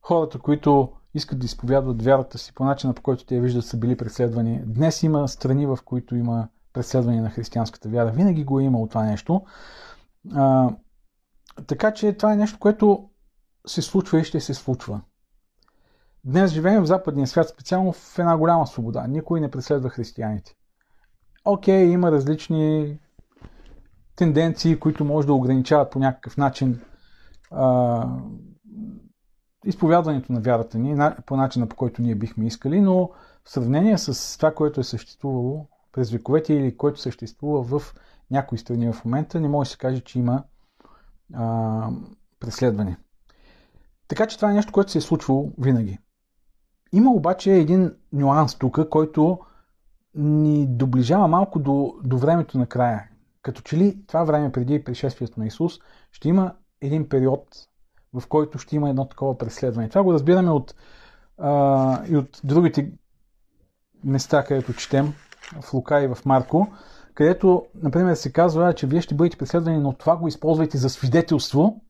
хората, 0.00 0.38
които 0.38 0.92
искат 1.14 1.38
да 1.38 1.46
изповядват 1.46 2.02
вярата 2.02 2.38
си 2.38 2.54
по 2.54 2.64
начина, 2.64 2.94
по 2.94 3.02
който 3.02 3.26
те 3.26 3.40
виждат, 3.40 3.64
са 3.64 3.76
били 3.76 3.96
преследвани. 3.96 4.62
Днес 4.66 5.02
има 5.02 5.28
страни, 5.28 5.66
в 5.66 5.78
които 5.84 6.16
има 6.16 6.48
преследване 6.72 7.20
на 7.20 7.30
християнската 7.30 7.88
вяра. 7.88 8.10
Винаги 8.10 8.44
го 8.44 8.60
е 8.60 8.64
имало 8.64 8.86
това 8.86 9.04
нещо. 9.04 9.42
А, 10.34 10.70
така 11.66 11.94
че 11.94 12.12
това 12.12 12.32
е 12.32 12.36
нещо, 12.36 12.58
което 12.58 13.08
се 13.66 13.82
случва 13.82 14.20
и 14.20 14.24
ще 14.24 14.40
се 14.40 14.54
случва. 14.54 15.00
Днес 16.26 16.52
живеем 16.52 16.82
в 16.82 16.86
западния 16.86 17.26
свят 17.26 17.48
специално 17.48 17.92
в 17.92 18.18
една 18.18 18.36
голяма 18.36 18.66
свобода. 18.66 19.06
Никой 19.06 19.40
не 19.40 19.50
преследва 19.50 19.88
християните. 19.88 20.54
Окей, 21.44 21.84
има 21.84 22.12
различни 22.12 22.98
тенденции, 24.16 24.78
които 24.78 25.04
може 25.04 25.26
да 25.26 25.32
ограничават 25.32 25.90
по 25.90 25.98
някакъв 25.98 26.36
начин 26.36 26.80
а, 27.50 28.08
изповядването 29.64 30.32
на 30.32 30.40
вярата 30.40 30.78
ни 30.78 31.10
по 31.26 31.36
начина 31.36 31.68
по 31.68 31.76
който 31.76 32.02
ние 32.02 32.14
бихме 32.14 32.46
искали, 32.46 32.80
но 32.80 33.10
в 33.44 33.50
сравнение 33.50 33.98
с 33.98 34.38
това, 34.38 34.54
което 34.54 34.80
е 34.80 34.84
съществувало 34.84 35.68
през 35.92 36.10
вековете 36.10 36.54
или 36.54 36.76
което 36.76 37.00
съществува 37.00 37.78
в 37.78 37.94
някои 38.30 38.58
страни 38.58 38.92
в 38.92 39.04
момента, 39.04 39.40
не 39.40 39.48
може 39.48 39.68
да 39.68 39.72
се 39.72 39.78
каже, 39.78 40.00
че 40.00 40.18
има 40.18 40.44
а, 41.34 41.90
преследване. 42.40 42.96
Така 44.08 44.26
че 44.26 44.36
това 44.36 44.50
е 44.50 44.54
нещо, 44.54 44.72
което 44.72 44.90
се 44.90 44.98
е 44.98 45.00
случвало 45.00 45.52
винаги. 45.58 45.98
Има 46.92 47.10
обаче 47.10 47.52
един 47.52 47.92
нюанс 48.12 48.54
тук, 48.54 48.88
който 48.90 49.38
ни 50.14 50.66
доближава 50.66 51.28
малко 51.28 51.58
до, 51.58 51.94
до 52.04 52.18
времето 52.18 52.58
на 52.58 52.66
края. 52.66 53.08
Като 53.42 53.62
че 53.62 53.76
ли 53.76 54.06
това 54.06 54.24
време 54.24 54.52
преди 54.52 54.84
пришествието 54.84 55.40
на 55.40 55.46
Исус 55.46 55.78
ще 56.12 56.28
има 56.28 56.52
един 56.80 57.08
период, 57.08 57.48
в 58.14 58.26
който 58.28 58.58
ще 58.58 58.76
има 58.76 58.90
едно 58.90 59.08
такова 59.08 59.38
преследване. 59.38 59.88
Това 59.88 60.02
го 60.02 60.12
разбираме 60.12 60.50
от, 60.50 60.74
а, 61.38 62.06
и 62.08 62.16
от 62.16 62.40
другите 62.44 62.92
места, 64.04 64.44
където 64.44 64.72
четем, 64.72 65.14
в 65.60 65.74
Лука 65.74 66.02
и 66.02 66.06
в 66.06 66.18
Марко, 66.24 66.68
където, 67.14 67.66
например, 67.74 68.14
се 68.14 68.32
казва, 68.32 68.74
че 68.74 68.86
вие 68.86 69.00
ще 69.00 69.14
бъдете 69.14 69.36
преследвани, 69.36 69.78
но 69.78 69.92
това 69.92 70.16
го 70.16 70.28
използвайте 70.28 70.78
за 70.78 70.90
свидетелство. 70.90 71.80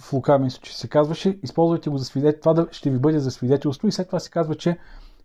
В 0.00 0.38
мисля, 0.38 0.60
че 0.62 0.78
се 0.78 0.88
казваше, 0.88 1.38
използвайте 1.42 1.90
го 1.90 1.98
за 1.98 2.04
свидетелство, 2.04 2.54
това 2.54 2.66
ще 2.72 2.90
ви 2.90 2.98
бъде 2.98 3.18
за 3.18 3.30
свидетелство 3.30 3.88
и 3.88 3.92
след 3.92 4.06
това 4.06 4.20
се 4.20 4.30
казва, 4.30 4.54
че 4.54 4.78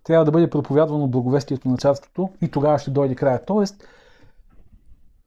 трябва 0.04 0.26
да 0.26 0.32
бъде 0.32 0.50
проповядвано 0.50 1.08
благовестието 1.08 1.70
на 1.70 1.78
царството 1.78 2.30
и 2.42 2.52
тогава 2.52 2.80
ще 2.80 2.92
дойде 2.92 3.16
края. 3.16 3.46
Тоест, 3.46 3.84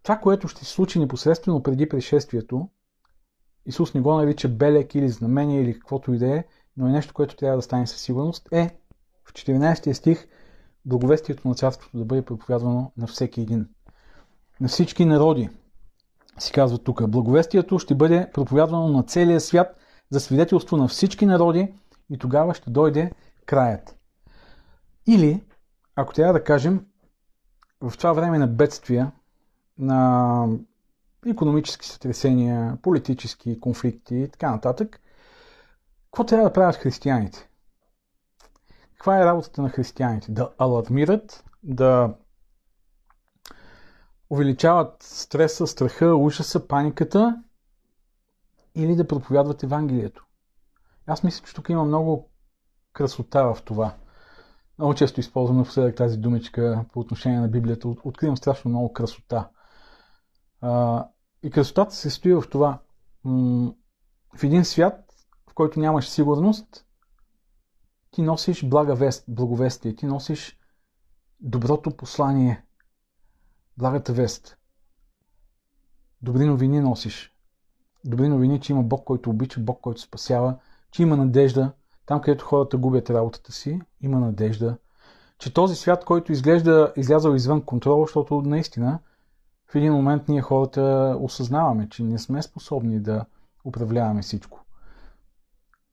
това, 0.02 0.16
което 0.16 0.48
ще 0.48 0.64
се 0.64 0.70
случи 0.70 0.98
непосредствено 0.98 1.62
преди 1.62 1.88
пришествието, 1.88 2.68
Исус 3.66 3.94
не 3.94 4.00
го 4.00 4.14
нарича 4.14 4.48
белек 4.48 4.94
или 4.94 5.08
знамение 5.08 5.62
или 5.62 5.74
каквото 5.74 6.14
и 6.14 6.18
да 6.18 6.36
е, 6.36 6.44
но 6.76 6.88
е 6.88 6.92
нещо, 6.92 7.14
което 7.14 7.36
трябва 7.36 7.56
да 7.58 7.62
стане 7.62 7.86
със 7.86 8.00
сигурност, 8.00 8.48
е 8.52 8.78
в 9.24 9.32
14 9.32 9.92
стих 9.92 10.28
благовестието 10.84 11.48
на 11.48 11.54
царството 11.54 11.98
да 11.98 12.04
бъде 12.04 12.22
проповядвано 12.22 12.92
на 12.96 13.06
всеки 13.06 13.40
един. 13.40 13.68
На 14.60 14.68
всички 14.68 15.04
народи, 15.04 15.50
си 16.38 16.52
казва 16.52 16.78
тук, 16.78 17.08
благовестието 17.08 17.78
ще 17.78 17.94
бъде 17.94 18.30
проповядвано 18.34 18.88
на 18.88 19.02
целия 19.02 19.40
свят 19.40 19.76
за 20.10 20.20
свидетелство 20.20 20.76
на 20.76 20.88
всички 20.88 21.26
народи 21.26 21.74
и 22.10 22.18
тогава 22.18 22.54
ще 22.54 22.70
дойде 22.70 23.12
краят. 23.46 23.96
Или, 25.06 25.44
ако 25.96 26.12
трябва 26.14 26.32
да 26.32 26.44
кажем, 26.44 26.86
в 27.80 27.92
това 27.96 28.12
време 28.12 28.38
на 28.38 28.46
бедствия, 28.46 29.12
на 29.78 30.46
економически 31.26 31.86
сътресения, 31.86 32.78
политически 32.82 33.60
конфликти 33.60 34.16
и 34.16 34.28
така 34.28 34.50
нататък, 34.50 35.00
какво 36.04 36.24
трябва 36.24 36.48
да 36.48 36.52
правят 36.52 36.76
християните? 36.76 37.48
Каква 38.92 39.20
е 39.20 39.24
работата 39.24 39.62
на 39.62 39.68
християните? 39.68 40.32
Да 40.32 40.50
алармират, 40.58 41.44
да 41.62 42.14
увеличават 44.30 45.02
стреса, 45.02 45.66
страха, 45.66 46.16
ужаса, 46.16 46.68
паниката 46.68 47.42
или 48.74 48.96
да 48.96 49.08
проповядват 49.08 49.62
Евангелието. 49.62 50.26
Аз 51.06 51.22
мисля, 51.22 51.46
че 51.46 51.54
тук 51.54 51.68
има 51.68 51.84
много 51.84 52.30
красота 52.92 53.54
в 53.54 53.62
това. 53.62 53.94
Много 54.78 54.94
често 54.94 55.20
използвам 55.20 55.56
напоследък 55.56 55.96
тази 55.96 56.18
думичка 56.18 56.84
по 56.92 57.00
отношение 57.00 57.40
на 57.40 57.48
Библията. 57.48 57.88
Откривам 57.88 58.36
страшно 58.36 58.68
много 58.68 58.92
красота. 58.92 59.48
И 61.42 61.50
красотата 61.50 61.94
се 61.94 62.10
стои 62.10 62.34
в 62.34 62.44
това. 62.50 62.78
В 64.36 64.42
един 64.44 64.64
свят, 64.64 65.04
в 65.50 65.54
който 65.54 65.80
нямаш 65.80 66.08
сигурност, 66.08 66.86
ти 68.10 68.22
носиш 68.22 68.64
блага 68.64 68.94
вест, 68.94 69.24
благовестие, 69.28 69.96
ти 69.96 70.06
носиш 70.06 70.58
доброто 71.40 71.96
послание, 71.96 72.64
благата 73.78 74.12
вест. 74.12 74.56
Добри 76.22 76.44
новини 76.44 76.80
носиш. 76.80 77.34
Добри 78.04 78.28
новини, 78.28 78.60
че 78.60 78.72
има 78.72 78.82
Бог, 78.82 79.04
който 79.04 79.30
обича, 79.30 79.60
Бог, 79.60 79.80
който 79.80 80.00
спасява, 80.00 80.56
че 80.90 81.02
има 81.02 81.16
надежда. 81.16 81.72
Там, 82.06 82.20
където 82.20 82.44
хората 82.44 82.76
губят 82.76 83.10
работата 83.10 83.52
си, 83.52 83.80
има 84.00 84.20
надежда. 84.20 84.76
Че 85.38 85.54
този 85.54 85.76
свят, 85.76 86.04
който 86.04 86.32
изглежда 86.32 86.92
излязъл 86.96 87.34
извън 87.34 87.62
контрол, 87.62 88.04
защото 88.06 88.42
наистина 88.42 88.98
в 89.66 89.74
един 89.74 89.92
момент 89.92 90.28
ние 90.28 90.40
хората 90.40 91.16
осъзнаваме, 91.20 91.88
че 91.88 92.02
не 92.02 92.18
сме 92.18 92.42
способни 92.42 93.00
да 93.00 93.24
управляваме 93.64 94.22
всичко. 94.22 94.64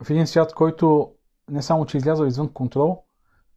В 0.03 0.09
един 0.09 0.27
свят, 0.27 0.53
който 0.53 1.11
не 1.49 1.61
само, 1.61 1.85
че 1.85 1.97
е 1.97 1.99
излязъл 1.99 2.25
извън 2.25 2.53
контрол, 2.53 3.03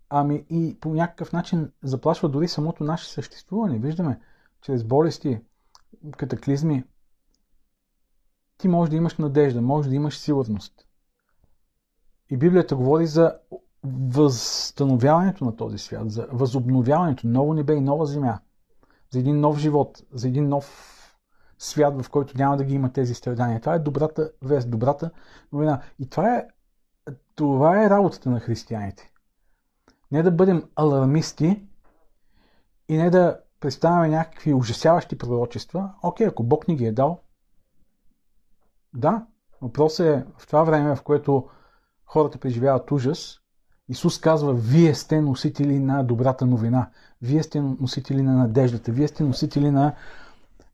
ами 0.09 0.45
и 0.51 0.77
по 0.81 0.95
някакъв 0.95 1.33
начин 1.33 1.73
заплашва 1.83 2.29
дори 2.29 2.49
самото 2.49 2.85
наше 2.85 3.11
съществуване. 3.11 3.79
Виждаме, 3.79 4.21
чрез 4.63 4.85
болести, 4.85 5.41
катаклизми, 6.17 6.85
ти 8.59 8.69
можеш 8.69 8.91
да 8.91 8.97
имаш 8.97 9.17
надежда, 9.17 9.63
можеш 9.63 9.89
да 9.89 9.97
имаш 9.97 10.19
сигурност. 10.19 10.87
И 12.31 12.37
Библията 12.37 12.77
говори 12.77 13.07
за 13.07 13.37
възстановяването 14.11 15.45
на 15.45 15.57
този 15.57 15.79
свят, 15.79 16.11
за 16.11 16.29
възобновяването, 16.33 17.27
ново 17.27 17.55
небе 17.55 17.75
и 17.75 17.81
нова 17.81 18.07
земя– 18.07 18.39
за 19.15 19.21
един 19.21 19.41
нов 19.41 19.59
живот, 19.59 20.03
за 20.13 20.29
един 20.29 20.49
нов 20.49 20.67
свят, 21.59 22.03
в 22.03 22.11
който 22.11 22.39
няма 22.39 22.57
да 22.57 22.65
ги 22.65 22.75
има 22.75 22.93
тези 22.93 23.15
страдания. 23.15 23.61
Това 23.61 23.75
е 23.75 23.79
добрата 23.79 24.31
вест, 24.43 24.71
добрата 24.71 25.11
новина. 25.53 25.83
И 25.99 26.09
това 26.09 26.37
е, 26.37 26.47
това 27.35 27.85
е 27.85 27.91
работата 27.91 28.31
на 28.31 28.41
християните. 28.41 29.11
Не 30.15 30.23
да 30.23 30.31
бъдем 30.31 30.65
алармисти 30.77 31.63
и 32.89 32.97
не 32.97 33.11
да 33.11 33.41
представяме 33.61 34.09
някакви 34.09 34.55
ужасяващи 34.55 35.19
пророчества. 35.19 35.91
Окей, 36.03 36.27
ако 36.27 36.43
Бог 36.43 36.69
ни 36.69 36.77
ги 36.77 36.87
е 36.87 36.93
дал, 36.93 37.21
да, 38.95 39.27
въпросът 39.63 40.07
е 40.07 40.25
в 40.39 40.47
това 40.47 40.65
време, 40.65 40.97
в 40.97 41.03
което 41.03 41.49
хората 42.07 42.39
преживяват 42.39 42.91
ужас, 42.91 43.41
Исус 43.89 44.21
казва, 44.21 44.55
вие 44.55 44.95
сте 44.95 45.21
носители 45.21 45.79
на 45.79 46.03
добрата 46.03 46.47
новина, 46.47 46.91
вие 47.23 47.43
сте 47.43 47.61
носители 47.61 48.23
на 48.23 48.37
надеждата, 48.37 48.93
вие 48.93 49.09
сте 49.09 49.23
носители 49.23 49.71
на, 49.71 49.95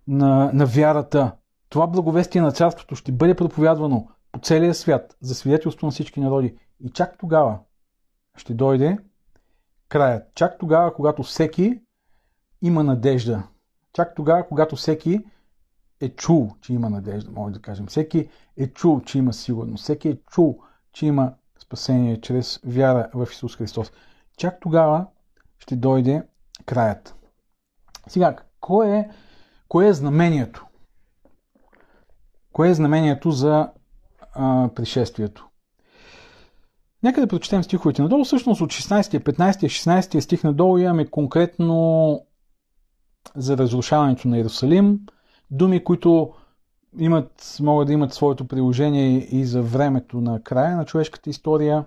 на, 0.09 0.51
на 0.55 0.67
вярата. 0.67 1.33
Това 1.69 1.87
благовестие 1.87 2.41
на 2.41 2.53
царството 2.53 2.95
ще 2.95 3.13
бъде 3.13 3.37
проповядвано 3.37 4.09
по 4.33 4.41
целия 4.41 4.75
свят 4.75 5.17
за 5.21 5.35
свидетелство 5.35 5.87
на 5.87 5.91
всички 5.91 6.21
народи. 6.21 6.57
И 6.81 6.91
чак 6.91 7.19
тогава 7.19 7.59
ще 8.37 8.55
дойде 8.55 8.99
краят. 9.91 10.35
Чак 10.35 10.59
тогава, 10.59 10.95
когато 10.95 11.23
всеки 11.23 11.81
има 12.63 12.85
надежда. 12.85 13.43
Чак 13.93 14.15
тогава, 14.15 14.49
когато 14.49 14.77
всеки 14.77 15.21
е 16.01 16.09
чул, 16.09 16.51
че 16.61 16.73
има 16.73 16.91
надежда, 16.91 17.31
може 17.31 17.55
да 17.55 17.63
кажем. 17.63 17.87
Всеки 17.87 18.29
е 18.57 18.67
чул, 18.67 19.01
че 19.01 19.19
има 19.19 19.33
сигурност. 19.33 19.83
Всеки 19.83 20.09
е 20.09 20.21
чул, 20.31 20.61
че 20.93 21.07
има 21.07 21.35
спасение 21.59 22.21
чрез 22.21 22.61
вяра 22.65 23.11
в 23.15 23.29
Исус 23.33 23.57
Христос. 23.57 23.93
Чак 24.37 24.61
тогава 24.61 25.07
ще 25.59 25.77
дойде 25.77 26.23
краят. 26.67 27.15
Сега, 28.09 28.37
кое 28.61 28.99
е, 28.99 29.11
кое 29.69 29.89
е 29.89 29.93
знамението? 29.93 30.67
Кое 32.53 32.71
е 32.71 32.75
знамението 32.75 33.31
за 33.31 33.71
а, 34.35 34.69
пришествието? 34.75 35.50
Нека 37.03 37.21
да 37.21 37.27
прочетем 37.27 37.63
стиховете 37.63 38.03
надолу. 38.03 38.25
Всъщност 38.25 38.61
от 38.61 38.71
16, 38.71 39.19
15, 39.19 39.51
16 39.51 40.21
стих 40.21 40.45
надолу 40.45 40.79
имаме 40.79 41.07
конкретно 41.07 42.21
за 43.37 43.57
разрушаването 43.57 44.29
на 44.29 44.37
Иерусалим. 44.37 45.01
Думи, 45.51 45.85
които 45.85 46.33
имат, 46.99 47.57
могат 47.61 47.87
да 47.87 47.93
имат 47.93 48.15
своето 48.15 48.49
приложение 48.49 49.19
и 49.19 49.45
за 49.45 49.63
времето 49.63 50.21
на 50.21 50.43
края 50.43 50.77
на 50.77 50.85
човешката 50.85 51.31
история. 51.31 51.85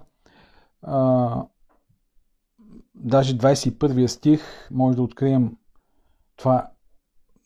А, 0.82 1.44
даже 2.96 3.38
21 3.38 4.08
стих 4.08 4.42
може 4.72 4.96
да 4.96 5.04
открием 5.04 5.58
това 6.36 6.70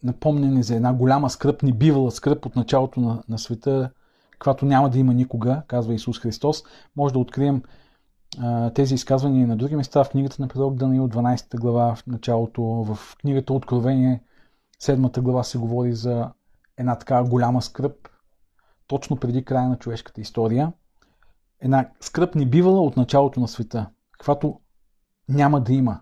напомнене 0.03 0.63
за 0.63 0.75
една 0.75 0.93
голяма 0.93 1.29
скръп, 1.29 1.63
не 1.63 1.73
бивала 1.73 2.11
скръп 2.11 2.45
от 2.45 2.55
началото 2.55 2.99
на, 2.99 3.23
на 3.29 3.39
света, 3.39 3.91
каквато 4.39 4.65
няма 4.65 4.89
да 4.89 4.99
има 4.99 5.13
никога, 5.13 5.61
казва 5.67 5.93
Исус 5.93 6.19
Христос. 6.19 6.63
Може 6.95 7.13
да 7.13 7.19
открием 7.19 7.63
а, 8.39 8.69
тези 8.69 8.95
изказвания 8.95 9.47
на 9.47 9.57
други 9.57 9.75
места 9.75 10.03
в 10.03 10.09
книгата 10.09 10.41
на 10.41 10.47
пророк 10.47 10.75
Даниил, 10.75 11.07
12 11.07 11.59
глава, 11.59 11.95
в 11.95 12.07
началото, 12.07 12.61
в 12.63 12.99
книгата 13.21 13.53
Откровение, 13.53 14.23
7 14.81 15.21
глава 15.21 15.43
се 15.43 15.57
говори 15.57 15.93
за 15.93 16.31
една 16.77 16.95
така 16.95 17.23
голяма 17.23 17.61
скръп, 17.61 18.09
точно 18.87 19.17
преди 19.17 19.45
края 19.45 19.69
на 19.69 19.77
човешката 19.77 20.21
история. 20.21 20.73
Една 21.59 21.89
скръп 21.99 22.35
не 22.35 22.45
бивала 22.45 22.81
от 22.81 22.97
началото 22.97 23.39
на 23.39 23.47
света, 23.47 23.89
каквато 24.11 24.59
няма 25.29 25.61
да 25.61 25.73
има. 25.73 25.99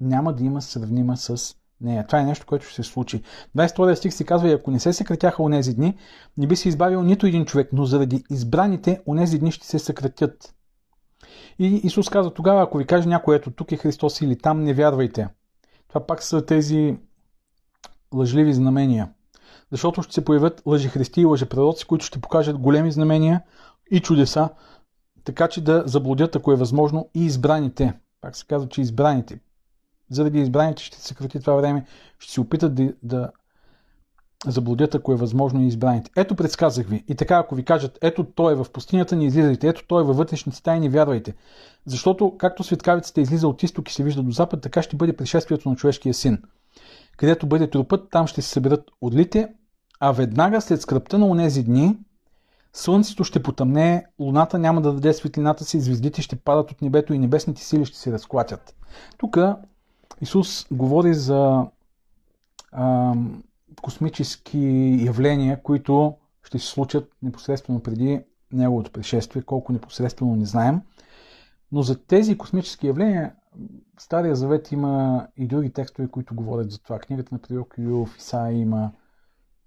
Няма 0.00 0.32
да 0.32 0.44
има 0.44 0.62
сравнима 0.62 1.16
с 1.16 1.56
нея. 1.82 2.06
Това 2.06 2.20
е 2.20 2.24
нещо, 2.24 2.46
което 2.46 2.66
ще 2.66 2.74
се 2.74 2.82
случи. 2.82 3.22
22 3.56 3.94
стих 3.94 4.14
се 4.14 4.24
казва, 4.24 4.48
и 4.48 4.52
ако 4.52 4.70
не 4.70 4.80
се 4.80 4.92
съкратяха 4.92 5.42
онези 5.42 5.74
дни, 5.74 5.96
не 6.36 6.46
би 6.46 6.56
се 6.56 6.68
избавил 6.68 7.02
нито 7.02 7.26
един 7.26 7.44
човек, 7.44 7.68
но 7.72 7.84
заради 7.84 8.24
избраните 8.30 9.00
онези 9.06 9.38
дни 9.38 9.52
ще 9.52 9.66
се 9.66 9.78
съкратят. 9.78 10.54
И 11.58 11.80
Исус 11.84 12.08
казва 12.08 12.34
тогава, 12.34 12.62
ако 12.62 12.78
ви 12.78 12.86
каже 12.86 13.08
някой, 13.08 13.36
ето 13.36 13.50
тук 13.50 13.72
е 13.72 13.76
Христос 13.76 14.20
или 14.20 14.38
там, 14.38 14.62
не 14.62 14.74
вярвайте. 14.74 15.28
Това 15.88 16.06
пак 16.06 16.22
са 16.22 16.46
тези 16.46 16.96
лъжливи 18.14 18.52
знамения. 18.52 19.10
Защото 19.70 20.02
ще 20.02 20.14
се 20.14 20.24
появят 20.24 20.62
лъжи 20.66 20.88
христи 20.88 21.20
и 21.20 21.24
лъжи 21.24 21.44
пророци, 21.44 21.86
които 21.86 22.04
ще 22.04 22.20
покажат 22.20 22.58
големи 22.58 22.92
знамения 22.92 23.42
и 23.90 24.00
чудеса, 24.00 24.48
така 25.24 25.48
че 25.48 25.64
да 25.64 25.82
заблудят, 25.86 26.36
ако 26.36 26.52
е 26.52 26.56
възможно, 26.56 27.08
и 27.14 27.24
избраните. 27.24 27.92
Пак 28.20 28.36
се 28.36 28.46
казва, 28.46 28.68
че 28.68 28.80
избраните. 28.80 29.40
Заради 30.12 30.40
избраните 30.40 30.82
ще 30.82 31.00
съкрати 31.00 31.40
това 31.40 31.54
време, 31.54 31.84
ще 32.18 32.32
се 32.32 32.40
опитат 32.40 32.74
да, 32.74 32.92
да 33.02 33.30
заблудят, 34.46 34.94
ако 34.94 35.12
е 35.12 35.16
възможно 35.16 35.62
и 35.62 35.66
избраните. 35.66 36.10
Ето 36.16 36.34
предсказах 36.34 36.86
ви. 36.86 37.04
И 37.08 37.14
така, 37.14 37.38
ако 37.38 37.54
ви 37.54 37.64
кажат, 37.64 37.98
ето 38.02 38.24
той 38.24 38.52
е 38.52 38.56
в 38.56 38.66
пустинята, 38.72 39.16
не 39.16 39.24
излизайте. 39.24 39.68
Ето 39.68 39.84
той 39.88 40.02
е 40.02 40.06
във 40.06 40.16
вътрешните 40.16 40.56
стаи, 40.56 40.80
не 40.80 40.88
вярвайте. 40.88 41.34
Защото, 41.86 42.36
както 42.38 42.64
светкавицата 42.64 43.20
излиза 43.20 43.48
от 43.48 43.62
изток 43.62 43.90
и 43.90 43.92
се 43.92 44.04
вижда 44.04 44.22
до 44.22 44.30
запад, 44.30 44.60
така 44.60 44.82
ще 44.82 44.96
бъде 44.96 45.16
пришествието 45.16 45.68
на 45.68 45.76
човешкия 45.76 46.14
син. 46.14 46.42
Където 47.16 47.46
бъде 47.46 47.70
трупът, 47.70 48.10
там 48.10 48.26
ще 48.26 48.42
се 48.42 48.48
съберат 48.48 48.90
отлите, 49.00 49.48
а 50.00 50.12
веднага 50.12 50.60
след 50.60 50.80
скръпта 50.80 51.18
на 51.18 51.26
онези 51.26 51.62
дни, 51.62 51.96
слънцето 52.72 53.24
ще 53.24 53.42
потъмне, 53.42 54.06
луната 54.18 54.58
няма 54.58 54.82
да 54.82 54.92
даде 54.92 55.12
светлината 55.12 55.64
си, 55.64 55.80
звездите 55.80 56.22
ще 56.22 56.36
падат 56.36 56.70
от 56.70 56.82
небето 56.82 57.14
и 57.14 57.18
небесните 57.18 57.62
сили 57.62 57.84
ще 57.84 57.98
се 57.98 58.12
разклатят. 58.12 58.74
Тук 59.18 59.38
Исус 60.22 60.66
говори 60.70 61.14
за 61.14 61.66
а, 62.72 63.14
космически 63.82 64.58
явления, 65.04 65.62
които 65.62 66.14
ще 66.42 66.58
се 66.58 66.66
случат 66.66 67.12
непосредствено 67.22 67.82
преди 67.82 68.24
неговото 68.52 68.92
пришествие, 68.92 69.42
колко 69.42 69.72
непосредствено 69.72 70.36
не 70.36 70.44
знаем. 70.44 70.80
Но 71.72 71.82
за 71.82 72.02
тези 72.04 72.38
космически 72.38 72.86
явления 72.86 73.34
в 73.98 74.02
Стария 74.02 74.36
Завет 74.36 74.72
има 74.72 75.26
и 75.36 75.46
други 75.46 75.72
текстове, 75.72 76.08
които 76.08 76.34
говорят 76.34 76.70
за 76.70 76.78
това. 76.78 76.98
Книгата 76.98 77.34
на 77.34 77.38
пророк 77.38 77.74
Юов, 77.78 78.16
Исаия 78.18 78.58
има 78.58 78.92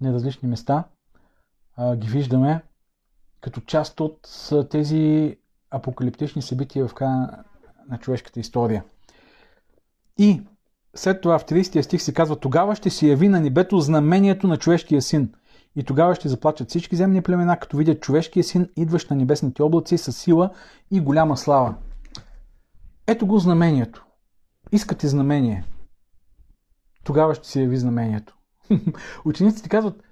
на 0.02 0.14
различни 0.14 0.50
места. 0.50 0.84
А, 1.76 1.96
ги 1.96 2.08
виждаме 2.08 2.62
като 3.42 3.62
част 3.62 4.00
от 4.00 4.30
тези 4.70 5.38
апокалиптични 5.70 6.42
събития 6.42 6.88
в 6.88 6.94
края 6.94 7.44
на 7.90 7.98
човешката 7.98 8.40
история. 8.40 8.84
И 10.18 10.42
след 10.96 11.22
това 11.22 11.40
в 11.40 11.46
30 11.46 11.82
стих 11.82 12.02
се 12.02 12.14
казва, 12.14 12.36
тогава 12.36 12.76
ще 12.76 12.90
се 12.90 13.08
яви 13.08 13.28
на 13.28 13.40
небето 13.40 13.80
знамението 13.80 14.48
на 14.48 14.58
човешкия 14.58 15.02
син. 15.02 15.34
И 15.76 15.84
тогава 15.84 16.16
ще 16.16 16.30
заплачат 16.30 16.70
всички 16.70 16.96
земни 16.96 17.22
племена, 17.22 17.60
като 17.60 17.78
видят 17.78 18.02
човешкия 18.02 18.44
син, 18.44 18.70
идващ 18.76 19.10
на 19.10 19.16
небесните 19.16 19.64
облаци 19.64 19.98
с 19.98 20.12
сила 20.12 20.50
и 20.92 21.02
голяма 21.02 21.38
слава. 21.38 21.76
Ето 23.08 23.28
го 23.28 23.40
знамението. 23.40 24.06
Искате 24.72 25.08
знамение. 25.08 25.66
Тогава 27.04 27.36
ще 27.36 27.48
се 27.48 27.62
яви 27.62 27.78
знамението. 27.78 28.38
Учениците 29.26 29.70
казват, 29.70 30.04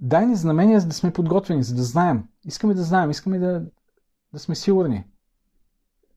дай 0.00 0.26
ни 0.26 0.36
знамение, 0.36 0.80
за 0.80 0.86
да 0.86 0.94
сме 0.94 1.12
подготвени, 1.12 1.62
за 1.62 1.74
да 1.74 1.82
знаем. 1.82 2.24
Искаме 2.44 2.74
да 2.74 2.82
знаем, 2.82 3.10
искаме 3.10 3.38
да, 3.38 3.62
да 4.32 4.38
сме 4.38 4.54
сигурни. 4.54 5.04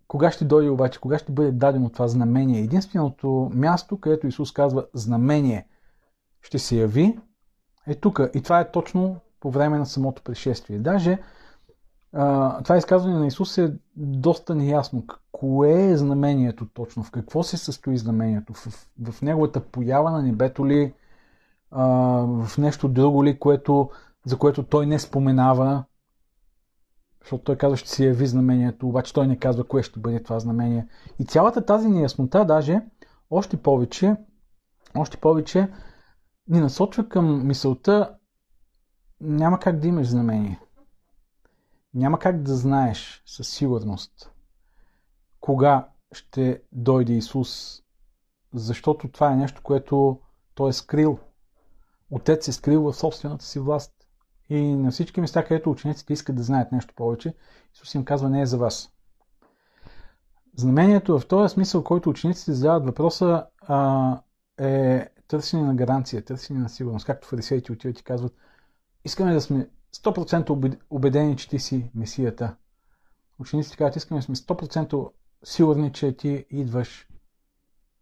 Кога 0.08 0.32
ще 0.32 0.46
дойде 0.46 0.70
обаче, 0.70 1.00
кога 1.00 1.18
ще 1.18 1.32
бъде 1.32 1.52
дадено 1.52 1.90
това 1.90 2.08
знамение? 2.08 2.60
Единственото 2.60 3.52
място, 3.54 4.00
където 4.00 4.28
Исус 4.28 4.52
казва 4.52 4.86
знамение 4.94 5.68
ще 6.42 6.60
се 6.60 6.76
яви, 6.76 7.20
е 7.88 7.96
тук. 7.96 8.20
И 8.34 8.42
това 8.42 8.60
е 8.60 8.72
точно 8.72 9.16
по 9.40 9.52
време 9.52 9.78
на 9.78 9.86
самото 9.86 10.22
пришествие. 10.22 10.80
Даже 10.80 11.20
това 12.64 12.78
изказване 12.78 13.20
на 13.20 13.28
Исус 13.28 13.58
е 13.58 13.74
доста 13.96 14.56
неясно. 14.56 15.04
Кое 15.32 15.90
е 15.90 15.98
знамението 15.98 16.66
точно? 16.74 17.04
В 17.04 17.12
какво 17.12 17.44
се 17.44 17.58
състои 17.58 17.98
знамението? 17.98 18.54
В, 18.54 18.90
в, 19.12 19.22
неговата 19.22 19.60
поява 19.60 20.12
на 20.12 20.22
небето 20.22 20.68
ли? 20.68 20.94
В 21.72 22.50
нещо 22.58 22.88
друго 22.88 23.24
ли, 23.24 23.40
което, 23.40 23.90
за 24.26 24.38
което 24.38 24.64
той 24.64 24.86
не 24.86 25.00
споменава? 25.00 25.84
Защото 27.26 27.44
той 27.44 27.56
казва, 27.56 27.78
ще 27.78 27.90
се 27.90 28.06
яви 28.06 28.28
знамението, 28.28 28.88
обаче 28.88 29.14
той 29.14 29.28
не 29.28 29.40
казва 29.40 29.64
кое 29.64 29.84
ще 29.84 30.00
бъде 30.00 30.24
това 30.24 30.40
знамение. 30.40 30.88
И 31.20 31.26
цялата 31.26 31.66
тази 31.66 31.88
неяснота 31.88 32.46
даже 32.46 32.82
още 33.30 33.58
повече, 33.58 34.16
още 34.96 35.18
повече 35.18 35.72
ни 36.48 36.60
насочва 36.60 37.10
към 37.10 37.48
мисълта 37.48 38.16
няма 39.22 39.60
как 39.60 39.80
да 39.80 39.88
имаш 39.88 40.08
знамение. 40.08 40.60
Няма 41.94 42.20
как 42.20 42.42
да 42.42 42.56
знаеш 42.56 43.24
със 43.26 43.48
сигурност 43.48 44.32
кога 45.40 45.88
ще 46.12 46.62
дойде 46.72 47.14
Исус, 47.14 47.82
защото 48.54 49.08
това 49.08 49.32
е 49.32 49.36
нещо, 49.36 49.62
което 49.64 50.20
Той 50.56 50.70
е 50.70 50.74
скрил. 50.74 51.20
Отец 52.12 52.48
е 52.48 52.52
скрил 52.52 52.82
в 52.82 52.94
собствената 52.94 53.46
си 53.46 53.60
власт. 53.60 54.05
И 54.50 54.76
на 54.76 54.92
всички 54.92 55.22
места, 55.22 55.46
където 55.46 55.72
учениците 55.72 56.14
искат 56.14 56.36
да 56.36 56.44
знаят 56.44 56.72
нещо 56.72 56.94
повече, 56.96 57.34
Исус 57.74 57.96
им 57.96 58.06
казва 58.06 58.30
не 58.30 58.42
е 58.42 58.46
за 58.46 58.58
вас. 58.58 58.92
Знамението 60.56 61.20
в 61.20 61.28
този 61.28 61.54
смисъл, 61.54 61.84
който 61.84 62.10
учениците 62.10 62.54
задават 62.54 62.86
въпроса, 62.86 63.46
а, 63.62 64.20
е 64.58 65.10
търсене 65.28 65.64
на 65.64 65.76
гаранция, 65.76 66.26
търсене 66.26 66.60
на 66.60 66.70
сигурност. 66.70 67.06
Както 67.06 67.28
фарисеите 67.28 67.72
отиват 67.72 68.00
и 68.00 68.04
казват, 68.04 68.34
искаме 69.06 69.34
да 69.34 69.42
сме 69.42 69.70
100% 69.96 70.78
убедени, 70.90 71.38
че 71.38 71.50
ти 71.50 71.60
си 71.60 71.92
Месията. 71.96 72.56
Учениците 73.40 73.78
казват, 73.78 73.96
искаме 73.96 74.20
да 74.20 74.24
сме 74.24 74.36
100% 74.36 75.12
сигурни, 75.44 75.94
че 75.94 76.18
ти 76.18 76.46
идваш 76.50 77.08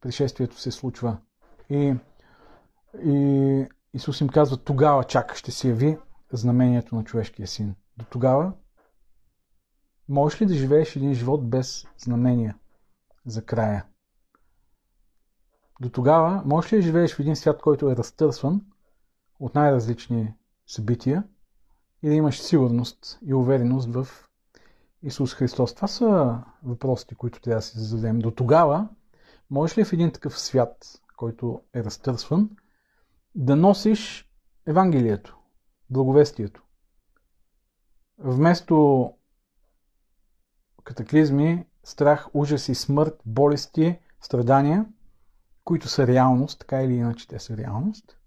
пришествието 0.01 0.59
се 0.59 0.71
случва. 0.71 1.17
И, 1.69 1.95
и 3.05 3.67
Исус 3.93 4.21
им 4.21 4.29
казва, 4.29 4.57
тогава 4.57 5.03
чак 5.03 5.35
ще 5.35 5.51
се 5.51 5.69
яви 5.69 5.97
знамението 6.38 6.95
на 6.95 7.03
човешкия 7.03 7.47
син. 7.47 7.75
До 7.97 8.05
тогава 8.05 8.53
можеш 10.09 10.41
ли 10.41 10.45
да 10.45 10.53
живееш 10.53 10.95
един 10.95 11.13
живот 11.13 11.49
без 11.49 11.88
знамения 11.97 12.57
за 13.25 13.45
края? 13.45 13.86
До 15.81 15.89
тогава 15.89 16.41
можеш 16.45 16.73
ли 16.73 16.77
да 16.77 16.81
живееш 16.81 17.15
в 17.15 17.19
един 17.19 17.36
свят, 17.36 17.61
който 17.61 17.91
е 17.91 17.95
разтърсван 17.95 18.61
от 19.39 19.55
най-различни 19.55 20.34
събития 20.67 21.23
и 22.03 22.09
да 22.09 22.15
имаш 22.15 22.41
сигурност 22.41 23.19
и 23.25 23.34
увереност 23.34 23.93
в 23.93 24.07
Исус 25.03 25.34
Христос? 25.34 25.75
Това 25.75 25.88
са 25.88 26.39
въпросите, 26.63 27.15
които 27.15 27.41
трябва 27.41 27.57
да 27.57 27.61
си 27.61 27.79
зададем. 27.79 28.19
До 28.19 28.31
тогава 28.31 28.89
можеш 29.49 29.77
ли 29.77 29.86
в 29.86 29.93
един 29.93 30.11
такъв 30.11 30.39
свят, 30.39 31.01
който 31.17 31.61
е 31.73 31.84
разтърсван, 31.84 32.49
да 33.36 33.55
носиш 33.55 34.29
Евангелието, 34.65 35.38
благовестието? 35.93 36.63
Вместо 38.17 39.13
катаклизми, 40.83 41.65
страх, 41.83 42.29
ужас 42.33 42.69
и 42.69 42.75
смърт, 42.75 43.21
болести, 43.25 43.99
страдания, 44.21 44.85
които 45.63 45.87
са 45.87 46.07
реалност, 46.07 46.59
така 46.59 46.81
или 46.81 46.93
иначе 46.93 47.27
те 47.27 47.39
са 47.39 47.57
реалност, 47.57 48.17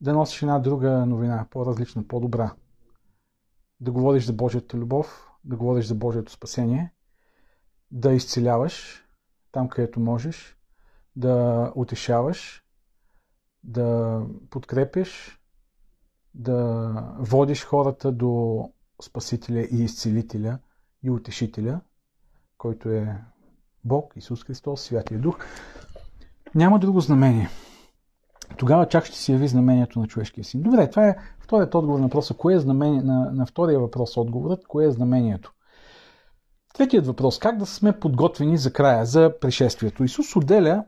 да 0.00 0.12
носиш 0.12 0.42
една 0.42 0.58
друга 0.58 1.06
новина, 1.06 1.46
по-различна, 1.50 2.08
по-добра. 2.08 2.54
Да 3.80 3.92
говориш 3.92 4.24
за 4.24 4.32
Божията 4.32 4.76
любов, 4.76 5.30
да 5.44 5.56
говориш 5.56 5.86
за 5.86 5.94
Божието 5.94 6.32
спасение, 6.32 6.92
да 7.90 8.12
изцеляваш 8.12 9.04
там, 9.52 9.68
където 9.68 10.00
можеш, 10.00 10.58
да 11.16 11.72
утешаваш, 11.74 12.64
да 13.64 14.22
подкрепиш, 14.50 15.39
да 16.34 16.92
водиш 17.18 17.64
хората 17.64 18.12
до 18.12 18.64
Спасителя 19.02 19.60
и 19.60 19.84
Изцелителя– 19.84 20.58
и 21.02 21.10
Утешителя, 21.10 21.80
който 22.58 22.88
е 22.88 23.18
Бог, 23.84 24.12
Исус 24.16 24.44
Христос, 24.44 24.82
Святия 24.82 25.20
Дух, 25.20 25.38
няма 26.54 26.78
друго 26.78 27.00
знамение. 27.00 27.48
Тогава 28.56 28.88
чак 28.88 29.04
ще 29.04 29.18
се 29.18 29.32
яви 29.32 29.48
знамението 29.48 30.00
на 30.00 30.06
човешкия 30.06 30.44
син. 30.44 30.62
Добре, 30.62 30.90
това 30.90 31.08
е 31.08 31.16
вторият 31.40 31.74
отговор 31.74 31.98
на 31.98 32.06
въпроса. 32.06 32.34
Кое 32.34 32.54
е 32.54 32.58
знамение, 32.58 33.02
на, 33.02 33.30
на 33.32 33.46
втория 33.46 33.80
въпрос 33.80 34.16
отговорът, 34.16 34.66
кое 34.66 34.86
е 34.86 34.90
знамението? 34.90 35.52
Третият 36.74 37.06
въпрос. 37.06 37.38
Как 37.38 37.58
да 37.58 37.66
сме 37.66 38.00
подготвени 38.00 38.56
за 38.58 38.72
края, 38.72 39.06
за 39.06 39.34
пришествието? 39.40 40.04
Исус 40.04 40.36
отделя 40.36 40.84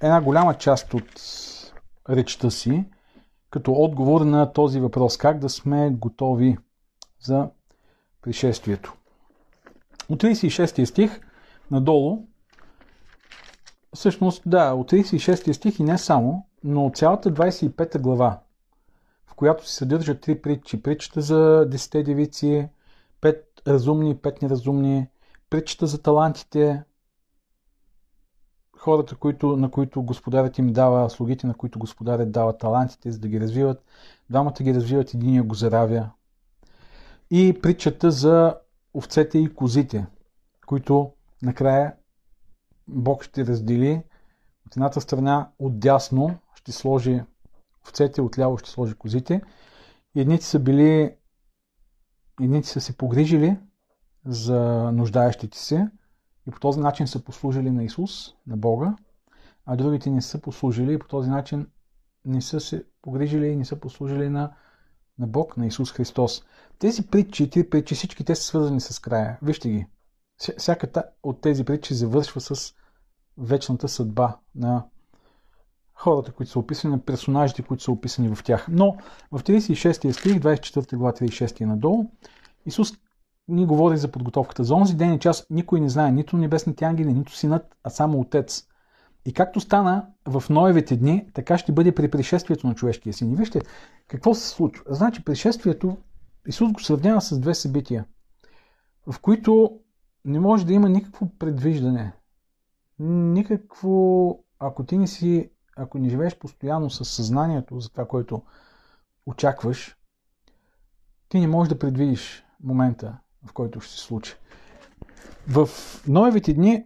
една 0.00 0.20
голяма 0.20 0.54
част 0.54 0.94
от 0.94 1.04
речта 2.10 2.50
си 2.50 2.84
като 3.50 3.72
отговор 3.72 4.20
на 4.20 4.52
този 4.52 4.80
въпрос. 4.80 5.16
Как 5.16 5.38
да 5.38 5.48
сме 5.48 5.90
готови 5.90 6.58
за 7.20 7.48
пришествието. 8.22 8.94
От 10.08 10.22
36 10.22 10.84
стих 10.84 11.20
надолу, 11.70 12.26
всъщност 13.94 14.42
да, 14.46 14.72
от 14.72 14.90
36 14.90 15.52
стих 15.52 15.78
и 15.78 15.82
не 15.82 15.98
само, 15.98 16.46
но 16.64 16.86
от 16.86 16.96
цялата 16.96 17.32
25 17.32 17.98
глава, 17.98 18.40
в 19.26 19.34
която 19.34 19.68
се 19.68 19.74
съдържат 19.74 20.20
три 20.20 20.42
притчи. 20.42 20.82
Притчата 20.82 21.20
за 21.20 21.66
10 21.70 22.02
девици, 22.02 22.68
5 23.22 23.42
разумни, 23.66 24.16
5 24.16 24.42
неразумни, 24.42 25.06
притчата 25.50 25.86
за 25.86 26.02
талантите, 26.02 26.82
хората, 28.78 29.16
които, 29.16 29.56
на 29.56 29.70
които 29.70 30.02
господарят 30.02 30.58
им 30.58 30.72
дава, 30.72 31.10
слугите, 31.10 31.46
на 31.46 31.54
които 31.54 31.78
господарят 31.78 32.32
дава 32.32 32.58
талантите, 32.58 33.12
за 33.12 33.18
да 33.18 33.28
ги 33.28 33.40
развиват. 33.40 33.84
Двамата 34.30 34.56
ги 34.62 34.74
развиват, 34.74 35.14
единия 35.14 35.42
го 35.42 35.54
заравя 35.54 36.10
и 37.30 37.58
притчата 37.62 38.10
за 38.10 38.56
овцете 38.94 39.38
и 39.38 39.54
козите, 39.54 40.06
които 40.66 41.12
накрая 41.42 41.94
Бог 42.88 43.22
ще 43.24 43.46
раздели. 43.46 44.02
От 44.66 44.76
едната 44.76 45.00
страна 45.00 45.50
отдясно 45.58 46.38
ще 46.54 46.72
сложи 46.72 47.22
овцете, 47.82 48.22
отляво 48.22 48.58
ще 48.58 48.70
сложи 48.70 48.94
козите. 48.94 49.42
Едните 50.16 50.44
са 50.44 50.58
били, 50.58 51.14
едните 52.40 52.68
са 52.68 52.80
се 52.80 52.96
погрижили 52.96 53.56
за 54.26 54.90
нуждаещите 54.92 55.58
се 55.58 55.88
и 56.48 56.50
по 56.50 56.60
този 56.60 56.80
начин 56.80 57.06
са 57.06 57.24
послужили 57.24 57.70
на 57.70 57.84
Исус, 57.84 58.34
на 58.46 58.56
Бога, 58.56 58.96
а 59.66 59.76
другите 59.76 60.10
не 60.10 60.22
са 60.22 60.40
послужили 60.40 60.92
и 60.92 60.98
по 60.98 61.08
този 61.08 61.30
начин 61.30 61.66
не 62.24 62.42
са 62.42 62.60
се 62.60 62.84
погрижили 63.02 63.46
и 63.46 63.56
не 63.56 63.64
са 63.64 63.80
послужили 63.80 64.28
на 64.28 64.52
на 65.18 65.26
Бог, 65.26 65.56
на 65.56 65.66
Исус 65.66 65.92
Христос. 65.92 66.42
Тези 66.78 67.06
притчи, 67.06 67.50
тези 67.50 67.70
притчи, 67.70 67.94
всички 67.94 68.24
те 68.24 68.34
са 68.34 68.42
свързани 68.42 68.80
с 68.80 68.98
края. 68.98 69.38
Вижте 69.42 69.68
ги. 69.68 69.86
Всяка 70.56 71.04
от 71.22 71.40
тези 71.40 71.64
притчи 71.64 71.94
завършва 71.94 72.40
с 72.40 72.74
вечната 73.38 73.88
съдба 73.88 74.36
на 74.54 74.84
хората, 75.94 76.32
които 76.32 76.52
са 76.52 76.58
описани, 76.58 76.94
на 76.94 77.04
персонажите, 77.04 77.62
които 77.62 77.82
са 77.82 77.92
описани 77.92 78.34
в 78.34 78.44
тях. 78.44 78.66
Но 78.70 78.96
в 79.32 79.42
36 79.42 79.92
стих, 80.12 80.40
24 80.40 80.96
глава, 80.96 81.12
36 81.12 81.64
надолу, 81.64 82.10
Исус 82.66 82.92
ни 83.48 83.66
говори 83.66 83.96
за 83.96 84.08
подготовката. 84.08 84.64
За 84.64 84.74
онзи 84.74 84.96
ден 84.96 85.14
и 85.14 85.18
час 85.18 85.46
никой 85.50 85.80
не 85.80 85.88
знае, 85.88 86.12
нито 86.12 86.36
небесните 86.36 86.84
ангели, 86.84 87.12
нито 87.12 87.36
синът, 87.36 87.76
а 87.84 87.90
само 87.90 88.20
Отец. 88.20 88.66
И 89.24 89.32
както 89.32 89.60
стана 89.60 90.06
в 90.26 90.44
Ноевите 90.50 90.96
дни, 90.96 91.30
така 91.34 91.58
ще 91.58 91.72
бъде 91.72 91.94
при 91.94 92.10
пришествието 92.10 92.66
на 92.66 92.74
човешкия 92.74 93.12
син. 93.12 93.32
И 93.32 93.36
вижте 93.36 93.60
какво 94.08 94.34
се 94.34 94.48
случва. 94.48 94.84
Значи 94.88 95.24
пришествието 95.24 95.96
Исус 96.46 96.72
го 96.72 96.80
сравнява 96.80 97.20
с 97.20 97.38
две 97.38 97.54
събития, 97.54 98.04
в 99.06 99.20
които 99.20 99.80
не 100.24 100.40
може 100.40 100.66
да 100.66 100.72
има 100.72 100.88
никакво 100.88 101.28
предвиждане. 101.38 102.12
Никакво, 102.98 104.38
ако 104.58 104.84
ти 104.84 104.98
не 104.98 105.06
си, 105.06 105.50
ако 105.76 105.98
не 105.98 106.08
живееш 106.08 106.38
постоянно 106.38 106.90
с 106.90 107.04
съзнанието 107.04 107.80
за 107.80 107.90
това, 107.90 108.06
което 108.06 108.42
очакваш, 109.26 109.96
ти 111.28 111.40
не 111.40 111.46
можеш 111.46 111.68
да 111.68 111.78
предвидиш 111.78 112.44
момента, 112.60 113.18
в 113.46 113.52
който 113.52 113.80
ще 113.80 113.92
се 113.92 113.98
случи. 113.98 114.34
В 115.48 115.68
Ноевите 116.08 116.52
дни 116.52 116.84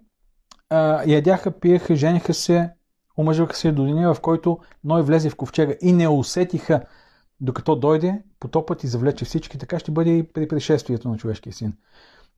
а, 0.70 1.02
ядяха, 1.06 1.50
пиеха, 1.50 1.96
жениха 1.96 2.34
се, 2.34 2.70
омъжваха 3.18 3.56
се 3.56 3.72
до 3.72 3.84
деня, 3.84 4.14
в 4.14 4.20
който 4.20 4.58
Ной 4.84 5.02
влезе 5.02 5.30
в 5.30 5.36
ковчега 5.36 5.74
и 5.80 5.92
не 5.92 6.08
усетиха, 6.08 6.82
докато 7.40 7.76
дойде, 7.76 8.22
потопът 8.40 8.84
и 8.84 8.86
завлече 8.86 9.24
всички, 9.24 9.58
така 9.58 9.78
ще 9.78 9.90
бъде 9.90 10.10
и 10.10 10.32
при 10.32 10.48
пришествието 10.48 11.08
на 11.08 11.16
човешкия 11.16 11.52
син. 11.52 11.76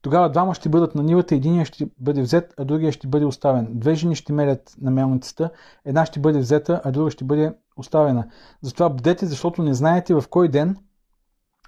Тогава 0.01 0.29
двама 0.29 0.55
ще 0.55 0.69
бъдат 0.69 0.95
на 0.95 1.03
нивата, 1.03 1.35
единия 1.35 1.65
ще 1.65 1.87
бъде 1.99 2.21
взет, 2.21 2.53
а 2.57 2.65
другия 2.65 2.91
ще 2.91 3.07
бъде 3.07 3.25
оставен. 3.25 3.67
Две 3.69 3.95
жени 3.95 4.15
ще 4.15 4.33
мерят 4.33 4.75
на 4.81 4.91
мелницата, 4.91 5.49
една 5.85 6.05
ще 6.05 6.19
бъде 6.19 6.39
взета, 6.39 6.81
а 6.83 6.91
друга 6.91 7.11
ще 7.11 7.23
бъде 7.23 7.53
оставена. 7.77 8.27
Затова 8.61 8.89
бдете, 8.89 9.25
защото 9.25 9.63
не 9.63 9.73
знаете 9.73 10.13
в 10.13 10.23
кой 10.29 10.49
ден 10.49 10.77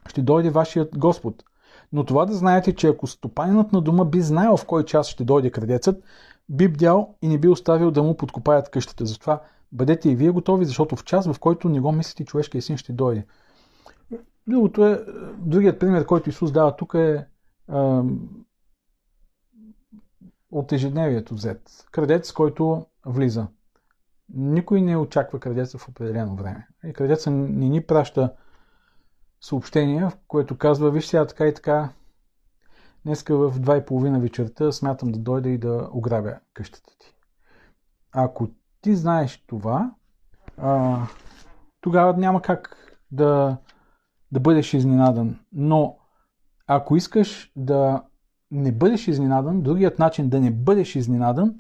ще 0.08 0.22
дойде 0.22 0.50
вашият 0.50 0.98
Господ. 0.98 1.44
Но 1.94 2.04
това 2.04 2.26
да 2.26 2.34
знаете, 2.34 2.76
че 2.76 2.88
ако 2.88 3.08
стопанинът 3.08 3.72
на 3.72 3.82
дома 3.82 4.06
би 4.06 4.22
знаел 4.22 4.58
в 4.58 4.66
кой 4.66 4.86
час 4.86 5.08
ще 5.08 5.24
дойде 5.24 5.50
крадецът, 5.50 6.04
би 6.50 6.68
бдял 6.68 7.16
и 7.22 7.28
не 7.28 7.38
би 7.38 7.48
оставил 7.48 7.92
да 7.92 8.04
му 8.04 8.18
подкопаят 8.18 8.70
къщата. 8.70 9.06
Затова 9.06 9.42
бъдете 9.72 10.10
и 10.10 10.16
вие 10.16 10.30
готови, 10.30 10.66
защото 10.66 10.96
в 10.96 11.04
час, 11.04 11.28
в 11.28 11.40
който 11.40 11.70
не 11.70 11.80
го 11.80 11.92
мислите, 11.92 12.26
човешкият 12.26 12.66
син 12.66 12.78
ще 12.78 12.94
дойде. 12.94 13.26
Другото 14.48 14.86
е, 14.86 15.06
другият 15.38 15.80
пример, 15.80 16.06
който 16.06 16.30
Исус 16.30 16.52
дава 16.52 16.76
тук 16.76 16.94
е, 16.94 17.00
е 17.00 17.26
от 20.52 20.72
ежедневието 20.72 21.34
взет. 21.34 21.62
Крадец, 21.92 22.32
който 22.32 22.86
влиза. 23.06 23.48
Никой 24.34 24.82
не 24.82 24.98
очаква 24.98 25.40
крадеца 25.40 25.78
в 25.78 25.90
определено 25.90 26.36
време. 26.36 26.68
И 26.86 26.94
крадеца 26.94 27.32
не 27.32 27.70
ни 27.70 27.82
праща 27.82 28.34
съобщение, 29.42 30.06
в 30.06 30.12
което 30.28 30.58
казва, 30.58 30.92
виж 30.92 31.06
сега 31.06 31.28
така 31.28 31.48
и 31.48 31.54
така, 31.54 31.90
Днеска 33.08 33.38
в 33.38 33.60
2.30 33.60 34.20
вечерта 34.20 34.72
смятам 34.72 35.12
да 35.12 35.20
дойда 35.20 35.50
и 35.50 35.58
да 35.58 35.90
ограбя 35.92 36.40
къщата 36.54 36.98
ти. 37.00 37.16
Ако 38.12 38.48
ти 38.82 38.96
знаеш 38.96 39.44
това, 39.48 39.92
а, 40.58 41.02
тогава 41.82 42.18
няма 42.18 42.42
как 42.42 42.78
да, 43.12 43.58
да 44.32 44.40
бъдеш 44.40 44.74
изненадан. 44.74 45.40
Но 45.54 45.98
ако 46.68 46.96
искаш 46.96 47.52
да 47.56 48.04
не 48.52 48.72
бъдеш 48.72 49.08
изненадан, 49.08 49.62
другият 49.62 50.00
начин 50.00 50.30
да 50.30 50.40
не 50.40 50.52
бъдеш 50.52 50.96
изненадан 50.96 51.60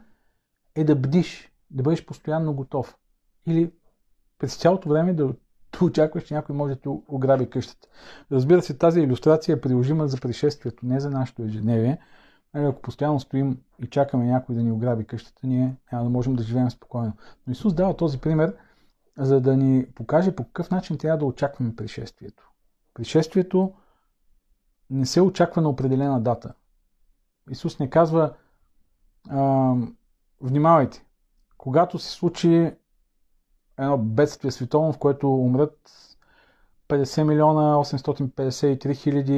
е 0.75 0.84
да 0.84 0.95
бдиш, 0.95 1.51
да 1.71 1.84
бъдеш 1.84 2.05
постоянно 2.05 2.53
готов. 2.53 2.97
Или 3.45 3.71
през 4.39 4.57
цялото 4.57 4.89
време 4.89 5.13
да 5.13 5.34
очакваш, 5.82 6.24
че 6.24 6.34
някой 6.34 6.55
може 6.55 6.76
да 6.76 6.82
ти 6.82 6.89
ограби 7.07 7.49
къщата. 7.49 7.88
Разбира 8.32 8.61
се, 8.61 8.78
тази 8.78 9.01
иллюстрация 9.01 9.53
е 9.53 9.61
приложима 9.61 10.07
за 10.07 10.18
пришествието, 10.18 10.86
не 10.86 10.99
за 10.99 11.09
нашето 11.09 11.43
ежедневие. 11.43 11.97
Нали, 12.53 12.65
ако 12.65 12.82
постоянно 12.82 13.20
стоим 13.20 13.57
и 13.80 13.88
чакаме 13.88 14.26
някой 14.26 14.55
да 14.55 14.63
ни 14.63 14.72
ограби 14.72 15.05
къщата, 15.05 15.47
ние 15.47 15.76
няма 15.91 16.03
да 16.03 16.09
можем 16.09 16.36
да 16.36 16.43
живеем 16.43 16.72
спокойно. 16.72 17.13
Но 17.47 17.51
Исус 17.53 17.74
дава 17.74 17.97
този 17.97 18.20
пример, 18.20 18.55
за 19.18 19.41
да 19.41 19.57
ни 19.57 19.86
покаже 19.95 20.36
по 20.36 20.43
какъв 20.43 20.72
начин 20.72 20.97
трябва 20.97 21.18
да 21.18 21.26
очакваме 21.26 21.76
пришествието. 21.76 22.51
Пришествието 22.93 23.74
не 24.89 25.05
се 25.05 25.22
очаква 25.22 25.61
на 25.61 25.70
определена 25.70 26.22
дата. 26.22 26.53
Исус 27.49 27.80
не 27.80 27.89
казва, 27.89 28.34
а, 29.30 29.74
внимавайте, 30.41 31.05
когато 31.57 31.99
се 31.99 32.11
случи 32.11 32.72
едно 33.78 33.97
бедствие 33.97 34.51
световно, 34.51 34.93
в 34.93 34.97
което 34.97 35.34
умрат 35.34 35.89
50 36.89 37.23
милиона 37.23 37.75
853 37.75 38.93
хиляди 38.93 39.34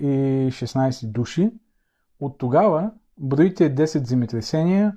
и 0.00 0.48
16 0.50 1.06
души, 1.06 1.52
от 2.20 2.38
тогава 2.38 2.90
броите 3.18 3.74
10 3.74 4.06
земетресения, 4.06 4.96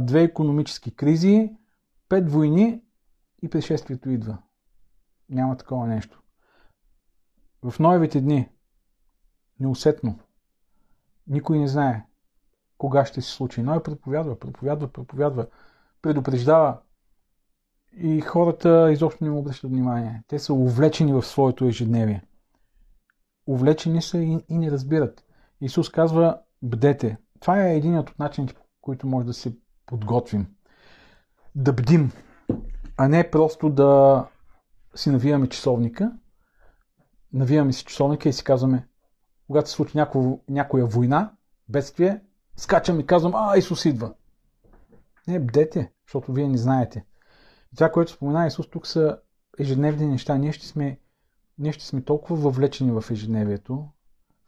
две 0.00 0.22
економически 0.22 0.96
кризи, 0.96 1.52
5 2.08 2.28
войни 2.28 2.82
и 3.42 3.48
пришествието 3.50 4.10
идва. 4.10 4.38
Няма 5.30 5.56
такова 5.56 5.86
нещо. 5.86 6.22
В 7.62 7.78
новите 7.78 8.20
дни, 8.20 8.48
неусетно, 9.60 10.18
никой 11.26 11.58
не 11.58 11.68
знае 11.68 12.06
кога 12.78 13.04
ще 13.04 13.20
се 13.20 13.30
случи. 13.30 13.62
Но 13.62 13.74
е 13.74 13.82
проповядва, 13.82 14.38
проповядва, 14.38 14.88
проповядва, 14.88 15.46
предупреждава. 16.02 16.78
И 17.96 18.20
хората 18.20 18.92
изобщо 18.92 19.24
не 19.24 19.30
му 19.30 19.38
обръщат 19.38 19.70
внимание. 19.70 20.22
Те 20.28 20.38
са 20.38 20.54
увлечени 20.54 21.12
в 21.12 21.22
своето 21.22 21.64
ежедневие. 21.64 22.22
Увлечени 23.46 24.02
са 24.02 24.18
и, 24.18 24.38
и 24.48 24.58
не 24.58 24.70
разбират. 24.70 25.24
Исус 25.60 25.88
казва, 25.88 26.38
бдете. 26.62 27.16
Това 27.40 27.66
е 27.66 27.76
един 27.76 27.98
от 27.98 28.18
начините, 28.18 28.54
по 28.54 28.60
които 28.80 29.06
може 29.06 29.26
да 29.26 29.34
се 29.34 29.56
подготвим. 29.86 30.46
Да 31.54 31.72
бдим, 31.72 32.12
а 32.96 33.08
не 33.08 33.30
просто 33.30 33.70
да 33.70 34.24
си 34.94 35.10
навиваме 35.10 35.48
часовника. 35.48 36.12
Навиваме 37.32 37.72
си 37.72 37.84
часовника 37.84 38.28
и 38.28 38.32
си 38.32 38.44
казваме, 38.44 38.88
когато 39.46 39.68
се 39.68 39.74
случи 39.74 39.96
няко, 39.96 40.40
някоя 40.48 40.86
война, 40.86 41.32
бедствие, 41.68 42.20
скачам 42.56 43.00
и 43.00 43.06
казвам, 43.06 43.32
а, 43.34 43.56
Исус 43.58 43.84
идва. 43.84 44.14
Не, 45.28 45.40
бдете, 45.40 45.92
защото 46.06 46.32
вие 46.32 46.48
не 46.48 46.58
знаете. 46.58 47.04
Това, 47.74 47.90
което 47.92 48.12
спомена 48.12 48.46
Исус, 48.46 48.70
тук 48.70 48.86
са 48.86 49.18
ежедневни 49.58 50.06
неща. 50.06 50.38
Ние 50.38 50.52
ще 50.52 50.66
сме, 50.66 50.98
ние 51.58 51.72
ще 51.72 51.84
сме 51.84 52.02
толкова 52.02 52.36
въвлечени 52.36 52.92
в 52.92 53.04
ежедневието, 53.10 53.88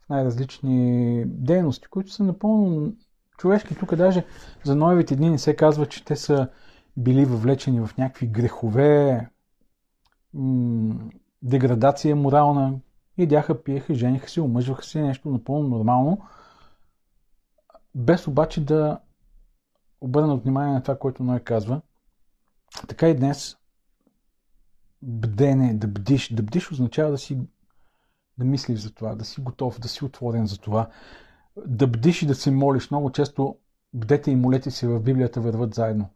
в 0.05 0.09
най-различни 0.09 1.23
дейности, 1.25 1.87
които 1.87 2.11
са 2.11 2.23
напълно 2.23 2.93
човешки. 3.37 3.75
Тук 3.75 3.95
даже 3.95 4.25
за 4.63 4.75
новите 4.75 5.15
дни 5.15 5.29
не 5.29 5.37
се 5.37 5.55
казва, 5.55 5.85
че 5.85 6.05
те 6.05 6.15
са 6.15 6.49
били 6.97 7.25
въвлечени 7.25 7.79
в 7.79 7.97
някакви 7.97 8.27
грехове, 8.27 9.29
м- 10.33 10.95
деградация 11.41 12.15
морална, 12.15 12.79
идяха, 13.17 13.63
пиеха, 13.63 13.93
жениха 13.93 14.29
се, 14.29 14.41
омъжваха 14.41 14.83
се, 14.83 15.01
нещо 15.01 15.29
напълно 15.29 15.67
нормално, 15.69 16.21
без 17.95 18.27
обаче 18.27 18.65
да 18.65 18.99
обърнат 20.01 20.43
внимание 20.43 20.73
на 20.73 20.81
това, 20.81 20.97
което 20.97 21.23
Ной 21.23 21.39
казва. 21.39 21.81
Така 22.87 23.09
и 23.09 23.15
днес 23.15 23.57
бдене, 25.01 25.73
да 25.73 25.87
бдиш. 25.87 26.33
Да 26.33 26.43
бдиш 26.43 26.71
означава 26.71 27.11
да 27.11 27.17
си 27.17 27.37
да 28.37 28.45
мислиш 28.45 28.79
за 28.79 28.93
това, 28.93 29.15
да 29.15 29.25
си 29.25 29.41
готов, 29.41 29.79
да 29.79 29.87
си 29.87 30.05
отворен 30.05 30.47
за 30.47 30.57
това. 30.57 30.89
Да 31.67 31.87
бдиш 31.87 32.21
и 32.21 32.25
да 32.25 32.35
се 32.35 32.51
молиш. 32.51 32.91
Много 32.91 33.11
често 33.11 33.55
бдете 33.93 34.31
и 34.31 34.35
молете 34.35 34.71
се 34.71 34.87
в 34.87 34.99
Библията 34.99 35.41
върват 35.41 35.73
заедно. 35.73 36.09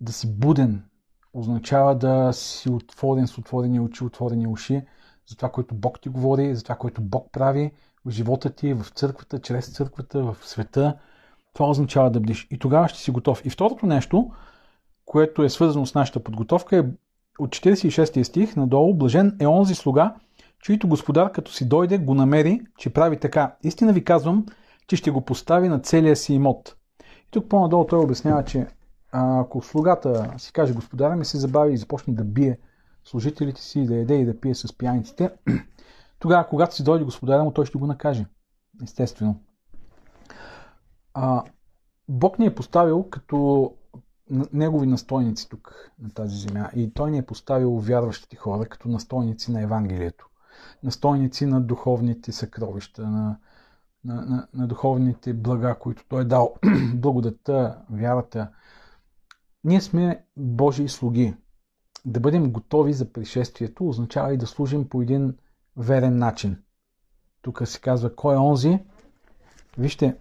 Да 0.00 0.12
си 0.12 0.38
буден 0.38 0.84
означава 1.32 1.98
да 1.98 2.32
си 2.32 2.70
отворен 2.70 3.26
с 3.26 3.38
отворени 3.38 3.80
очи, 3.80 4.04
отворени 4.04 4.46
уши 4.46 4.82
за 5.28 5.36
това, 5.36 5.52
което 5.52 5.74
Бог 5.74 6.00
ти 6.00 6.08
говори, 6.08 6.54
за 6.54 6.62
това, 6.62 6.76
което 6.76 7.02
Бог 7.02 7.32
прави 7.32 7.72
в 8.04 8.10
живота 8.10 8.50
ти, 8.50 8.74
в 8.74 8.86
църквата, 8.94 9.40
чрез 9.40 9.68
църквата, 9.68 10.22
в 10.22 10.36
света. 10.42 10.98
Това 11.52 11.68
означава 11.68 12.10
да 12.10 12.20
бдиш. 12.20 12.46
И 12.50 12.58
тогава 12.58 12.88
ще 12.88 12.98
си 12.98 13.10
готов. 13.10 13.42
И 13.44 13.50
второто 13.50 13.86
нещо, 13.86 14.30
което 15.10 15.42
е 15.42 15.50
свързано 15.50 15.86
с 15.86 15.94
нашата 15.94 16.20
подготовка, 16.20 16.76
е 16.76 16.84
от 17.38 17.50
46 17.50 18.22
стих 18.22 18.56
надолу. 18.56 18.94
Блажен 18.94 19.36
е 19.40 19.46
онзи 19.46 19.74
слуга, 19.74 20.14
чието 20.62 20.88
господар, 20.88 21.32
като 21.32 21.52
си 21.52 21.68
дойде, 21.68 21.98
го 21.98 22.14
намери, 22.14 22.60
че 22.78 22.92
прави 22.92 23.16
така. 23.16 23.56
Истина 23.62 23.92
ви 23.92 24.04
казвам, 24.04 24.46
че 24.86 24.96
ще 24.96 25.10
го 25.10 25.20
постави 25.20 25.68
на 25.68 25.78
целия 25.80 26.16
си 26.16 26.34
имот. 26.34 26.76
И 27.26 27.30
тук 27.30 27.48
по-надолу 27.48 27.86
той 27.86 27.98
обяснява, 27.98 28.44
че 28.44 28.66
ако 29.12 29.62
слугата 29.62 30.34
си 30.38 30.52
каже 30.52 30.72
господара 30.72 31.16
ми 31.16 31.24
се 31.24 31.38
забави 31.38 31.72
и 31.72 31.78
започне 31.78 32.14
да 32.14 32.24
бие 32.24 32.58
служителите 33.04 33.62
си, 33.62 33.86
да 33.86 33.96
яде 33.96 34.14
и 34.14 34.24
да 34.24 34.40
пие 34.40 34.54
с 34.54 34.78
пияниците, 34.78 35.30
тогава, 36.18 36.46
когато 36.48 36.74
си 36.74 36.84
дойде 36.84 37.04
господара 37.04 37.44
му, 37.44 37.52
той 37.52 37.66
ще 37.66 37.78
го 37.78 37.86
накаже. 37.86 38.26
Естествено. 38.82 39.40
А, 41.14 41.42
Бог 42.08 42.38
ни 42.38 42.46
е 42.46 42.54
поставил 42.54 43.02
като 43.10 43.72
негови 44.52 44.86
настойници 44.86 45.48
тук 45.48 45.90
на 46.02 46.10
тази 46.10 46.36
земя. 46.36 46.70
И 46.76 46.92
той 46.94 47.10
ни 47.10 47.18
е 47.18 47.26
поставил 47.26 47.70
вярващите 47.70 48.36
хора 48.36 48.66
като 48.66 48.88
настойници 48.88 49.52
на 49.52 49.62
Евангелието. 49.62 50.28
Настойници 50.82 51.46
на 51.46 51.60
духовните 51.60 52.32
съкровища, 52.32 53.02
на, 53.02 53.38
на, 54.04 54.14
на, 54.14 54.46
на 54.54 54.66
духовните 54.66 55.34
блага, 55.34 55.78
които 55.78 56.04
той 56.08 56.20
е 56.20 56.24
дал. 56.24 56.54
Благодата, 56.94 57.78
вярата. 57.90 58.48
Ние 59.64 59.80
сме 59.80 60.24
Божии 60.36 60.88
слуги. 60.88 61.34
Да 62.04 62.20
бъдем 62.20 62.52
готови 62.52 62.92
за 62.92 63.12
пришествието 63.12 63.88
означава 63.88 64.34
и 64.34 64.36
да 64.36 64.46
служим 64.46 64.88
по 64.88 65.02
един 65.02 65.36
верен 65.76 66.18
начин. 66.18 66.62
Тук 67.42 67.62
се 67.64 67.80
казва 67.80 68.16
кой 68.16 68.34
е 68.34 68.38
онзи. 68.38 68.78
Вижте, 69.78 70.16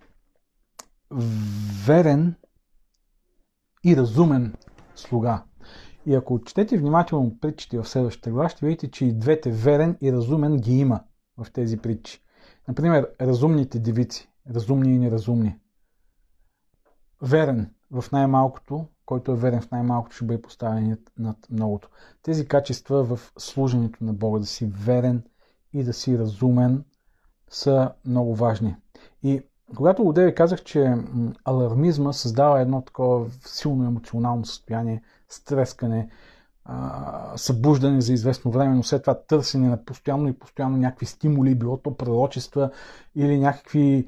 верен 1.85 2.35
и 3.83 3.97
разумен 3.97 4.53
слуга. 4.95 5.43
И 6.05 6.15
ако 6.15 6.41
четете 6.43 6.77
внимателно 6.77 7.39
притчите 7.39 7.77
в 7.77 7.87
следващата 7.87 8.31
глава, 8.31 8.49
ще 8.49 8.65
видите, 8.65 8.91
че 8.91 9.05
и 9.05 9.13
двете 9.13 9.51
верен 9.51 9.97
и 10.01 10.13
разумен 10.13 10.57
ги 10.57 10.77
има 10.77 11.03
в 11.37 11.51
тези 11.53 11.77
притчи. 11.77 12.21
Например, 12.67 13.09
разумните 13.21 13.79
девици, 13.79 14.29
разумни 14.55 14.95
и 14.95 14.99
неразумни. 14.99 15.59
Верен 17.21 17.73
в 17.91 18.05
най-малкото, 18.11 18.85
който 19.05 19.31
е 19.31 19.35
верен 19.35 19.61
в 19.61 19.71
най-малкото, 19.71 20.15
ще 20.15 20.25
бъде 20.25 20.41
поставен 20.41 20.97
над 21.17 21.37
многото. 21.49 21.89
Тези 22.21 22.47
качества 22.47 23.03
в 23.03 23.33
служенето 23.37 24.03
на 24.03 24.13
Бога, 24.13 24.39
да 24.39 24.45
си 24.45 24.65
верен 24.65 25.23
и 25.73 25.83
да 25.83 25.93
си 25.93 26.19
разумен, 26.19 26.83
са 27.49 27.91
много 28.05 28.35
важни. 28.35 28.75
И 29.23 29.41
когато 29.75 30.07
одеве 30.07 30.35
казах, 30.35 30.63
че 30.63 30.95
алармизма 31.45 32.13
създава 32.13 32.61
едно 32.61 32.81
такова 32.81 33.25
силно 33.45 33.85
емоционално 33.85 34.45
състояние, 34.45 35.01
стрескане, 35.29 36.09
събуждане 37.35 38.01
за 38.01 38.13
известно 38.13 38.51
време, 38.51 38.75
но 38.75 38.83
след 38.83 39.01
това 39.03 39.13
търсене 39.13 39.69
на 39.69 39.85
постоянно 39.85 40.27
и 40.27 40.39
постоянно 40.39 40.77
някакви 40.77 41.05
стимули, 41.05 41.55
било 41.55 41.77
то 41.77 41.97
пророчества 41.97 42.71
или 43.15 43.39
някакви 43.39 44.07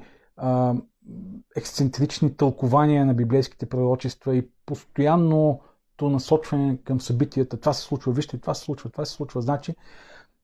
ексцентрични 1.56 2.36
тълкования 2.36 3.06
на 3.06 3.14
библейските 3.14 3.68
пророчества 3.68 4.36
и 4.36 4.48
постоянното 4.66 6.10
насочване 6.10 6.78
към 6.84 7.00
събитията. 7.00 7.60
Това 7.60 7.72
се 7.72 7.82
случва, 7.82 8.12
вижте, 8.12 8.38
това 8.38 8.54
се 8.54 8.64
случва, 8.64 8.90
това 8.90 9.04
се 9.04 9.12
случва. 9.12 9.40
Значи, 9.40 9.74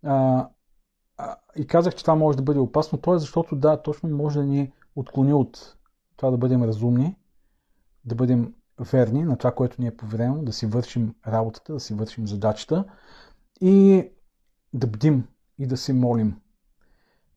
а, 0.04 0.48
а, 1.16 1.36
и 1.56 1.66
казах, 1.66 1.94
че 1.94 2.04
това 2.04 2.14
може 2.14 2.36
да 2.36 2.42
бъде 2.42 2.58
опасно, 2.58 2.98
то 2.98 3.14
е 3.14 3.18
защото 3.18 3.56
да, 3.56 3.82
точно 3.82 4.08
може 4.08 4.38
да 4.38 4.44
ни 4.44 4.72
отклони 4.98 5.32
от 5.32 5.76
това 6.16 6.30
да 6.30 6.38
бъдем 6.38 6.62
разумни, 6.62 7.16
да 8.04 8.14
бъдем 8.14 8.54
верни 8.80 9.24
на 9.24 9.38
това, 9.38 9.54
което 9.54 9.82
ни 9.82 9.86
е 9.86 9.96
поверено, 9.96 10.42
да 10.42 10.52
си 10.52 10.66
вършим 10.66 11.14
работата, 11.26 11.72
да 11.72 11.80
си 11.80 11.94
вършим 11.94 12.26
задачата 12.26 12.84
и 13.60 14.08
да 14.72 14.86
бдим 14.86 15.28
и 15.58 15.66
да 15.66 15.76
се 15.76 15.92
молим. 15.92 16.40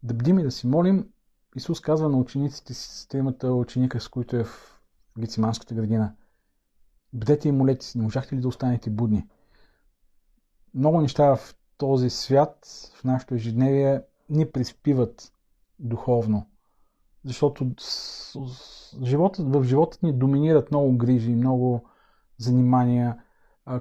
Да 0.03 0.13
бдим 0.13 0.39
и 0.39 0.43
да 0.43 0.51
си 0.51 0.67
молим. 0.67 1.09
Исус 1.55 1.81
казва 1.81 2.09
на 2.09 2.17
учениците 2.17 2.73
си, 2.73 2.89
системата 2.89 3.53
ученика, 3.53 3.99
с 3.99 4.07
които 4.07 4.35
е 4.35 4.43
в 4.43 4.81
Гициманската 5.19 5.75
градина. 5.75 6.15
Бдете 7.13 7.49
и 7.49 7.51
молете 7.51 7.85
си, 7.85 7.97
не 7.97 8.03
можахте 8.03 8.35
ли 8.35 8.41
да 8.41 8.47
останете 8.47 8.89
будни? 8.89 9.27
Много 10.73 11.01
неща 11.01 11.35
в 11.35 11.55
този 11.77 12.09
свят, 12.09 12.67
в 12.95 13.03
нашето 13.03 13.35
ежедневие, 13.35 14.01
ни 14.29 14.51
приспиват 14.51 15.33
духовно 15.79 16.50
защото 17.25 17.71
животът, 19.03 19.55
в 19.55 19.63
живота 19.63 19.97
ни 20.03 20.13
доминират 20.13 20.71
много 20.71 20.97
грижи, 20.97 21.35
много 21.35 21.89
занимания, 22.37 23.17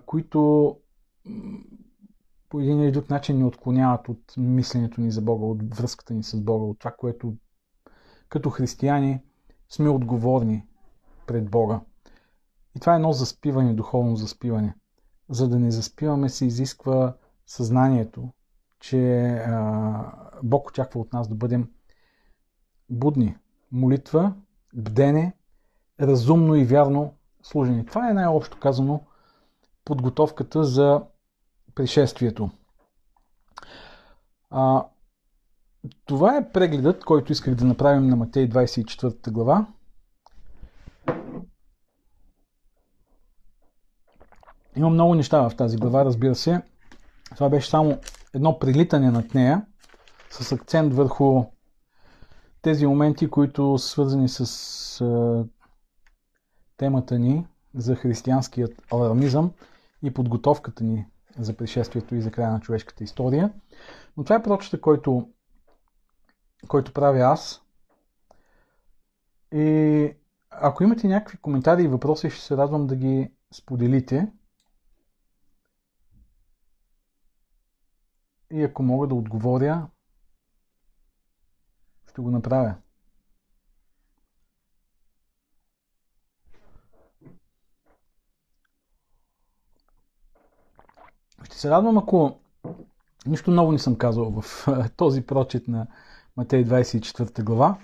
които 0.07 0.76
по 2.49 2.61
един 2.61 2.80
или 2.80 2.93
друг 2.93 3.11
начин 3.11 3.36
ни 3.36 3.45
отклоняват 3.45 4.09
от 4.09 4.34
мисленето 4.36 5.01
ни 5.01 5.11
за 5.11 5.22
Бога, 5.22 5.47
от 5.47 5.76
връзката 5.76 6.14
ни 6.14 6.22
с 6.22 6.41
Бога, 6.41 6.64
от 6.64 6.78
това, 6.78 6.91
което 6.91 7.34
като 8.28 8.51
християни 8.51 9.20
сме 9.68 9.88
отговорни 9.88 10.66
пред 11.26 11.51
Бога. 11.51 11.80
И 12.76 12.80
това 12.80 12.93
е 12.93 12.97
едно 12.97 13.12
заспиване, 13.12 13.74
духовно 13.74 14.16
заспиване. 14.16 14.74
За 15.28 15.49
да 15.49 15.59
не 15.59 15.70
заспиваме 15.70 16.28
се 16.28 16.47
изисква 16.47 17.16
съзнанието, 17.47 18.32
че 18.80 19.45
Бог 20.43 20.68
очаква 20.68 21.01
от 21.01 21.12
нас 21.12 21.28
да 21.28 21.34
бъдем 21.34 21.68
будни. 22.91 23.36
Молитва, 23.72 24.32
бдене, 24.74 25.34
разумно 26.01 26.55
и 26.55 26.64
вярно 26.64 27.14
служение. 27.43 27.84
Това 27.84 28.11
е 28.11 28.14
най-общо 28.14 28.59
казано 28.59 29.01
подготовката 29.84 30.64
за 30.64 31.03
пришествието. 31.74 32.51
А, 34.51 34.86
това 36.07 36.36
е 36.36 36.53
прегледът, 36.53 37.05
който 37.05 37.32
исках 37.32 37.55
да 37.55 37.64
направим 37.64 38.07
на 38.07 38.16
Матей 38.16 38.49
24 38.49 39.30
глава. 39.30 39.66
Има 44.76 44.91
много 44.91 45.14
неща 45.14 45.49
в 45.49 45.57
тази 45.57 45.76
глава, 45.76 46.05
разбира 46.05 46.34
се. 46.34 46.62
Това 47.34 47.49
беше 47.49 47.70
само 47.70 47.99
едно 48.34 48.59
прилитане 48.59 49.11
над 49.11 49.34
нея, 49.34 49.66
с 50.30 50.53
акцент 50.53 50.95
върху 50.95 51.45
тези 52.62 52.86
моменти, 52.86 53.30
които 53.30 53.78
са 53.78 53.88
свързани 53.88 54.28
с 54.28 55.00
а, 55.00 55.44
темата 56.76 57.18
ни 57.18 57.46
за 57.74 57.96
християнският 57.96 58.82
алармизъм 58.92 59.52
и 60.02 60.14
подготовката 60.14 60.84
ни 60.84 61.06
за 61.38 61.56
пришествието 61.56 62.14
и 62.14 62.22
за 62.22 62.30
края 62.30 62.50
на 62.52 62.61
човешката 62.61 63.04
история. 63.04 63.52
Но 64.16 64.24
това 64.24 64.36
е 64.36 64.42
прочета, 64.42 64.80
който, 64.80 65.28
който 66.68 66.92
правя 66.92 67.20
аз. 67.20 67.62
И 69.52 70.12
ако 70.50 70.82
имате 70.82 71.08
някакви 71.08 71.38
коментари 71.38 71.82
и 71.82 71.88
въпроси, 71.88 72.30
ще 72.30 72.44
се 72.44 72.56
радвам 72.56 72.86
да 72.86 72.96
ги 72.96 73.32
споделите. 73.52 74.32
И 78.52 78.62
ако 78.62 78.82
мога 78.82 79.06
да 79.06 79.14
отговоря, 79.14 79.88
ще 82.11 82.22
го 82.22 82.30
направя. 82.30 82.74
Ще 91.44 91.58
се 91.58 91.70
радвам, 91.70 91.98
ако 91.98 92.38
нищо 93.26 93.50
ново 93.50 93.72
не 93.72 93.78
съм 93.78 93.96
казал 93.96 94.32
в 94.32 94.66
този 94.90 95.22
прочет 95.22 95.68
на 95.68 95.86
Матей 96.36 96.64
24 96.64 97.42
глава. 97.42 97.78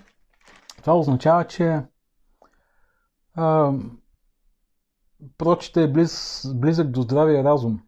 Това 0.77 0.93
означава, 0.93 1.47
че 1.47 1.81
а, 3.35 3.73
прочета 5.37 5.81
е 5.81 5.87
близ, 5.87 6.43
близък 6.55 6.89
до 6.89 7.01
здравия 7.01 7.43
разум 7.43 7.81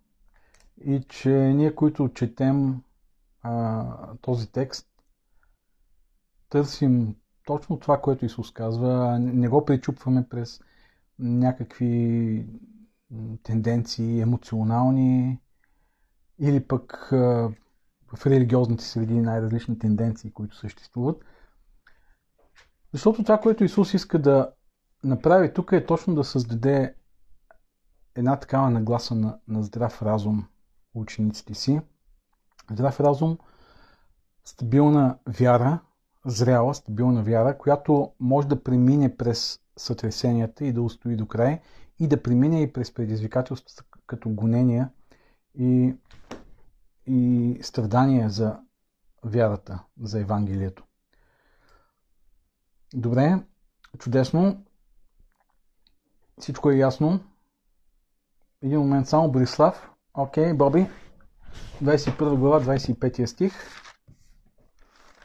и 0.78 1.02
че 1.02 1.30
ние, 1.30 1.76
които 1.76 2.10
четем 2.10 2.82
а, 3.44 3.86
този 4.16 4.52
текст, 4.52 4.89
търсим 6.50 7.16
точно 7.46 7.80
това, 7.80 8.02
което 8.02 8.26
Исус 8.26 8.52
казва, 8.52 9.20
не 9.20 9.48
го 9.48 9.66
пречупваме 9.66 10.28
през 10.30 10.62
някакви 11.20 12.46
тенденции 13.44 14.22
емоционални 14.22 15.40
или 16.40 16.68
пък 16.68 17.12
а, 17.12 17.52
в 18.16 18.26
религиозните 18.26 18.84
среди 18.84 19.14
най-различни 19.14 19.80
тенденции, 19.80 20.32
които 20.32 20.56
съществуват. 20.56 21.26
Защото 22.94 23.24
това, 23.24 23.40
което 23.40 23.64
Исус 23.64 23.94
иска 23.94 24.20
да 24.22 24.52
направи 25.04 25.54
тук 25.54 25.72
е 25.72 25.86
точно 25.86 26.16
да 26.16 26.24
създаде 26.24 26.96
една 28.16 28.36
такава 28.36 28.70
нагласа 28.70 29.16
на, 29.16 29.40
на 29.48 29.64
здрав 29.64 30.02
разум 30.02 30.48
учениците 30.94 31.54
си. 31.54 31.82
Здрав 32.72 33.00
разум, 33.00 33.38
стабилна 34.46 35.18
вяра, 35.28 35.80
зряла, 36.26 36.76
стабилна 36.76 37.24
вяра, 37.24 37.58
която 37.58 38.12
може 38.20 38.48
да 38.48 38.64
премине 38.64 39.18
през 39.18 39.60
сътресенията 39.78 40.66
и 40.66 40.74
да 40.74 40.82
устои 40.82 41.16
до 41.16 41.28
край 41.28 41.62
и 42.00 42.08
да 42.08 42.24
премине 42.24 42.62
и 42.62 42.74
през 42.74 42.94
предизвикателствата 42.94 43.84
като 44.08 44.30
гонения 44.30 44.90
и, 45.56 45.96
и 47.06 47.58
страдания 47.62 48.30
за 48.30 48.60
вярата, 49.24 49.84
за 50.02 50.20
Евангелието. 50.20 50.84
Добре, 52.94 53.44
чудесно. 54.00 54.64
Всичко 56.40 56.72
е 56.72 56.78
ясно. 56.78 57.20
Един 58.62 58.80
момент 58.80 59.08
само, 59.08 59.32
Борислав. 59.32 59.90
Окей, 60.14 60.54
Боби. 60.54 60.88
21 61.84 62.36
глава, 62.36 62.76
25 62.76 63.26
стих. 63.26 63.79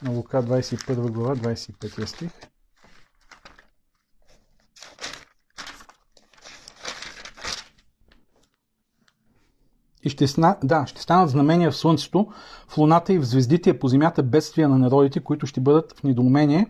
На 0.01 0.11
Лука 0.11 0.43
21 0.43 1.11
глава, 1.11 1.35
25 1.35 2.05
стих. 2.05 2.31
И 10.03 10.09
ще, 10.09 10.27
сна... 10.27 10.57
да, 10.63 10.87
ще 10.87 11.01
станат 11.01 11.29
знамения 11.29 11.71
в 11.71 11.77
Слънцето, 11.77 12.27
в 12.67 12.77
Луната 12.77 13.13
и 13.13 13.19
в 13.19 13.23
звездите, 13.23 13.79
по 13.79 13.87
земята 13.87 14.23
бедствия 14.23 14.69
на 14.69 14.77
народите, 14.77 15.19
които 15.19 15.47
ще 15.47 15.61
бъдат 15.61 15.99
в 15.99 16.03
недоумение 16.03 16.67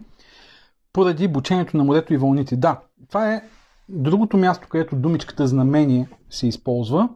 поради 0.93 1.27
бучението 1.27 1.77
на 1.77 1.83
морето 1.83 2.13
и 2.13 2.17
вълните. 2.17 2.55
Да, 2.57 2.81
това 3.07 3.33
е 3.33 3.49
другото 3.89 4.37
място, 4.37 4.67
където 4.69 4.95
думичката 4.95 5.47
знамение 5.47 6.09
се 6.29 6.47
използва. 6.47 7.09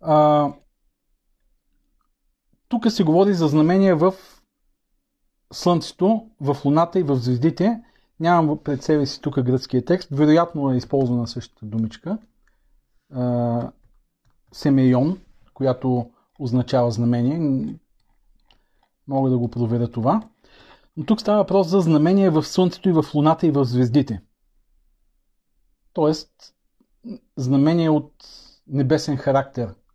А, 0.00 0.48
тук 2.68 2.90
се 2.90 3.04
говори 3.04 3.34
за 3.34 3.48
знамения 3.48 3.96
в 3.96 4.14
Слънцето, 5.56 6.26
в 6.40 6.56
Луната 6.64 6.98
и 6.98 7.02
в 7.02 7.16
звездите. 7.16 7.82
Нямам 8.20 8.58
пред 8.64 8.82
себе 8.82 9.06
си 9.06 9.20
тук 9.20 9.40
гръцкия 9.42 9.84
текст. 9.84 10.08
Вероятно 10.12 10.72
е 10.72 10.76
използвана 10.76 11.26
същата 11.26 11.66
думичка. 11.66 12.18
Семейон, 14.52 15.18
която 15.54 16.10
означава 16.38 16.90
знамение. 16.90 17.74
Мога 19.08 19.30
да 19.30 19.38
го 19.38 19.50
проверя 19.50 19.88
това. 19.88 20.22
Но 20.96 21.04
тук 21.04 21.20
става 21.20 21.38
въпрос 21.38 21.66
за 21.68 21.80
знамение 21.80 22.30
в 22.30 22.44
Слънцето 22.44 22.88
и 22.88 22.92
в 22.92 23.04
Луната 23.14 23.46
и 23.46 23.50
в 23.50 23.64
звездите. 23.64 24.22
Тоест, 25.92 26.30
знамение 27.36 27.90
от 27.90 28.12
небесен 28.68 29.16
характер– 29.16 29.74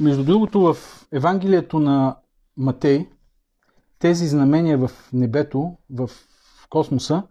между 0.00 0.24
другото, 0.24 0.60
в 0.60 0.76
Евангелието 1.12 1.78
на 1.78 2.16
Матей, 2.56 3.08
тези 3.98 4.26
знамения 4.26 4.78
в 4.78 4.90
небето, 5.12 5.76
в 5.90 6.10
космоса, 6.70 7.22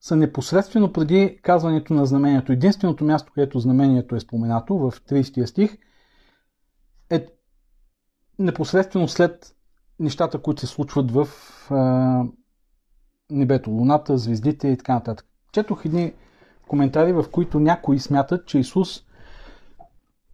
са 0.00 0.16
непосредствено 0.16 0.92
преди 0.92 1.38
казването 1.42 1.94
на 1.94 2.06
знамението. 2.06 2.52
Единственото 2.52 3.04
място, 3.04 3.32
където 3.34 3.58
знамението 3.58 4.16
е 4.16 4.20
споменато, 4.20 4.78
в 4.78 4.92
30 5.08 5.44
стих, 5.44 5.78
е 7.10 7.26
непосредствено 8.38 9.08
след 9.08 9.54
нещата, 10.00 10.38
които 10.38 10.60
се 10.60 10.66
случват 10.66 11.10
в 11.10 11.28
а, 11.70 12.24
небето, 13.30 13.70
луната, 13.70 14.18
звездите 14.18 14.68
и 14.68 14.76
така 14.76 14.94
нататък. 14.94 15.26
Четох 15.52 15.84
едни 15.84 16.12
коментари, 16.68 17.12
в 17.12 17.24
които 17.32 17.60
някои 17.60 17.98
смятат, 17.98 18.46
че 18.46 18.58
Исус 18.58 19.06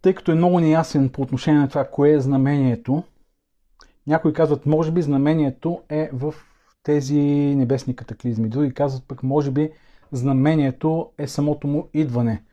тъй 0.03 0.15
като 0.15 0.31
е 0.31 0.35
много 0.35 0.59
неясен 0.59 1.09
по 1.09 1.21
отношение 1.21 1.59
на 1.59 1.69
това, 1.69 1.85
кое 1.85 2.11
е 2.11 2.19
знамението, 2.19 3.03
някои 4.07 4.33
казват, 4.33 4.65
може 4.65 4.91
би 4.91 5.01
знамението 5.01 5.81
е 5.89 6.09
в 6.13 6.33
тези 6.83 7.21
небесни 7.55 7.95
катаклизми. 7.95 8.49
Други 8.49 8.73
казват 8.73 9.07
пък, 9.07 9.23
може 9.23 9.51
би 9.51 9.71
знамението 10.11 11.11
е 11.17 11.27
самото 11.27 11.67
му 11.67 11.89
идване. 11.93 12.43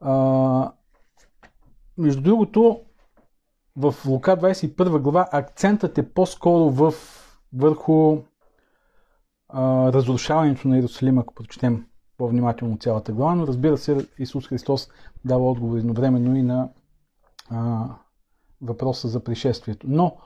А, 0.00 0.72
между 1.98 2.22
другото, 2.22 2.80
в 3.76 3.94
Лука 4.06 4.36
21 4.36 4.98
глава 4.98 5.28
акцентът 5.32 5.98
е 5.98 6.12
по-скоро 6.12 6.70
в, 6.70 6.94
върху 7.52 8.18
а, 9.48 9.92
разрушаването 9.92 10.68
на 10.68 10.76
Иерусалим, 10.76 11.18
ако 11.18 11.34
прочетем 11.34 11.86
по-внимателно 12.18 12.78
цялата 12.78 13.12
глава, 13.12 13.34
но 13.34 13.46
разбира 13.46 13.78
се, 13.78 14.08
Исус 14.18 14.48
Христос 14.48 14.88
дава 15.24 15.50
отговор 15.50 15.78
едновременно 15.78 16.36
и 16.36 16.42
на 16.42 16.68
а, 17.50 17.84
въпроса 18.60 19.08
за 19.08 19.24
пришествието. 19.24 19.86
Но, 19.90 20.16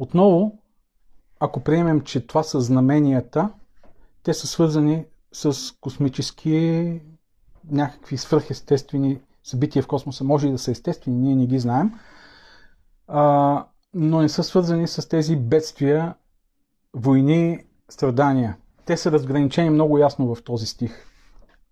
отново, 0.00 0.58
ако 1.40 1.60
приемем, 1.60 2.00
че 2.00 2.26
това 2.26 2.42
са 2.42 2.60
знаменията, 2.60 3.50
те 4.22 4.34
са 4.34 4.46
свързани 4.46 5.04
с 5.32 5.74
космически 5.80 7.00
някакви 7.70 8.16
свръхестествени 8.16 9.20
събития 9.44 9.82
в 9.82 9.86
космоса. 9.86 10.24
Може 10.24 10.48
и 10.48 10.50
да 10.50 10.58
са 10.58 10.70
естествени, 10.70 11.16
ние 11.16 11.36
не 11.36 11.46
ги 11.46 11.58
знаем, 11.58 11.92
а, 13.08 13.66
но 13.94 14.20
не 14.20 14.28
са 14.28 14.42
свързани 14.42 14.88
с 14.88 15.08
тези 15.08 15.36
бедствия, 15.36 16.14
войни, 16.94 17.64
страдания. 17.88 18.56
те 18.84 18.96
са 18.96 19.12
разграничени 19.12 19.70
много 19.70 19.98
ясно 19.98 20.34
в 20.34 20.44
този 20.44 20.66
стих, 20.66 21.06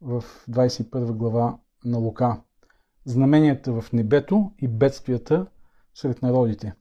в 0.01 0.25
21 0.51 1.13
глава 1.13 1.59
на 1.85 1.99
Лука. 1.99 2.41
Знаменията 3.05 3.81
в 3.81 3.93
небето 3.93 4.53
и 4.59 4.69
бедствията 4.69 5.47
сред 5.95 6.23
народите. 6.23 6.75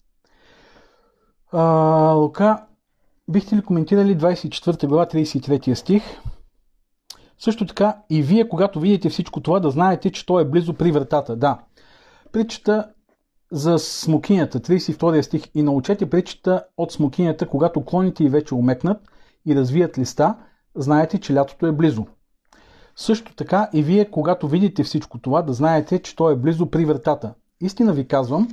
А, 1.51 2.11
Лука, 2.11 2.65
бихте 3.27 3.55
ли 3.55 3.61
коментирали 3.61 4.17
24 4.17 4.87
глава 4.87 5.05
33 5.05 5.73
стих? 5.73 6.03
Също 7.39 7.65
така 7.65 7.97
и 8.09 8.21
вие, 8.21 8.49
когато 8.49 8.79
видите 8.79 9.09
всичко 9.09 9.41
това, 9.41 9.59
да 9.59 9.69
знаете, 9.69 10.11
че 10.11 10.25
то 10.25 10.39
е 10.39 10.45
близо 10.45 10.73
при 10.73 10.91
вратата. 10.91 11.35
Да. 11.35 11.59
Причета 12.31 12.87
за 13.51 13.79
смокинята, 13.79 14.59
32 14.59 15.21
стих. 15.21 15.43
И 15.53 15.63
научете 15.63 16.09
причета 16.09 16.63
от 16.77 16.91
смокинята, 16.91 17.47
когато 17.47 17.85
клоните 17.85 18.23
и 18.23 18.29
вече 18.29 18.55
умекнат 18.55 19.01
и 19.45 19.55
развият 19.55 19.97
листа, 19.97 20.35
знаете, 20.75 21.19
че 21.19 21.33
лятото 21.33 21.67
е 21.67 21.71
близо. 21.71 22.05
Също 22.95 23.35
така 23.35 23.69
и 23.73 23.83
вие, 23.83 24.11
когато 24.11 24.47
видите 24.47 24.83
всичко 24.83 25.19
това, 25.19 25.41
да 25.41 25.53
знаете, 25.53 25.99
че 25.99 26.15
то 26.15 26.29
е 26.29 26.35
близо 26.35 26.65
при 26.65 26.85
вратата. 26.85 27.33
Истина 27.61 27.93
ви 27.93 28.07
казвам, 28.07 28.47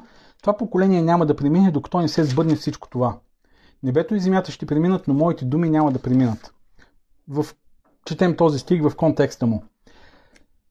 това 0.44 0.56
поколение 0.56 1.02
няма 1.02 1.26
да 1.26 1.36
премине, 1.36 1.70
докато 1.70 2.00
не 2.00 2.08
се 2.08 2.24
сбъдне 2.24 2.56
всичко 2.56 2.88
това. 2.88 3.18
Небето 3.82 4.14
и 4.14 4.20
земята 4.20 4.52
ще 4.52 4.66
преминат, 4.66 5.08
но 5.08 5.14
моите 5.14 5.44
думи 5.44 5.70
няма 5.70 5.92
да 5.92 6.02
преминат. 6.02 6.54
В... 7.28 7.46
Четем 8.04 8.36
този 8.36 8.58
стих 8.58 8.82
в 8.82 8.96
контекста 8.96 9.46
му. 9.46 9.64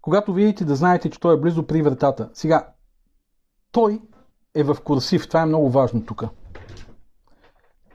Когато 0.01 0.33
видите 0.33 0.65
да 0.65 0.75
знаете, 0.75 1.09
че 1.09 1.19
той 1.19 1.35
е 1.35 1.39
близо 1.39 1.67
при 1.67 1.81
вратата. 1.81 2.29
Сега, 2.33 2.67
той 3.71 4.01
е 4.55 4.63
в 4.63 4.77
курсив. 4.83 5.27
Това 5.27 5.41
е 5.41 5.45
много 5.45 5.69
важно 5.69 6.05
тук. 6.05 6.23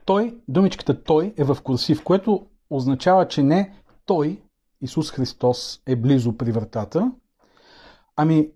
Той, 0.05 0.39
думичката 0.49 1.03
той 1.03 1.35
е 1.37 1.45
в 1.45 1.59
курсив, 1.62 2.05
което 2.05 2.47
означава, 2.70 3.29
че 3.29 3.43
не 3.43 3.74
той, 4.07 4.43
Исус 4.81 5.11
Христос, 5.11 5.83
е 5.87 5.97
близо 5.97 6.37
при 6.37 6.53
вратата, 6.53 7.12
ами 8.16 8.51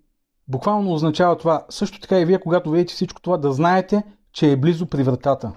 буквално 0.49 0.93
означава 0.93 1.39
това. 1.39 1.67
Също 1.69 2.01
така 2.01 2.21
и 2.21 2.25
вие, 2.25 2.41
когато 2.41 2.71
видите 2.71 2.95
всичко 2.95 3.21
това, 3.21 3.37
да 3.37 3.53
знаете, 3.53 4.03
че 4.33 4.53
е 4.53 4.57
близо 4.57 4.87
при 4.87 5.03
вратата. 5.03 5.53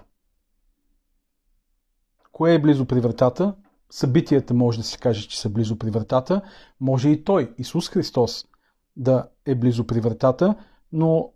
Кое 2.32 2.54
е 2.54 2.60
близо 2.60 2.86
при 2.86 3.00
вратата? 3.00 3.56
Събитията 3.90 4.54
може 4.54 4.78
да 4.78 4.84
се 4.84 4.98
каже, 4.98 5.28
че 5.28 5.40
са 5.40 5.50
близо 5.50 5.80
при 5.80 5.90
вратата. 5.90 6.42
Може 6.80 7.10
и 7.10 7.24
Той, 7.24 7.54
Исус 7.58 7.90
Христос, 7.90 8.46
да 8.96 9.28
е 9.46 9.56
близо 9.56 9.88
при 9.88 10.00
вратата, 10.00 10.56
но 10.92 11.32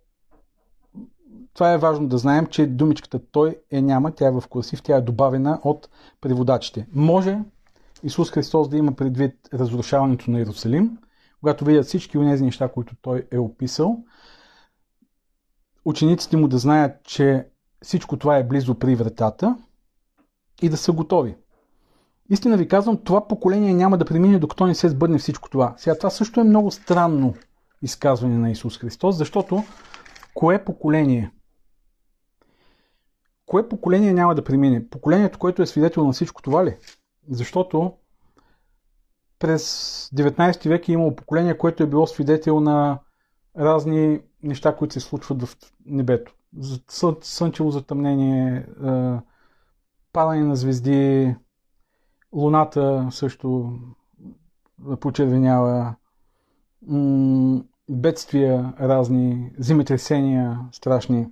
това 1.54 1.72
е 1.72 1.78
важно 1.78 2.08
да 2.08 2.18
знаем, 2.18 2.46
че 2.46 2.66
думичката 2.66 3.20
Той 3.32 3.58
е 3.70 3.82
няма, 3.82 4.14
тя 4.14 4.26
е 4.26 4.30
в 4.30 4.44
курсив, 4.48 4.82
тя 4.82 4.96
е 4.96 5.00
добавена 5.00 5.60
от 5.64 5.88
преводачите. 6.20 6.86
Може 6.92 7.38
Исус 8.02 8.30
Христос 8.30 8.68
да 8.68 8.76
има 8.76 8.92
предвид 8.92 9.34
разрушаването 9.54 10.30
на 10.30 10.38
Иерусалим, 10.38 10.98
когато 11.40 11.64
видят 11.64 11.86
всички 11.86 12.18
от 12.18 12.24
тези 12.24 12.44
неща, 12.44 12.68
които 12.68 12.96
Той 13.02 13.26
е 13.30 13.38
описал, 13.38 14.04
учениците 15.84 16.36
му 16.36 16.48
да 16.48 16.58
знаят, 16.58 17.04
че 17.04 17.46
всичко 17.82 18.16
това 18.16 18.36
е 18.36 18.44
близо 18.44 18.78
при 18.78 18.94
вратата 18.94 19.56
и 20.62 20.68
да 20.68 20.76
са 20.76 20.92
готови. 20.92 21.36
Истина 22.30 22.56
ви 22.56 22.68
казвам, 22.68 23.04
това 23.04 23.28
поколение 23.28 23.74
няма 23.74 23.98
да 23.98 24.04
премине, 24.04 24.38
докато 24.38 24.66
не 24.66 24.74
се 24.74 24.88
сбъдне 24.88 25.18
всичко 25.18 25.50
това. 25.50 25.74
Сега 25.76 25.98
това 25.98 26.10
също 26.10 26.40
е 26.40 26.44
много 26.44 26.70
странно 26.70 27.34
изказване 27.82 28.38
на 28.38 28.50
Исус 28.50 28.78
Христос, 28.78 29.16
защото 29.16 29.64
кое 30.34 30.64
поколение? 30.64 31.30
Кое 33.46 33.68
поколение 33.68 34.12
няма 34.12 34.34
да 34.34 34.44
премине? 34.44 34.88
Поколението, 34.88 35.38
което 35.38 35.62
е 35.62 35.66
свидетел 35.66 36.06
на 36.06 36.12
всичко 36.12 36.42
това 36.42 36.64
ли? 36.64 36.76
Защото 37.30 37.92
през 39.40 39.64
19 40.14 40.68
век 40.68 40.88
е 40.88 40.92
имало 40.92 41.16
поколение, 41.16 41.58
което 41.58 41.82
е 41.82 41.86
било 41.86 42.06
свидетел 42.06 42.60
на 42.60 42.98
разни 43.58 44.20
неща, 44.42 44.76
които 44.76 44.94
се 44.94 45.00
случват 45.00 45.42
в 45.42 45.56
небето. 45.86 46.34
Сън, 46.88 47.16
слънчево 47.20 47.70
затъмнение, 47.70 48.66
падане 50.12 50.44
на 50.44 50.56
звезди, 50.56 51.36
луната 52.32 53.08
също 53.10 53.78
почервенява, 55.00 55.94
бедствия 57.90 58.74
разни, 58.80 59.52
земетресения 59.58 60.60
страшни. 60.72 61.28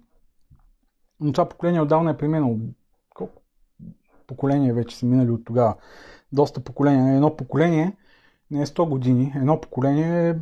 Но 1.20 1.32
това 1.32 1.48
поколение 1.48 1.80
отдавна 1.80 2.10
е 2.10 2.16
преминало. 2.16 2.58
Колко 3.14 3.42
поколения 4.26 4.74
вече 4.74 4.96
са 4.96 5.06
минали 5.06 5.30
от 5.30 5.44
тогава? 5.44 5.74
Доста 6.32 6.60
поколения. 6.60 7.14
Едно 7.14 7.36
поколение 7.36 7.96
не 8.50 8.62
е 8.62 8.66
100 8.66 8.88
години. 8.88 9.32
Едно 9.36 9.60
поколение 9.60 10.28
е 10.30 10.36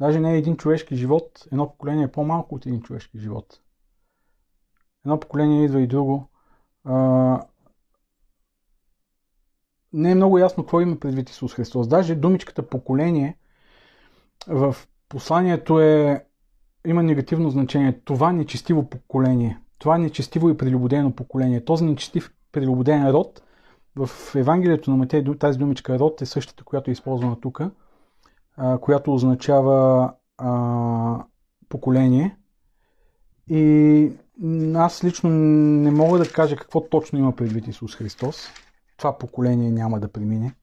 Даже 0.00 0.20
не 0.20 0.34
е 0.34 0.38
един 0.38 0.56
човешки 0.56 0.96
живот, 0.96 1.46
едно 1.52 1.68
поколение 1.68 2.04
е 2.04 2.12
по-малко 2.12 2.54
от 2.54 2.66
един 2.66 2.82
човешки 2.82 3.18
живот. 3.18 3.60
Едно 5.04 5.20
поколение 5.20 5.64
идва 5.64 5.80
и 5.80 5.86
друго. 5.86 6.28
А, 6.84 7.46
не 9.92 10.10
е 10.10 10.14
много 10.14 10.38
ясно 10.38 10.62
какво 10.62 10.80
има 10.80 11.00
предвид 11.00 11.30
Исус 11.30 11.54
Христос. 11.54 11.88
Даже 11.88 12.14
думичката 12.14 12.68
поколение 12.68 13.36
в 14.46 14.76
посланието 15.08 15.80
е 15.80 16.26
има 16.86 17.02
негативно 17.02 17.50
значение. 17.50 18.00
Това 18.04 18.32
нечестиво 18.32 18.90
поколение. 18.90 19.58
Това 19.78 19.98
нечестиво 19.98 20.50
и 20.50 20.56
прелюбодено 20.56 21.12
поколение. 21.12 21.64
Този 21.64 21.84
нечестив 21.84 22.32
прелюбоден 22.52 23.10
род 23.10 23.42
в 23.96 24.34
Евангелието 24.34 24.90
на 24.90 24.96
Матей 24.96 25.24
тази 25.38 25.58
думичка 25.58 25.98
род 25.98 26.22
е 26.22 26.26
същата, 26.26 26.64
която 26.64 26.90
е 26.90 26.92
използвана 26.92 27.40
тук, 27.40 27.60
която 28.80 29.14
означава 29.14 30.12
а, 30.38 31.24
поколение. 31.68 32.36
И 33.48 34.12
аз 34.74 35.04
лично 35.04 35.30
не 35.30 35.90
мога 35.90 36.18
да 36.18 36.28
кажа 36.28 36.56
какво 36.56 36.88
точно 36.88 37.18
има 37.18 37.36
предвид 37.36 37.68
Исус 37.68 37.96
Христос. 37.96 38.48
Това 38.96 39.18
поколение 39.18 39.70
няма 39.70 40.00
да 40.00 40.12
премине. 40.12 40.54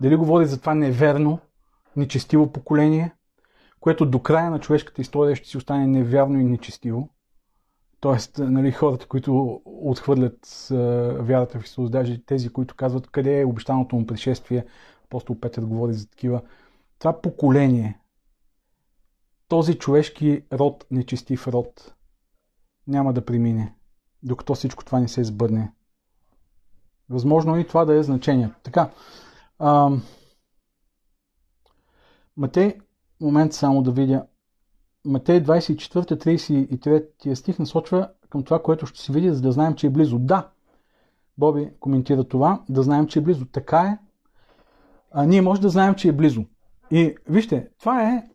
Дали 0.00 0.16
говори 0.16 0.46
за 0.46 0.60
това 0.60 0.74
неверно, 0.74 1.38
нечестиво 1.96 2.52
поколение, 2.52 3.12
което 3.80 4.06
до 4.06 4.18
края 4.18 4.50
на 4.50 4.60
човешката 4.60 5.00
история 5.00 5.36
ще 5.36 5.48
си 5.48 5.56
остане 5.56 5.86
невярно 5.86 6.40
и 6.40 6.44
нечестиво. 6.44 7.08
Тоест, 8.06 8.38
нали, 8.38 8.72
хората, 8.72 9.06
които 9.06 9.62
отхвърлят 9.64 10.66
вярата 11.20 11.60
в 11.60 11.64
Исус, 11.64 11.90
даже 11.90 12.24
тези, 12.24 12.48
които 12.48 12.74
казват 12.74 13.06
къде 13.06 13.40
е 13.40 13.44
обещаното 13.44 13.96
му 13.96 14.06
пришествие, 14.06 14.66
апостол 15.04 15.40
Петър 15.40 15.64
говори 15.64 15.92
за 15.94 16.10
такива. 16.10 16.42
Това 16.98 17.20
поколение, 17.20 18.00
този 19.48 19.78
човешки 19.78 20.42
род, 20.52 20.86
нечестив 20.90 21.48
род, 21.48 21.94
няма 22.86 23.12
да 23.12 23.24
премине, 23.24 23.74
докато 24.22 24.54
всичко 24.54 24.84
това 24.84 25.00
не 25.00 25.08
се 25.08 25.24
сбъдне. 25.24 25.72
Възможно 27.08 27.58
и 27.58 27.66
това 27.66 27.84
да 27.84 27.94
е 27.94 28.02
значението. 28.02 28.56
Така, 28.62 28.90
ам, 29.58 30.02
Матей 32.36 32.78
момент 33.20 33.52
само 33.52 33.82
да 33.82 33.90
видя. 33.90 34.26
Матей 35.06 35.42
24-33 35.42 37.34
стих 37.34 37.58
насочва 37.58 38.08
към 38.30 38.42
това, 38.42 38.62
което 38.62 38.86
ще 38.86 39.00
се 39.00 39.12
види, 39.12 39.30
за 39.30 39.42
да 39.42 39.52
знаем, 39.52 39.74
че 39.74 39.86
е 39.86 39.90
близо. 39.90 40.18
Да, 40.18 40.48
Боби 41.38 41.70
коментира 41.80 42.24
това, 42.24 42.62
да 42.68 42.82
знаем, 42.82 43.06
че 43.06 43.18
е 43.18 43.22
близо. 43.22 43.46
Така 43.46 43.80
е. 43.80 43.98
А 45.10 45.26
ние 45.26 45.42
може 45.42 45.60
да 45.60 45.68
знаем, 45.68 45.94
че 45.94 46.08
е 46.08 46.12
близо. 46.12 46.44
И 46.90 47.16
вижте, 47.28 47.68
това 47.78 48.02
е, 48.02 48.28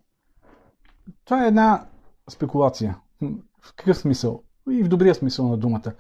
това 1.26 1.44
е 1.44 1.48
една 1.48 1.86
спекулация. 2.30 2.98
В 3.62 3.76
какъв 3.76 3.98
смисъл? 3.98 4.44
И 4.72 4.84
в 4.84 4.88
добрия 4.88 5.16
смисъл 5.16 5.48
на 5.48 5.58
думата. 5.58 5.92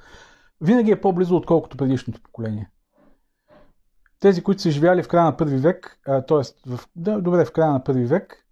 Винаги 0.61 0.91
е 0.91 1.01
по-близо, 1.01 1.35
отколкото 1.35 1.77
предишното 1.77 2.21
поколение. 2.21 2.69
Тези, 4.19 4.43
които 4.43 4.61
са 4.61 4.71
живяли 4.71 5.03
в 5.03 5.07
края 5.07 5.25
на 5.25 5.37
първи 5.37 5.57
век, 5.57 5.99
т.е. 6.05 6.69
В, 6.69 6.79
да, 6.95 7.21
добре, 7.21 7.45
в 7.45 7.51
края 7.51 7.71
на 7.71 7.83
първи 7.83 8.05
век, 8.05 8.45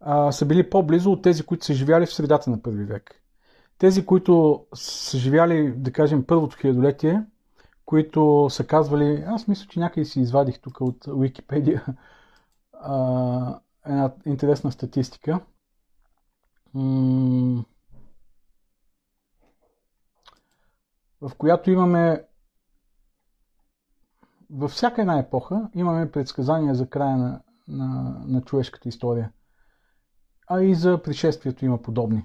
а, 0.00 0.32
са 0.32 0.46
били 0.46 0.70
по-близо 0.70 1.12
от 1.12 1.22
тези, 1.22 1.42
които 1.42 1.64
са 1.64 1.74
живяли 1.74 2.06
в 2.06 2.14
средата 2.14 2.50
на 2.50 2.62
първи 2.62 2.84
век. 2.84 3.22
Тези, 3.78 4.06
които 4.06 4.64
са 4.74 5.18
живяли, 5.18 5.72
да 5.76 5.92
кажем, 5.92 6.24
първото 6.26 6.56
хилядолетие, 6.56 7.22
които 7.84 8.46
са 8.50 8.66
казвали, 8.66 9.24
аз 9.26 9.48
мисля, 9.48 9.66
че 9.68 9.80
някъде 9.80 10.04
си 10.04 10.20
извадих 10.20 10.60
тук 10.60 10.80
от 10.80 11.04
Википедия 11.18 11.84
а, 12.72 13.60
една 13.86 14.12
интересна 14.26 14.72
статистика. 14.72 15.40
В 21.20 21.34
която 21.38 21.70
имаме 21.70 22.24
във 24.50 24.70
всяка 24.70 25.00
една 25.00 25.18
епоха 25.18 25.70
имаме 25.74 26.10
предсказания 26.10 26.74
за 26.74 26.86
края 26.86 27.16
на, 27.16 27.40
на, 27.68 28.16
на 28.26 28.42
човешката 28.42 28.88
история 28.88 29.32
а 30.50 30.62
и 30.62 30.74
за 30.74 31.02
пришествието 31.02 31.64
има 31.64 31.82
подобни. 31.82 32.24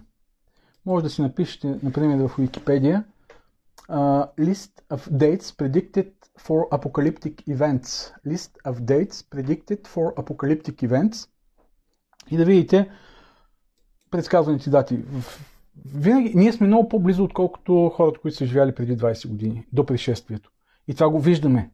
Може 0.85 1.03
да 1.03 1.09
си 1.09 1.21
напишете, 1.21 1.79
например, 1.83 2.27
в 2.27 2.31
Википедия 2.37 3.03
uh, 3.89 4.27
list 4.39 4.71
of 4.89 5.11
dates 5.11 5.51
predicted 5.51 6.11
for 6.39 6.69
apocalyptic 6.69 7.43
events. 7.47 8.13
List 8.25 8.51
of 8.65 8.73
dates 8.79 9.23
predicted 9.23 9.87
for 9.87 10.13
apocalyptic 10.15 10.83
events. 10.83 11.29
И 12.31 12.37
да 12.37 12.45
видите 12.45 12.89
предсказаните 14.11 14.69
дати. 14.69 14.99
Винаги 15.85 16.31
ние 16.35 16.53
сме 16.53 16.67
много 16.67 16.89
по-близо, 16.89 17.23
отколкото 17.23 17.91
хората, 17.95 18.19
които 18.19 18.37
са 18.37 18.45
живяли 18.45 18.75
преди 18.75 18.97
20 18.97 19.27
години, 19.27 19.67
до 19.73 19.85
пришествието. 19.85 20.51
И 20.87 20.93
това 20.93 21.09
го 21.09 21.19
виждаме. 21.19 21.71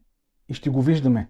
И 0.50 0.54
ще 0.54 0.70
го 0.70 0.82
виждаме. 0.82 1.30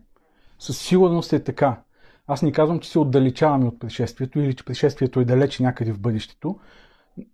Със 0.60 0.78
сигурност 0.78 1.34
е 1.34 1.44
така. 1.44 1.84
Аз 2.32 2.42
не 2.42 2.52
казвам, 2.52 2.80
че 2.80 2.90
се 2.90 3.00
отдалечаваме 3.00 3.66
от 3.66 3.80
пришествието 3.80 4.40
или 4.40 4.56
че 4.56 4.66
пришествието 4.66 5.20
е 5.20 5.26
далеч 5.26 5.60
някъде 5.60 5.92
в 5.92 6.00
бъдещето 6.00 6.60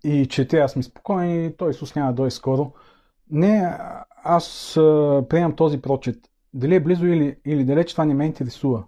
и 0.03 0.27
че 0.27 0.47
трябва 0.47 0.69
сме 0.69 0.83
спокойни, 0.83 1.57
той 1.57 1.71
Исус 1.71 1.95
няма 1.95 2.11
да 2.11 2.15
дойде 2.15 2.31
скоро. 2.31 2.71
Не, 3.31 3.77
аз 4.23 4.71
приемам 5.29 5.55
този 5.55 5.81
прочет. 5.81 6.17
Дали 6.53 6.75
е 6.75 6.79
близо 6.79 7.05
или, 7.05 7.37
или 7.45 7.65
далеч, 7.65 7.91
това 7.91 8.05
не 8.05 8.13
ме 8.13 8.25
интересува. 8.25 8.83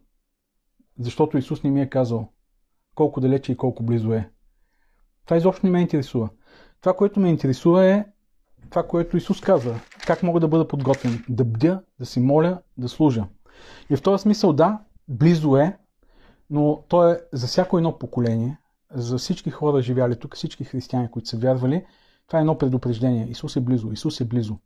Защото 0.99 1.37
Исус 1.37 1.63
не 1.63 1.69
ми 1.69 1.81
е 1.81 1.89
казал 1.89 2.27
колко 2.95 3.21
далече 3.21 3.51
и 3.51 3.57
колко 3.57 3.83
близо 3.83 4.13
е. 4.13 4.29
Това 5.25 5.37
изобщо 5.37 5.65
не 5.65 5.71
ме 5.71 5.81
интересува. 5.81 6.29
Това, 6.81 6.95
което 6.95 7.19
ме 7.19 7.29
интересува 7.29 7.85
е 7.85 8.05
това, 8.69 8.87
което 8.87 9.17
Исус 9.17 9.41
казва. 9.41 9.79
Как 10.05 10.23
мога 10.23 10.39
да 10.39 10.47
бъда 10.47 10.67
подготвен? 10.67 11.23
Да 11.29 11.45
бдя, 11.45 11.81
да 11.99 12.05
си 12.05 12.19
моля, 12.19 12.61
да 12.77 12.89
служа. 12.89 13.25
И 13.89 13.95
в 13.95 14.01
този 14.01 14.21
смисъл, 14.21 14.53
да, 14.53 14.79
близо 15.07 15.57
е, 15.57 15.77
но 16.49 16.83
то 16.87 17.09
е 17.09 17.21
за 17.33 17.47
всяко 17.47 17.77
едно 17.77 17.99
поколение, 17.99 18.57
за 18.91 19.17
всички 19.17 19.49
хора 19.49 19.81
живяли 19.81 20.19
тук, 20.19 20.35
всички 20.35 20.63
християни, 20.63 21.11
които 21.11 21.27
са 21.27 21.37
вярвали, 21.37 21.85
това 22.27 22.39
е 22.39 22.41
едно 22.41 22.57
предупреждение. 22.57 23.27
Исус 23.29 23.55
е 23.55 23.61
близо, 23.61 23.91
Исус 23.91 24.21
е 24.21 24.25
близо. 24.25 24.57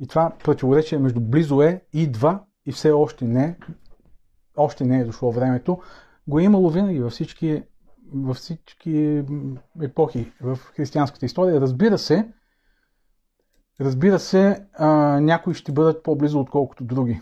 И 0.00 0.06
това 0.06 0.32
противоречие 0.44 0.98
между 0.98 1.20
близо 1.20 1.62
е, 1.62 1.82
идва 1.92 2.40
и 2.66 2.72
все 2.72 2.90
още 2.90 3.24
не, 3.24 3.58
още 4.56 4.84
не 4.84 5.00
е 5.00 5.04
дошло 5.04 5.32
времето, 5.32 5.78
го 6.28 6.38
е 6.38 6.42
имало 6.42 6.70
винаги 6.70 7.00
във 7.00 7.12
всички, 7.12 7.62
във 8.14 8.36
всички 8.36 9.22
епохи 9.82 10.32
в 10.40 10.56
християнската 10.56 11.26
история. 11.26 11.60
Разбира 11.60 11.98
се, 11.98 12.28
разбира 13.80 14.18
се, 14.18 14.66
някои 15.20 15.54
ще 15.54 15.72
бъдат 15.72 16.02
по-близо, 16.02 16.40
отколкото 16.40 16.84
други. 16.84 17.20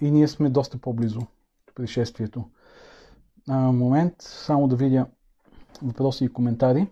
И 0.00 0.10
ние 0.10 0.28
сме 0.28 0.50
доста 0.50 0.78
по-близо 0.78 1.20
пришествието. 1.74 2.50
А, 3.48 3.58
момент, 3.58 4.14
само 4.18 4.68
да 4.68 4.76
видя 4.76 5.06
въпроси 5.82 6.24
и 6.24 6.32
коментари. 6.32 6.90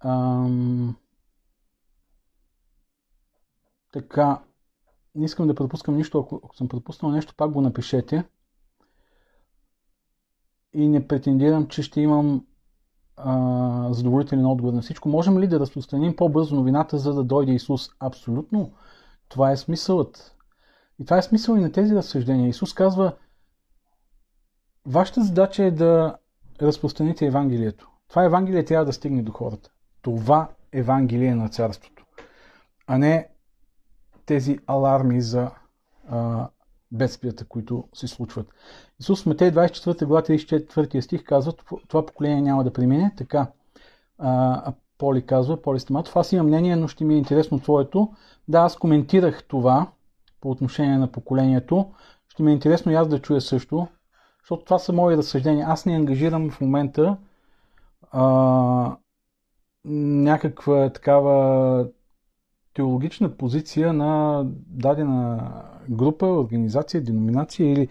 Ам... 0.00 0.96
Така, 3.92 4.40
не 5.14 5.24
искам 5.24 5.46
да 5.46 5.54
пропускам 5.54 5.96
нищо. 5.96 6.18
Ако, 6.18 6.40
ако 6.44 6.56
съм 6.56 6.68
пропуснал 6.68 7.12
нещо, 7.12 7.34
пак 7.36 7.50
го 7.50 7.60
напишете. 7.60 8.24
И 10.72 10.88
не 10.88 11.08
претендирам, 11.08 11.68
че 11.68 11.82
ще 11.82 12.00
имам 12.00 12.46
а, 13.16 13.92
задоволителен 13.92 14.46
отговор 14.46 14.72
на 14.72 14.82
всичко. 14.82 15.08
Можем 15.08 15.38
ли 15.38 15.48
да 15.48 15.60
разпространим 15.60 16.16
по-бързо 16.16 16.56
новината, 16.56 16.98
за 16.98 17.14
да 17.14 17.24
дойде 17.24 17.52
Исус? 17.52 17.88
Абсолютно. 18.00 18.72
Това 19.28 19.50
е 19.50 19.56
смисълът. 19.56 20.36
И 20.98 21.04
това 21.04 21.18
е 21.18 21.22
смисъл 21.22 21.56
и 21.56 21.60
на 21.60 21.72
тези 21.72 21.94
разсъждения. 21.94 22.48
Исус 22.48 22.74
казва, 22.74 23.16
вашата 24.86 25.22
задача 25.22 25.64
е 25.64 25.70
да 25.70 26.16
разпространите 26.62 27.26
Евангелието. 27.26 27.90
Това 28.08 28.24
Евангелие 28.24 28.64
трябва 28.64 28.84
да 28.84 28.92
стигне 28.92 29.22
до 29.22 29.32
хората. 29.32 29.70
Това 30.02 30.48
Евангелие 30.72 31.34
на 31.34 31.48
царството. 31.48 32.04
А 32.86 32.98
не 32.98 33.28
тези 34.26 34.58
аларми 34.66 35.20
за 35.20 35.50
а, 36.08 36.48
бедствията, 36.92 37.44
които 37.44 37.84
се 37.94 38.08
случват. 38.08 38.46
Исус 39.00 39.22
в 39.22 39.26
Матей 39.26 39.50
24 39.50 40.04
глава 40.04 40.22
34 40.22 41.00
стих 41.00 41.24
казва, 41.24 41.52
това 41.88 42.06
поколение 42.06 42.40
няма 42.40 42.64
да 42.64 42.72
премине. 42.72 43.12
Така 43.16 43.46
а, 44.18 44.72
Поли 44.98 45.26
казва, 45.26 45.62
Поли 45.62 45.80
Стаматов, 45.80 46.16
аз 46.16 46.32
имам 46.32 46.46
мнение, 46.46 46.76
но 46.76 46.88
ще 46.88 47.04
ми 47.04 47.14
е 47.14 47.18
интересно 47.18 47.60
твоето. 47.60 48.12
Да, 48.48 48.58
аз 48.58 48.76
коментирах 48.76 49.44
това 49.44 49.86
по 50.40 50.50
отношение 50.50 50.98
на 50.98 51.12
поколението. 51.12 51.90
Ще 52.28 52.42
ми 52.42 52.50
е 52.50 52.54
интересно 52.54 52.92
и 52.92 52.94
аз 52.94 53.08
да 53.08 53.18
чуя 53.18 53.40
също, 53.40 53.88
защото 54.50 54.64
това 54.64 54.78
са 54.78 54.92
мои 54.92 55.16
разсъждения. 55.16 55.66
Аз 55.68 55.86
не 55.86 55.96
ангажирам 55.96 56.50
в 56.50 56.60
момента 56.60 57.16
а, 58.10 58.96
някаква 59.84 60.92
такава 60.92 61.88
теологична 62.74 63.36
позиция 63.36 63.92
на 63.92 64.42
дадена 64.66 65.52
група, 65.90 66.26
организация, 66.26 67.04
деноминация 67.04 67.72
или 67.72 67.88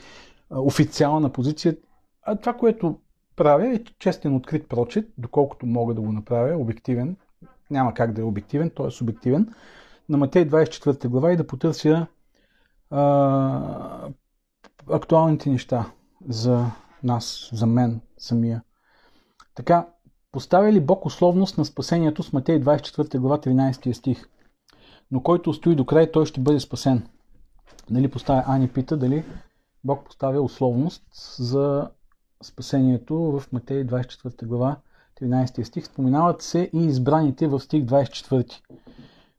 официална 0.51 1.29
позиция. 1.29 1.77
А 2.23 2.35
това, 2.35 2.53
което 2.53 2.99
правя 3.35 3.67
е 3.67 3.83
честен 3.99 4.35
открит 4.35 4.69
прочит, 4.69 5.13
доколкото 5.17 5.65
мога 5.65 5.93
да 5.93 6.01
го 6.01 6.11
направя, 6.11 6.57
обективен, 6.57 7.17
няма 7.71 7.93
как 7.93 8.13
да 8.13 8.21
е 8.21 8.25
обективен, 8.25 8.71
той 8.75 8.87
е 8.87 8.91
субективен, 8.91 9.53
на 10.09 10.17
Матей 10.17 10.45
24 10.47 11.07
глава 11.07 11.33
и 11.33 11.37
да 11.37 11.47
потърся 11.47 12.07
а, 12.89 14.09
актуалните 14.89 15.49
неща 15.49 15.91
за 16.27 16.65
нас, 17.03 17.49
за 17.53 17.65
мен 17.65 18.01
самия. 18.17 18.63
Така, 19.55 19.87
Поставя 20.31 20.71
ли 20.71 20.79
Бог 20.79 21.05
условност 21.05 21.57
на 21.57 21.65
спасението 21.65 22.23
с 22.23 22.33
Матей 22.33 22.61
24 22.61 23.19
глава 23.19 23.37
13 23.37 23.91
стих? 23.91 24.29
Но 25.11 25.23
който 25.23 25.53
стои 25.53 25.75
до 25.75 25.85
край, 25.85 26.11
той 26.11 26.25
ще 26.25 26.41
бъде 26.41 26.59
спасен. 26.59 27.07
Нали 27.89 28.07
поставя 28.07 28.43
Ани 28.47 28.67
пита 28.67 28.97
дали 28.97 29.25
Бог 29.83 30.05
поставя 30.05 30.41
условност 30.41 31.03
за 31.37 31.89
спасението 32.43 33.15
в 33.15 33.51
Матей 33.51 33.85
24 33.85 34.45
глава 34.45 34.77
13 35.21 35.63
стих. 35.63 35.85
Споменават 35.85 36.41
се 36.41 36.69
и 36.73 36.85
избраните 36.85 37.47
в 37.47 37.59
стих 37.59 37.83
24. 37.83 38.53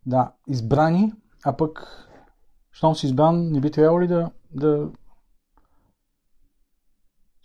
Да, 0.07 0.33
избрани, 0.49 1.13
а 1.45 1.57
пък, 1.57 1.87
щом 2.73 2.95
си 2.95 3.07
избран, 3.07 3.53
не 3.53 3.61
би 3.61 3.71
трябвало 3.71 4.01
ли 4.01 4.07
да, 4.07 4.31
да 4.51 4.89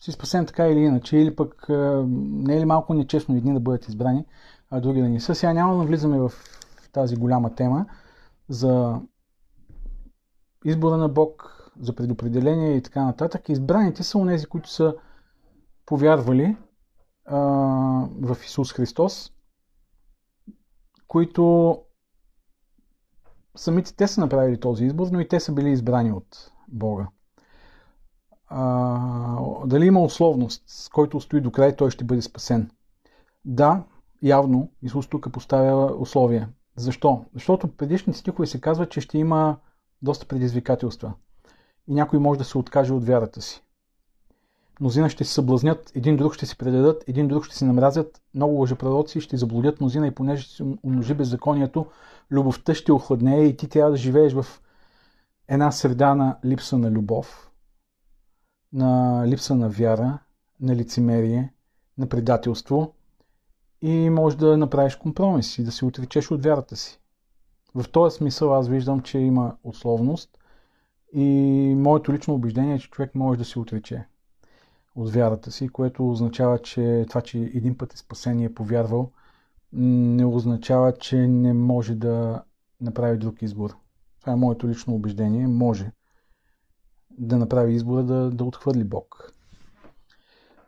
си 0.06 0.12
спасен 0.12 0.46
така 0.46 0.68
или 0.68 0.80
иначе, 0.80 1.18
или 1.18 1.36
пък 1.36 1.66
не 2.10 2.56
е 2.56 2.60
ли 2.60 2.66
малко 2.66 2.94
нечестно 2.94 3.36
едни 3.36 3.54
да 3.54 3.60
бъдат 3.60 3.88
избрани, 3.88 4.26
а 4.70 4.80
други 4.80 5.02
да 5.02 5.10
не 5.10 5.20
са. 5.20 5.36
Сега 5.36 5.54
няма 5.54 5.72
да 5.74 5.78
навлизаме 5.78 6.20
в 6.20 6.32
тази 6.92 7.16
голяма 7.16 7.56
тема 7.56 7.86
за 8.50 9.02
избора 10.66 10.98
на 10.98 11.10
Бог, 11.10 11.52
за 11.80 11.96
предопределение 11.96 12.76
и 12.76 12.82
така 12.82 13.04
нататък. 13.04 13.50
Избраните 13.50 14.04
са 14.04 14.18
онези, 14.18 14.46
които 14.46 14.70
са 14.70 14.96
повярвали 15.86 16.58
а, 17.26 17.38
в 18.22 18.38
Исус 18.46 18.74
Христос, 18.74 19.32
които 21.08 21.78
самите 23.56 23.96
те 23.96 24.08
са 24.08 24.22
направили 24.22 24.60
този 24.60 24.86
избор, 24.86 25.08
но 25.12 25.20
и 25.20 25.28
те 25.28 25.40
са 25.40 25.54
били 25.54 25.70
избрани 25.70 26.12
от 26.12 26.52
Бога 26.68 27.08
а, 28.48 29.38
дали 29.66 29.86
има 29.86 30.04
условност, 30.04 30.64
с 30.68 30.90
който 30.90 31.20
стои 31.20 31.42
до 31.42 31.52
край, 31.52 31.76
той 31.76 31.92
ще 31.92 32.04
бъде 32.04 32.22
спасен. 32.22 32.72
Да, 33.46 33.84
явно 34.22 34.70
Исус 34.82 35.08
тук 35.08 35.32
поставя 35.32 35.96
условия. 36.00 36.50
Защо? 36.76 37.26
Защото 37.34 37.68
предишните 37.68 38.20
стихове 38.20 38.48
се 38.48 38.62
казва, 38.62 38.90
че 38.90 39.02
ще 39.02 39.18
има 39.18 39.58
доста 40.02 40.26
предизвикателства. 40.26 41.14
И 41.88 41.94
някой 41.94 42.20
може 42.20 42.38
да 42.38 42.46
се 42.46 42.58
откаже 42.58 42.94
от 42.94 43.06
вярата 43.06 43.42
си. 43.42 43.64
Мнозина 44.80 45.10
ще 45.10 45.24
се 45.24 45.34
съблазнят, 45.34 45.92
един 45.96 46.18
друг 46.18 46.34
ще 46.34 46.46
се 46.46 46.58
предадат, 46.58 47.04
един 47.08 47.28
друг 47.28 47.46
ще 47.46 47.56
се 47.56 47.66
намразят, 47.66 48.22
много 48.34 48.54
лъжепророци 48.54 49.22
ще 49.22 49.38
заблудят 49.38 49.82
мнозина 49.82 50.08
и 50.08 50.12
понеже 50.12 50.44
ще 50.44 50.56
се 50.56 50.64
умножи 50.84 51.14
беззаконието, 51.14 51.86
любовта 52.32 52.74
ще 52.74 52.92
охладнее 52.92 53.46
и 53.46 53.58
ти 53.58 53.68
трябва 53.68 53.92
да 53.92 53.98
живееш 53.98 54.34
в 54.34 54.46
една 55.48 55.72
среда 55.72 56.16
на 56.16 56.38
липса 56.46 56.78
на 56.78 56.92
любов, 56.92 57.52
на 58.76 59.24
липса 59.28 59.56
на 59.56 59.70
вяра, 59.70 60.20
на 60.62 60.76
лицемерие, 60.76 61.54
на 61.98 62.08
предателство 62.08 62.94
и 63.82 64.10
може 64.10 64.38
да 64.38 64.58
направиш 64.58 64.96
компромис 64.96 65.58
и 65.58 65.64
да 65.64 65.72
се 65.72 65.86
отречеш 65.86 66.32
от 66.32 66.44
вярата 66.44 66.76
си. 66.76 67.00
В 67.76 67.86
този 67.92 68.18
смисъл 68.18 68.56
аз 68.56 68.68
виждам, 68.68 69.02
че 69.02 69.20
има 69.20 69.56
условност 69.64 70.38
и 71.14 71.26
моето 71.78 72.14
лично 72.14 72.34
убеждение 72.34 72.76
е, 72.76 72.80
че 72.80 72.90
човек 72.90 73.16
може 73.16 73.40
да 73.40 73.46
се 73.46 73.60
отрече 73.60 74.06
от 74.96 75.14
вярата 75.14 75.52
си, 75.52 75.70
което 75.70 76.10
означава, 76.10 76.60
че 76.60 77.06
това, 77.10 77.22
че 77.22 77.40
един 77.40 77.78
път 77.78 77.94
е 77.94 77.98
спасен 77.98 78.40
и 78.40 78.46
е 78.46 78.54
повярвал, 78.54 79.12
не 79.74 80.26
означава, 80.26 80.98
че 80.98 81.28
не 81.28 81.54
може 81.54 81.96
да 81.96 82.44
направи 82.82 83.18
друг 83.18 83.42
избор. 83.42 83.76
Това 84.22 84.34
е 84.34 84.36
моето 84.36 84.68
лично 84.68 84.96
убеждение. 84.96 85.48
Може 85.48 85.92
да 87.18 87.38
направи 87.38 87.74
избора 87.74 88.04
да, 88.04 88.32
да 88.32 88.44
отхвърли 88.44 88.84
Бог. 88.84 89.32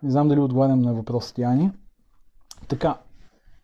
Не 0.03 0.11
знам 0.11 0.27
дали 0.27 0.39
отговарям 0.39 0.81
на 0.81 0.93
въпросите 0.93 1.43
Ани. 1.43 1.71
Така, 2.67 2.97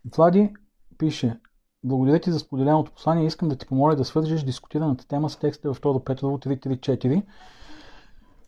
Влади 0.06 0.54
пише, 0.98 1.40
благодаря 1.84 2.20
ти 2.20 2.32
за 2.32 2.40
споделеното 2.40 2.92
послание. 2.92 3.26
Искам 3.26 3.50
да 3.50 3.56
ти 3.56 3.66
помоля 3.66 3.96
да 3.96 4.06
свържеш 4.06 4.44
дискутираната 4.44 5.08
тема 5.08 5.30
с 5.30 5.38
текста 5.38 5.74
в 5.74 5.82
2 5.82 6.04
Петрово 6.04 6.38
3.3.4. 6.38 7.24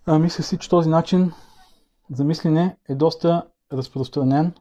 А, 0.06 0.20
мисля 0.20 0.44
си, 0.44 0.58
че 0.58 0.70
този 0.70 0.90
начин 0.90 1.32
за 2.12 2.24
мислене 2.24 2.78
е 2.90 2.96
доста 2.96 3.48
разпространен. 3.74 4.54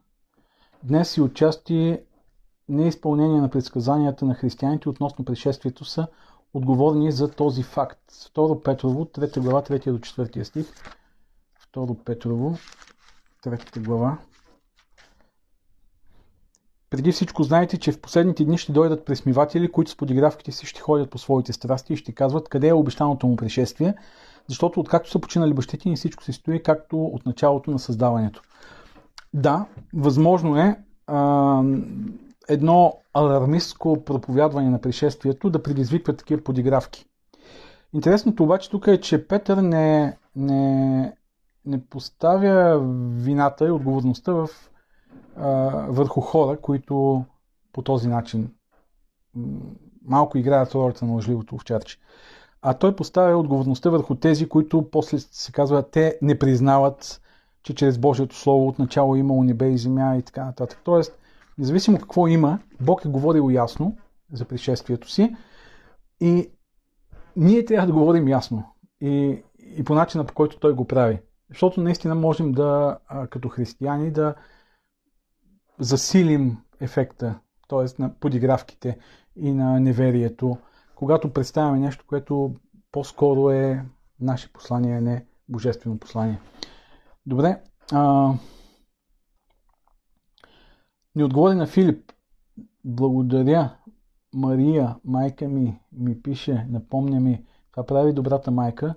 Днес 0.83 1.17
и 1.17 1.21
отчасти 1.21 1.99
неизпълнение 2.69 3.41
на 3.41 3.51
предсказанията 3.51 4.25
на 4.25 4.35
християните 4.35 4.89
относно 4.89 5.25
пришествието 5.25 5.85
са 5.85 6.07
отговорни 6.55 7.13
за 7.13 7.31
този 7.31 7.63
факт. 7.63 8.01
2 8.11 8.63
Петрово, 8.63 9.05
3 9.05 9.41
глава, 9.41 9.63
3 9.63 9.93
до 9.93 9.99
4 9.99 10.43
стих. 10.43 10.67
2 11.75 12.05
Петрово, 12.05 12.59
3 13.45 13.85
глава. 13.85 14.19
Преди 16.91 17.13
всичко 17.13 17.43
знаете, 17.43 17.79
че 17.79 17.93
в 17.93 18.01
последните 18.01 18.45
дни 18.45 18.59
ще 18.59 18.73
дойдат 18.73 19.05
пресмиватели, 19.05 19.73
които 19.73 19.91
с 19.91 19.97
подигравките 19.97 20.53
си 20.53 20.67
ще 20.67 20.81
ходят 20.81 21.11
по 21.11 21.19
своите 21.19 21.53
страсти 21.53 21.93
и 21.93 21.97
ще 21.97 22.13
казват 22.13 22.49
къде 22.49 22.69
е 22.69 22.73
обещаното 22.73 23.27
му 23.27 23.37
пришествие, 23.37 23.95
защото 24.49 24.81
откакто 24.81 25.11
са 25.11 25.19
починали 25.19 25.55
бащите 25.55 25.89
ни 25.89 25.97
всичко 25.97 26.25
се 26.25 26.33
стои 26.33 26.63
както 26.63 27.05
от 27.05 27.27
началото 27.27 27.71
на 27.71 27.79
създаването. 27.79 28.43
Да, 29.33 29.67
възможно 29.95 30.57
е 30.57 30.77
а, 31.07 31.63
едно 32.49 32.99
алармистско 33.15 34.05
проповядване 34.05 34.71
на 34.71 34.81
пришествието 34.81 35.51
да 35.51 35.63
предизвиква 35.63 36.17
такива 36.17 36.43
подигравки. 36.43 37.07
Интересното 37.95 38.45
обаче 38.45 38.71
тук 38.71 38.87
е, 38.87 39.01
че 39.01 39.29
Петър 39.29 39.57
не, 39.57 40.17
не, 40.37 41.13
не 41.67 41.87
поставя 41.87 42.81
вината 43.17 43.67
и 43.67 43.71
отговорността 43.71 44.33
в, 44.33 44.49
а, 45.37 45.49
върху 45.89 46.21
хора, 46.21 46.61
които 46.61 47.25
по 47.73 47.83
този 47.83 48.09
начин 48.09 48.51
малко 50.05 50.39
играят 50.39 50.75
ролята 50.75 51.05
на 51.05 51.13
лъжливото 51.13 51.55
овчарче. 51.55 51.99
А 52.63 52.75
той 52.75 52.97
поставя 52.97 53.37
отговорността 53.37 53.91
върху 53.91 54.15
тези, 54.15 54.49
които 54.49 54.91
после 54.91 55.19
се 55.19 55.53
казва, 55.53 55.91
те 55.91 56.19
не 56.23 56.39
признават, 56.39 57.21
че 57.63 57.75
чрез 57.75 57.99
Божието 57.99 58.37
Слово 58.37 58.69
отначало 58.69 59.17
е 59.17 59.19
имало 59.19 59.45
небе 59.45 59.69
и 59.69 59.79
земя 59.79 60.17
и 60.17 60.23
така 60.23 60.45
нататък. 60.45 60.81
Тоест, 60.85 61.19
независимо 61.59 61.99
какво 61.99 62.27
има, 62.27 62.59
Бог 62.81 63.05
е 63.05 63.09
говорил 63.09 63.51
ясно 63.51 63.97
за 64.33 64.45
пришествието 64.45 65.11
си 65.11 65.37
и 66.21 66.51
ние 67.37 67.65
трябва 67.65 67.87
да 67.87 67.93
говорим 67.93 68.29
ясно 68.29 68.65
и, 69.01 69.43
и 69.77 69.85
по 69.85 69.95
начина 69.95 70.25
по 70.25 70.35
който 70.35 70.59
той 70.59 70.75
го 70.75 70.87
прави. 70.87 71.21
Защото 71.49 71.81
наистина 71.81 72.15
можем 72.15 72.53
да, 72.53 72.99
като 73.31 73.49
християни, 73.49 74.11
да 74.11 74.35
засилим 75.79 76.59
ефекта, 76.81 77.39
т.е. 77.69 78.03
на 78.03 78.15
подигравките 78.15 78.99
и 79.37 79.53
на 79.53 79.81
неверието, 79.81 80.59
когато 80.95 81.33
представяме 81.33 81.79
нещо, 81.79 82.05
което 82.09 82.55
по-скоро 82.93 83.51
е 83.51 83.85
наше 84.21 84.53
послание, 84.53 84.97
а 84.97 85.01
не 85.01 85.25
божествено 85.49 85.99
послание. 85.99 86.41
Добре. 87.27 87.61
А... 87.93 88.33
Ни 91.17 91.25
отговори 91.25 91.55
на 91.55 91.67
Филип. 91.67 92.13
Благодаря. 92.85 93.77
Мария, 94.35 94.97
майка 95.05 95.49
ми, 95.49 95.81
ми 95.93 96.23
пише, 96.23 96.67
напомня 96.71 97.21
ми. 97.21 97.45
Това 97.71 97.87
прави 97.87 98.13
добрата 98.13 98.51
майка. 98.51 98.95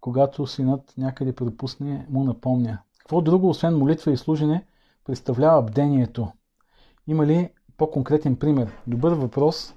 Когато 0.00 0.46
синът 0.46 0.94
някъде 0.98 1.34
пропусне, 1.34 2.06
му 2.10 2.24
напомня. 2.24 2.78
Какво 2.98 3.20
друго, 3.20 3.48
освен 3.48 3.78
молитва 3.78 4.12
и 4.12 4.16
служене, 4.16 4.66
представлява 5.04 5.62
бдението? 5.62 6.32
Има 7.06 7.26
ли 7.26 7.50
по-конкретен 7.76 8.36
пример? 8.36 8.72
Добър 8.86 9.12
въпрос. 9.12 9.74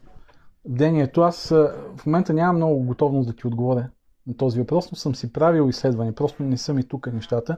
Бдението. 0.68 1.22
Аз 1.22 1.50
в 1.96 2.06
момента 2.06 2.34
нямам 2.34 2.56
много 2.56 2.84
готовност 2.84 3.30
да 3.30 3.36
ти 3.36 3.48
отговоря 3.48 3.90
на 4.28 4.38
този 4.38 4.60
въпрос, 4.60 4.92
но 4.92 4.96
съм 4.96 5.16
си 5.16 5.34
правил 5.34 5.70
изследване. 5.70 6.16
Просто 6.16 6.44
не 6.44 6.58
са 6.58 6.74
ми 6.74 6.84
тук 6.84 7.14
нещата. 7.14 7.58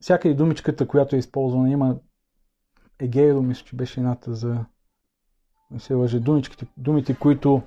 Всяка 0.00 0.28
и 0.28 0.34
думичката, 0.34 0.88
която 0.88 1.16
е 1.16 1.18
използвана, 1.18 1.70
има 1.70 1.96
Егейро, 2.98 3.42
мисля, 3.42 3.64
че 3.64 3.76
беше 3.76 4.00
едната 4.00 4.34
за 4.34 4.64
не 5.70 5.80
се 5.80 5.94
лъже, 5.94 6.20
думичките, 6.20 6.66
думите, 6.76 7.14
които 7.14 7.62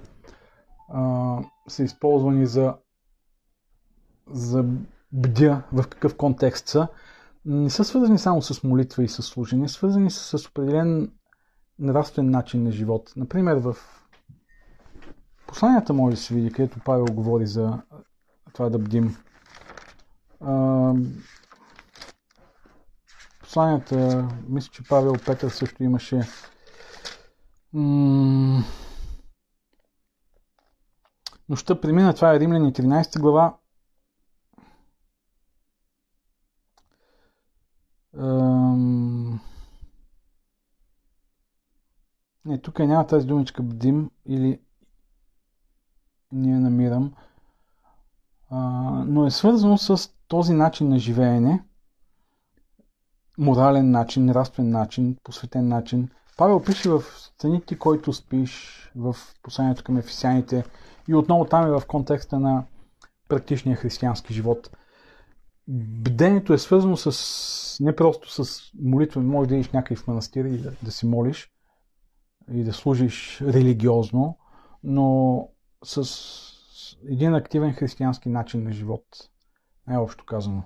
а, 0.90 1.40
са 1.68 1.84
използвани 1.84 2.46
за, 2.46 2.76
за 4.28 4.66
бдя, 5.12 5.64
в 5.74 5.88
какъв 5.90 6.18
контекст 6.18 6.68
са, 6.68 6.88
не 7.46 7.70
са 7.70 7.84
свързани 7.84 8.18
само 8.18 8.42
с 8.42 8.64
молитва 8.64 9.04
и 9.04 9.08
с 9.08 9.24
служение, 9.24 9.68
свързани 9.68 10.12
са 10.12 10.38
с 10.38 10.48
определен 10.48 11.12
нравствен 11.80 12.30
начин 12.30 12.64
на 12.64 12.72
живот. 12.72 13.14
Например, 13.16 13.56
в 13.56 13.76
посланията 15.48 15.94
може 15.94 16.16
да 16.16 16.22
се 16.22 16.34
види, 16.34 16.52
където 16.52 16.80
Павел 16.86 17.06
говори 17.06 17.48
за 17.48 17.82
това 18.54 18.70
да 18.70 18.80
бдим. 18.80 19.16
А, 20.42 20.94
посланията, 23.48 24.28
мисля, 24.48 24.72
че 24.72 24.84
Павел 24.84 25.14
Петър 25.26 25.50
също 25.50 25.84
имаше 25.84 26.22
м- 27.74 28.64
Нощта 31.50 31.82
премина, 31.82 32.14
това 32.14 32.36
е 32.36 32.40
Римляни 32.40 32.74
13 32.74 33.20
глава. 33.20 33.58
Ам... 38.18 39.40
Не, 42.46 42.62
тук 42.62 42.80
няма 42.80 43.08
тази 43.08 43.28
думичка 43.28 43.64
бдим 43.64 44.12
или 44.26 44.60
я 46.34 46.60
намирам. 46.60 47.14
А, 48.50 48.60
но 49.08 49.26
е 49.26 49.32
свързано 49.32 49.78
с 49.78 50.14
този 50.28 50.54
начин 50.54 50.90
на 50.90 51.00
живеене, 51.00 51.67
морален 53.38 53.92
начин, 53.92 54.26
нравствен 54.26 54.70
начин, 54.70 55.18
посветен 55.24 55.68
начин. 55.68 56.10
Павел 56.38 56.64
пише 56.64 56.90
в 56.90 57.02
страните, 57.02 57.78
който 57.78 58.14
спиш, 58.14 58.92
в 58.96 59.16
посланието 59.44 59.84
към 59.84 59.98
ефисяните 59.98 60.66
и 61.08 61.16
отново 61.16 61.46
там 61.46 61.68
е 61.68 61.80
в 61.80 61.84
контекста 61.88 62.40
на 62.40 62.64
практичния 63.30 63.76
християнски 63.76 64.34
живот. 64.34 64.78
Бдението 65.68 66.54
е 66.54 66.58
свързано 66.58 66.98
с 66.98 67.78
не 67.80 67.96
просто 67.96 68.44
с 68.44 68.62
молитва, 68.82 69.22
може 69.22 69.50
да 69.50 69.56
идиш 69.56 69.70
някъде 69.70 70.02
в 70.02 70.08
манастир 70.08 70.46
и 70.46 70.58
да, 70.58 70.72
да 70.84 70.92
си 70.92 71.06
молиш 71.06 71.52
и 72.52 72.64
да 72.64 72.74
служиш 72.74 73.42
религиозно, 73.42 74.38
но 74.84 75.50
с 75.84 76.08
един 77.10 77.36
активен 77.36 77.74
християнски 77.74 78.30
начин 78.30 78.64
на 78.64 78.72
живот, 78.72 79.04
най-общо 79.88 80.26
казано. 80.26 80.64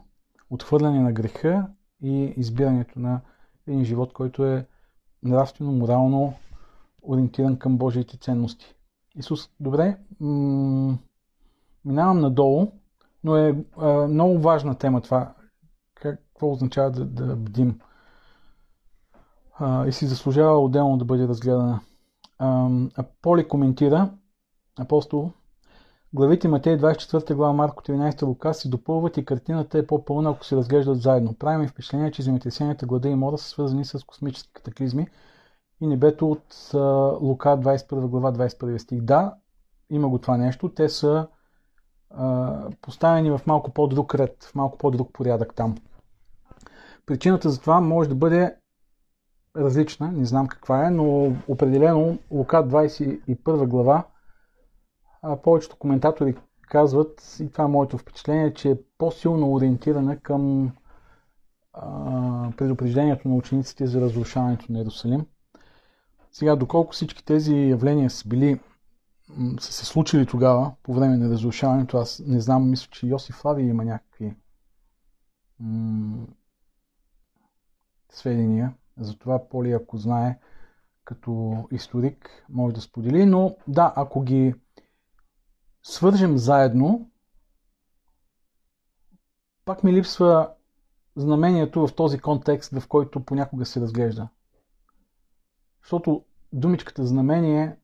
Отхвърляне 0.49 0.99
на 0.99 1.11
греха 1.11 1.67
и 2.01 2.33
избирането 2.37 2.99
на 2.99 3.21
един 3.67 3.85
живот, 3.85 4.13
който 4.13 4.45
е 4.45 4.67
нравствено, 5.23 5.71
морално 5.71 6.33
ориентиран 7.01 7.59
към 7.59 7.77
Божиите 7.77 8.17
ценности. 8.17 8.75
Исус, 9.15 9.49
добре, 9.59 9.97
м- 10.19 10.97
минавам 11.85 12.19
надолу, 12.19 12.71
но 13.23 13.35
е 13.35 13.65
а, 13.77 14.07
много 14.07 14.39
важна 14.39 14.77
тема 14.77 15.01
това. 15.01 15.33
Какво 15.95 16.51
означава 16.51 16.91
да, 16.91 17.05
да 17.05 17.35
бдим? 17.35 17.79
А, 19.59 19.87
и 19.87 19.91
си 19.91 20.05
заслужава 20.05 20.59
отделно 20.59 20.97
да 20.97 21.05
бъде 21.05 21.27
разгледана. 21.27 21.79
А, 22.39 22.69
Поли 23.21 23.47
коментира, 23.47 24.09
апостол, 24.79 25.31
Главите 26.13 26.47
Матей 26.47 26.77
24 26.77 27.33
глава, 27.33 27.53
Марко 27.53 27.83
13 27.83 28.21
Лука 28.21 28.53
се 28.53 28.69
допълват 28.69 29.17
и 29.17 29.25
картината 29.25 29.77
е 29.77 29.87
по-пълна, 29.87 30.29
ако 30.29 30.45
се 30.45 30.55
разглеждат 30.55 31.01
заедно. 31.01 31.33
Правим 31.33 31.67
впечатление, 31.67 32.11
че 32.11 32.21
земетресенията, 32.21 32.85
глада 32.85 33.09
и 33.09 33.15
мора 33.15 33.37
са 33.37 33.49
свързани 33.49 33.85
с 33.85 33.99
космически 34.03 34.53
катаклизми 34.53 35.07
и 35.81 35.87
небето 35.87 36.31
от 36.31 36.71
Лука 37.21 37.49
21 37.49 38.07
глава 38.07 38.33
21 38.33 38.77
стих. 38.77 39.01
Да, 39.01 39.35
има 39.89 40.09
го 40.09 40.17
това 40.19 40.37
нещо. 40.37 40.69
Те 40.69 40.89
са 40.89 41.27
а, 42.09 42.69
поставени 42.81 43.31
в 43.31 43.41
малко 43.47 43.71
по-друг 43.71 44.15
ред, 44.15 44.43
в 44.43 44.55
малко 44.55 44.77
по-друг 44.77 45.13
порядък 45.13 45.55
там. 45.55 45.75
Причината 47.05 47.49
за 47.49 47.59
това 47.59 47.81
може 47.81 48.09
да 48.09 48.15
бъде 48.15 48.55
различна, 49.55 50.11
не 50.11 50.25
знам 50.25 50.47
каква 50.47 50.87
е, 50.87 50.89
но 50.89 51.33
определено 51.47 52.17
Лука 52.31 52.57
21 52.57 53.67
глава 53.67 54.03
а, 55.21 55.41
повечето 55.41 55.75
коментатори 55.75 56.35
казват, 56.61 57.37
и 57.39 57.51
това 57.51 57.63
е 57.63 57.67
моето 57.67 57.97
впечатление, 57.97 58.53
че 58.53 58.71
е 58.71 58.77
по-силно 58.97 59.53
ориентирана 59.53 60.19
към 60.19 60.71
а, 61.73 62.51
предупреждението 62.57 63.27
на 63.27 63.35
учениците 63.35 63.87
за 63.87 64.01
разрушаването 64.01 64.65
на 64.69 64.77
Иерусалим. 64.77 65.25
Сега, 66.31 66.55
доколко 66.55 66.93
всички 66.93 67.25
тези 67.25 67.55
явления 67.55 68.09
са 68.09 68.27
били 68.27 68.59
са 69.59 69.73
се 69.73 69.85
случили 69.85 70.25
тогава, 70.25 70.71
по 70.83 70.93
време 70.93 71.17
на 71.17 71.29
разрушаването, 71.29 71.97
аз 71.97 72.23
не 72.25 72.39
знам, 72.39 72.69
мисля, 72.69 72.87
че 72.91 73.07
Йосиф 73.07 73.45
Лави 73.45 73.63
има 73.63 73.85
някакви 73.85 74.35
м- 75.59 76.27
сведения. 78.09 78.73
Затова 78.97 79.49
Поли, 79.49 79.71
ако 79.71 79.97
знае, 79.97 80.39
като 81.05 81.55
историк 81.71 82.45
може 82.49 82.75
да 82.75 82.81
сподели, 82.81 83.25
но 83.25 83.55
да, 83.67 83.93
ако 83.95 84.21
ги 84.21 84.53
свържем 85.83 86.37
заедно, 86.37 87.09
пак 89.65 89.83
ми 89.83 89.93
липсва 89.93 90.49
знамението 91.15 91.87
в 91.87 91.95
този 91.95 92.19
контекст, 92.19 92.79
в 92.79 92.87
който 92.87 93.19
понякога 93.19 93.65
се 93.65 93.81
разглежда. 93.81 94.27
Защото 95.81 96.23
думичката 96.53 97.05
знамение, 97.05 97.75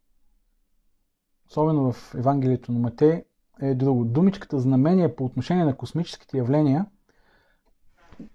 особено 1.49 1.91
в 1.91 2.15
Евангелието 2.15 2.71
на 2.71 2.79
Матей, 2.79 3.23
е 3.61 3.75
друго. 3.75 4.05
Думичката 4.05 4.59
знамение 4.59 5.15
по 5.15 5.25
отношение 5.25 5.65
на 5.65 5.77
космическите 5.77 6.37
явления 6.37 6.85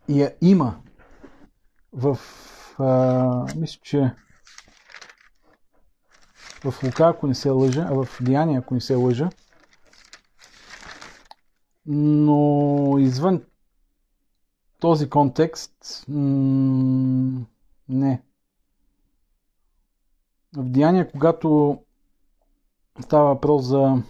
я 0.09 0.34
има 0.40 0.80
в, 1.93 2.18
а, 2.78 3.55
мисля, 3.56 3.80
че 3.82 4.14
в 6.64 6.82
Лука, 6.82 7.09
ако 7.09 7.26
не 7.26 7.34
се 7.34 7.51
лъжа, 7.51 7.86
а 7.90 8.05
в 8.05 8.09
Деяния, 8.20 8.59
ако 8.60 8.74
не 8.74 8.80
се 8.80 8.94
лъжа, 8.94 9.30
но 11.86 12.96
извън 12.98 13.42
този 14.80 15.10
контекст 15.10 16.04
м- 16.09 17.46
не. 17.88 18.22
В 20.56 20.68
Деяния, 20.68 21.10
когато 21.10 21.78
става 23.00 23.34
въпрос 23.34 23.64
за 23.64 24.02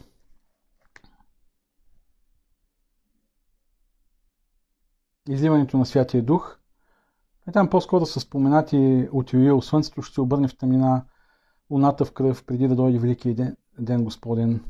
изливането 5.28 5.78
на 5.78 5.86
Святия 5.86 6.22
Дух, 6.22 6.58
и 7.48 7.52
там 7.52 7.70
по-скоро 7.70 8.06
са 8.06 8.20
споменати 8.20 9.08
от 9.12 9.32
Юил, 9.32 9.62
Слънцето 9.62 10.02
ще 10.02 10.20
обърне 10.20 10.48
в 10.48 10.56
тъмнина, 10.56 11.04
луната 11.70 12.04
в 12.04 12.12
кръв, 12.12 12.44
преди 12.44 12.68
да 12.68 12.74
дойде 12.74 12.98
Великия 12.98 13.34
ден, 13.34 13.56
ден 13.78 14.04
Господен. 14.04 14.64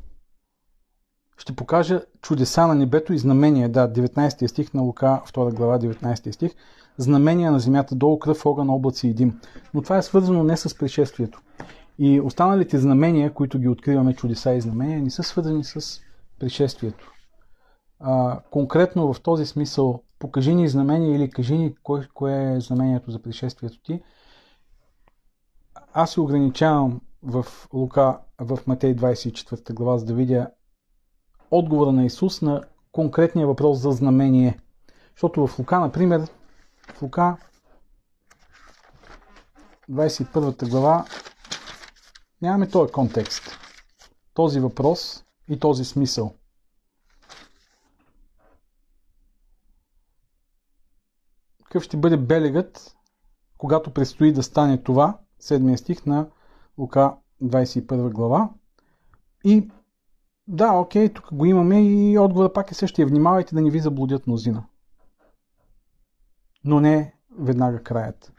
Ще 1.38 1.52
покажа 1.52 2.02
чудеса 2.22 2.66
на 2.66 2.74
небето 2.74 3.12
и 3.12 3.18
знамения, 3.18 3.68
да, 3.68 3.92
19 3.92 4.46
стих 4.46 4.74
на 4.74 4.82
Лука, 4.82 5.22
2 5.26 5.54
глава, 5.54 5.78
19 5.78 6.30
стих, 6.30 6.52
знамения 6.96 7.52
на 7.52 7.60
земята, 7.60 7.94
долу 7.94 8.18
кръв, 8.18 8.46
огън, 8.46 8.70
облаци 8.70 9.08
и 9.08 9.14
дим. 9.14 9.40
Но 9.74 9.82
това 9.82 9.98
е 9.98 10.02
свързано 10.02 10.44
не 10.44 10.56
с 10.56 10.78
пришествието. 10.78 11.42
И 11.98 12.20
останалите 12.20 12.78
знамения, 12.78 13.34
които 13.34 13.58
ги 13.58 13.68
откриваме, 13.68 14.14
чудеса 14.14 14.52
и 14.52 14.60
знамения, 14.60 15.02
не 15.02 15.10
са 15.10 15.22
свързани 15.22 15.64
с 15.64 16.00
пришествието. 16.38 17.12
А, 18.00 18.40
конкретно 18.50 19.12
в 19.12 19.20
този 19.20 19.46
смисъл, 19.46 20.02
покажи 20.18 20.54
ни 20.54 20.68
знамение 20.68 21.16
или 21.16 21.30
кажи 21.30 21.58
ни 21.58 21.74
кое, 21.82 22.08
кое 22.14 22.52
е 22.52 22.60
знамението 22.60 23.10
за 23.10 23.22
пришествието 23.22 23.82
ти, 23.82 24.02
аз 25.92 26.10
се 26.10 26.20
ограничавам 26.20 27.00
в 27.22 27.46
Лука, 27.72 28.18
в 28.40 28.58
Матей 28.66 28.96
24 28.96 29.74
глава, 29.74 29.98
за 29.98 30.04
да 30.04 30.14
видя 30.14 30.50
отговора 31.52 31.92
на 31.92 32.04
Исус 32.04 32.42
на 32.42 32.62
конкретния 32.92 33.46
въпрос 33.46 33.78
за 33.78 33.90
знамение. 33.90 34.58
Защото 35.10 35.46
в 35.46 35.58
Лука, 35.58 35.80
например, 35.80 36.28
в 36.94 37.02
Лука 37.02 37.36
21 39.90 40.70
глава 40.70 41.04
нямаме 42.42 42.68
този 42.68 42.92
контекст, 42.92 43.58
този 44.34 44.60
въпрос 44.60 45.24
и 45.48 45.58
този 45.58 45.84
смисъл. 45.84 46.34
Какъв 51.64 51.82
ще 51.82 51.96
бъде 51.96 52.16
белегът, 52.16 52.96
когато 53.58 53.94
предстои 53.94 54.32
да 54.32 54.42
стане 54.42 54.82
това, 54.82 55.18
седмия 55.38 55.78
стих 55.78 56.06
на 56.06 56.28
Лука 56.78 57.14
21 57.42 58.10
глава. 58.12 58.50
И 59.44 59.70
да, 60.46 60.72
окей, 60.72 61.12
тук 61.12 61.34
го 61.34 61.44
имаме 61.44 61.82
и 61.82 62.18
отговора 62.18 62.52
пак 62.52 62.70
е 62.70 62.74
същия. 62.74 63.06
Внимавайте 63.06 63.54
да 63.54 63.60
не 63.60 63.70
ви 63.70 63.80
заблудят 63.80 64.26
мнозина. 64.26 64.64
Но 66.64 66.80
не 66.80 67.14
веднага 67.38 67.82
краят. 67.82 68.32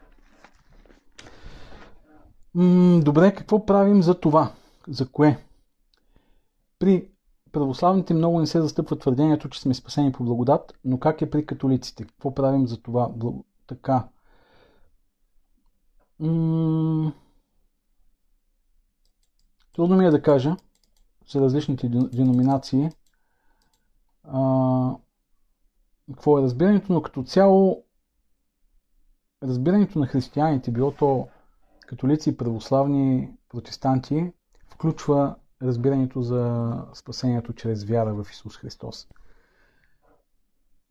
М- 2.53 3.01
добре, 3.03 3.35
какво 3.35 3.65
правим 3.65 4.03
за 4.03 4.19
това? 4.19 4.53
За 4.87 5.11
кое? 5.11 5.45
При 6.79 7.09
православните 7.51 8.13
много 8.13 8.39
не 8.39 8.47
се 8.47 8.61
застъпва 8.61 8.99
твърдението, 8.99 9.49
че 9.49 9.61
сме 9.61 9.73
спасени 9.73 10.11
по 10.11 10.23
благодат, 10.23 10.73
но 10.85 10.99
как 10.99 11.21
е 11.21 11.29
при 11.29 11.45
католиците? 11.45 12.03
Какво 12.03 12.33
правим 12.33 12.67
за 12.67 12.81
това? 12.81 13.11
Така. 13.67 14.07
М- 16.19 17.13
Трудно 19.75 19.97
ми 19.97 20.05
е 20.05 20.11
да 20.11 20.21
кажа 20.21 20.55
за 21.29 21.41
различните 21.41 21.89
деноминации 21.89 22.89
а, 24.23 24.95
какво 26.09 26.39
е 26.39 26.43
разбирането, 26.43 26.93
но 26.93 27.01
като 27.01 27.23
цяло 27.23 27.83
разбирането 29.43 29.99
на 29.99 30.07
християните, 30.07 30.71
било 30.71 30.91
то 30.91 31.27
католици, 31.87 32.37
православни, 32.37 33.29
протестанти, 33.49 34.31
включва 34.67 35.35
разбирането 35.61 36.21
за 36.21 36.73
спасението 36.93 37.53
чрез 37.53 37.83
вяра 37.83 38.13
в 38.13 38.27
Исус 38.31 38.57
Христос. 38.57 39.07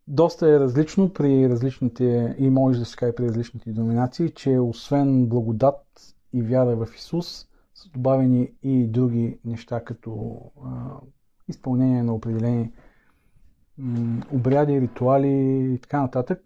Доста 0.08 0.48
е 0.48 0.60
различно 0.60 1.12
при 1.12 1.48
различните, 1.48 2.36
и 2.38 2.50
може 2.50 2.78
да 2.78 2.84
се 2.84 2.96
каже 2.96 3.14
при 3.14 3.24
различните 3.24 3.72
деноминации, 3.72 4.30
че 4.30 4.58
освен 4.58 5.26
благодат 5.26 5.86
и 6.32 6.42
вяра 6.42 6.76
в 6.76 6.88
Исус, 6.96 7.48
добавени 7.88 8.52
и 8.62 8.86
други 8.86 9.38
неща, 9.44 9.84
като 9.84 10.40
а, 10.64 10.70
изпълнение 11.48 12.02
на 12.02 12.14
определени 12.14 12.72
м, 13.78 14.22
обряди, 14.32 14.80
ритуали 14.80 15.28
и 15.74 15.78
така 15.78 16.00
нататък. 16.00 16.44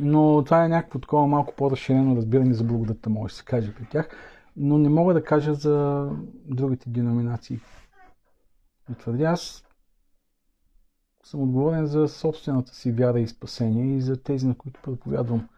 Но 0.00 0.42
това 0.44 0.64
е 0.64 0.68
някакво 0.68 0.98
такова 0.98 1.26
малко 1.26 1.54
по-разширено 1.56 2.16
разбиране 2.16 2.54
за 2.54 2.64
благодатта, 2.64 3.10
може 3.10 3.32
да 3.32 3.36
се 3.36 3.44
каже 3.44 3.74
при 3.74 3.86
тях. 3.86 4.08
Но 4.56 4.78
не 4.78 4.88
мога 4.88 5.14
да 5.14 5.24
кажа 5.24 5.54
за 5.54 6.08
другите 6.46 6.90
деноминации. 6.90 7.60
Твърдя, 8.98 9.24
аз 9.24 9.64
съм 11.24 11.42
отговорен 11.42 11.86
за 11.86 12.08
собствената 12.08 12.74
си 12.74 12.92
вяра 12.92 13.20
и 13.20 13.28
спасение 13.28 13.96
и 13.96 14.00
за 14.00 14.22
тези, 14.22 14.46
на 14.46 14.54
които 14.54 14.80
проповядвам. 14.82 15.48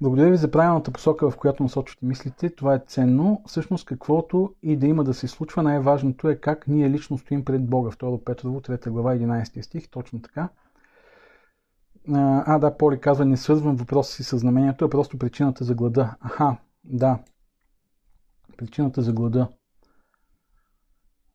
Благодаря 0.00 0.30
ви 0.30 0.36
за 0.36 0.50
правилната 0.50 0.90
посока, 0.90 1.30
в 1.30 1.36
която 1.36 1.62
насочвате 1.62 2.06
мислите. 2.06 2.50
Това 2.50 2.74
е 2.74 2.82
ценно. 2.86 3.42
Всъщност, 3.46 3.86
каквото 3.86 4.54
и 4.62 4.76
да 4.76 4.86
има 4.86 5.04
да 5.04 5.14
се 5.14 5.28
случва, 5.28 5.62
най-важното 5.62 6.28
е 6.28 6.36
как 6.36 6.68
ние 6.68 6.90
лично 6.90 7.18
стоим 7.18 7.44
пред 7.44 7.66
Бога. 7.66 7.90
2 7.90 8.24
Петрово, 8.24 8.60
3 8.60 8.90
глава, 8.90 9.14
11 9.14 9.60
стих. 9.62 9.88
Точно 9.90 10.22
така. 10.22 10.48
А, 12.14 12.58
да, 12.58 12.76
Поли 12.76 13.00
казва, 13.00 13.24
не 13.24 13.36
свързвам 13.36 13.76
въпроса 13.76 14.12
си 14.12 14.24
с 14.24 14.38
знамението, 14.38 14.84
а 14.84 14.90
просто 14.90 15.18
причината 15.18 15.64
за 15.64 15.74
глада. 15.74 16.14
Аха, 16.20 16.56
да. 16.84 17.18
Причината 18.56 19.02
за 19.02 19.12
глада. 19.12 19.48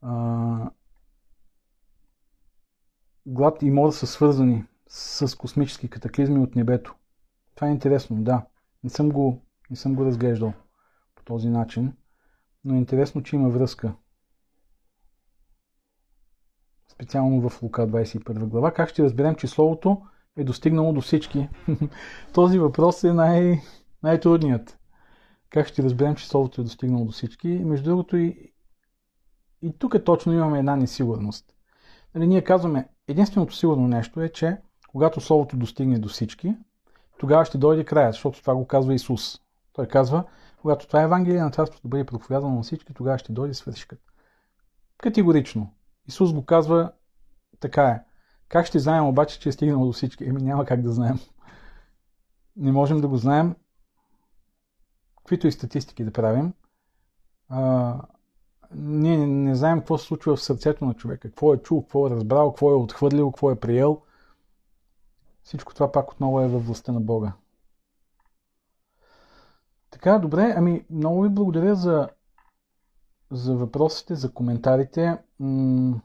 А, 0.01 0.69
глад 3.25 3.61
и 3.61 3.71
мор 3.71 3.91
са 3.91 4.07
свързани 4.07 4.65
с 4.87 5.37
космически 5.37 5.89
катаклизми 5.89 6.39
от 6.39 6.55
небето. 6.55 6.95
Това 7.55 7.67
е 7.67 7.71
интересно, 7.71 8.15
да. 8.23 8.45
Не 8.83 8.89
съм 8.89 9.09
го, 9.09 9.41
не 9.69 9.75
съм 9.75 9.95
го 9.95 10.05
разглеждал 10.05 10.53
по 11.15 11.23
този 11.23 11.49
начин, 11.49 11.93
но 12.65 12.75
е 12.75 12.77
интересно, 12.77 13.23
че 13.23 13.35
има 13.35 13.49
връзка. 13.49 13.95
Специално 16.87 17.49
в 17.49 17.61
Лука 17.61 17.87
21 17.87 18.45
глава. 18.45 18.73
Как 18.73 18.89
ще 18.89 19.03
разберем, 19.03 19.35
че 19.35 19.47
Словото 19.47 20.01
е 20.37 20.43
достигнало 20.43 20.93
до 20.93 21.01
всички? 21.01 21.49
този 22.33 22.59
въпрос 22.59 23.03
е 23.03 23.13
най- 23.13 23.61
най-трудният. 24.03 24.79
Как 25.49 25.67
ще 25.67 25.83
разберем, 25.83 26.15
че 26.15 26.27
Словото 26.27 26.61
е 26.61 26.63
достигнало 26.63 27.05
до 27.05 27.11
всички? 27.11 27.47
Между 27.47 27.89
другото 27.89 28.17
и, 28.17 28.53
и 29.61 29.77
тук 29.77 29.95
точно 30.05 30.33
имаме 30.33 30.59
една 30.59 30.75
несигурност. 30.75 31.53
Нали, 32.15 32.27
ние 32.27 32.43
казваме, 32.43 32.89
единственото 33.07 33.55
сигурно 33.55 33.87
нещо 33.87 34.21
е, 34.21 34.29
че 34.29 34.57
когато 34.87 35.21
Словото 35.21 35.57
достигне 35.57 35.99
до 35.99 36.09
всички, 36.09 36.55
тогава 37.17 37.45
ще 37.45 37.57
дойде 37.57 37.85
краят, 37.85 38.13
защото 38.13 38.41
това 38.41 38.55
го 38.55 38.67
казва 38.67 38.93
Исус. 38.93 39.41
Той 39.73 39.87
казва, 39.87 40.23
когато 40.61 40.87
това 40.87 41.01
Евангелие 41.01 41.41
на 41.41 41.51
царството 41.51 41.87
бъде 41.87 42.05
проповядано 42.05 42.55
на 42.55 42.63
всички, 42.63 42.93
тогава 42.93 43.17
ще 43.17 43.33
дойде 43.33 43.53
свършикът. 43.53 43.99
Категорично. 44.97 45.73
Исус 46.07 46.33
го 46.33 46.45
казва, 46.45 46.91
така 47.59 47.87
е. 47.87 48.01
Как 48.49 48.65
ще 48.65 48.79
знаем 48.79 49.05
обаче, 49.05 49.39
че 49.39 49.49
е 49.49 49.51
стигнало 49.51 49.85
до 49.85 49.91
всички? 49.91 50.25
Еми 50.25 50.41
няма 50.41 50.65
как 50.65 50.81
да 50.81 50.91
знаем. 50.91 51.19
Не 52.57 52.71
можем 52.71 53.01
да 53.01 53.07
го 53.07 53.17
знаем, 53.17 53.55
каквито 55.17 55.47
и 55.47 55.51
статистики 55.51 56.03
да 56.03 56.13
правим. 56.13 56.53
А, 57.49 57.95
ние 58.75 59.17
не 59.17 59.55
знаем 59.55 59.79
какво 59.79 59.97
се 59.97 60.05
случва 60.05 60.35
в 60.35 60.43
сърцето 60.43 60.85
на 60.85 60.93
човека, 60.93 61.29
какво 61.29 61.53
е 61.53 61.57
чул, 61.57 61.81
какво 61.81 62.07
е 62.07 62.09
разбрал, 62.09 62.51
какво 62.51 62.71
е 62.71 62.75
отхвърлил, 62.75 63.31
какво 63.31 63.51
е 63.51 63.59
приел– 63.59 64.01
всичко 65.43 65.73
това 65.73 65.91
пак 65.91 66.11
отново 66.11 66.41
е 66.41 66.47
във 66.47 66.65
властта 66.65 66.91
на 66.91 67.01
Бога. 67.01 67.33
Така, 69.89 70.19
добре. 70.19 70.53
Ами, 70.57 70.85
много 70.89 71.21
ви 71.21 71.29
благодаря 71.29 71.75
за, 71.75 72.09
за 73.31 73.55
въпросите, 73.55 74.15
за 74.15 74.33
коментарите. 74.33 75.17
М- 75.39 76.01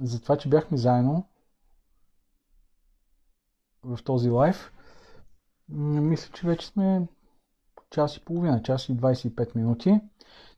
за 0.00 0.22
това, 0.22 0.36
че 0.38 0.48
бяхме 0.48 0.76
заедно 0.78 1.28
в 3.82 3.98
този 4.04 4.30
лайф. 4.30 4.72
М- 5.68 6.00
мисля, 6.00 6.32
че 6.34 6.46
вече 6.46 6.66
сме 6.66 7.08
час 7.90 8.16
и 8.16 8.24
половина, 8.24 8.62
час 8.62 8.88
и 8.88 8.96
25 8.96 9.54
минути. 9.54 10.00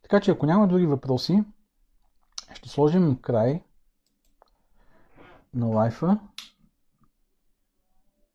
Така 0.02 0.20
че 0.20 0.30
ако 0.30 0.46
няма 0.46 0.68
други 0.68 0.86
въпроси, 0.86 1.44
ще 2.54 2.68
сложим 2.68 3.18
край 3.22 3.62
на 5.54 5.66
лайфа. 5.66 6.18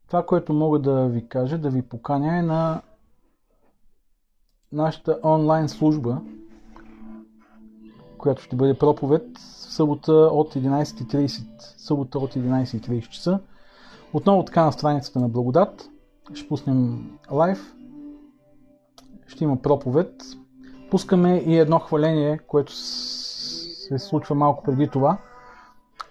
Това, 0.08 0.26
което 0.26 0.54
мога 0.54 0.80
да 0.80 1.08
ви 1.08 1.28
кажа, 1.28 1.58
да 1.58 1.70
ви 1.70 1.82
поканя 1.82 2.38
е 2.38 2.42
на 2.42 2.82
нашата 4.72 5.20
онлайн 5.24 5.70
служба, 5.70 6.22
която 8.18 8.42
ще 8.42 8.56
бъде 8.56 8.78
проповед 8.78 9.38
в 9.38 9.74
събота 9.74 10.14
от 10.14 10.56
11.30, 10.56 11.44
събота 11.60 12.20
от 12.20 12.34
11.30 12.34 13.10
часа. 13.10 13.40
Отново 14.14 14.46
така 14.46 14.66
на 14.66 14.72
страницата 14.72 15.20
на 15.20 15.30
Благодат. 15.30 15.90
Ще 16.34 16.48
пуснем 16.48 17.10
лайв. 17.32 17.76
Ще 19.28 19.44
има 19.44 19.62
проповед. 19.62 20.24
Пускаме 20.92 21.38
и 21.38 21.58
едно 21.58 21.80
хваление, 21.80 22.38
което 22.38 22.74
се 22.76 24.00
случва 24.00 24.36
малко 24.36 24.64
преди 24.64 24.88
това 24.88 25.18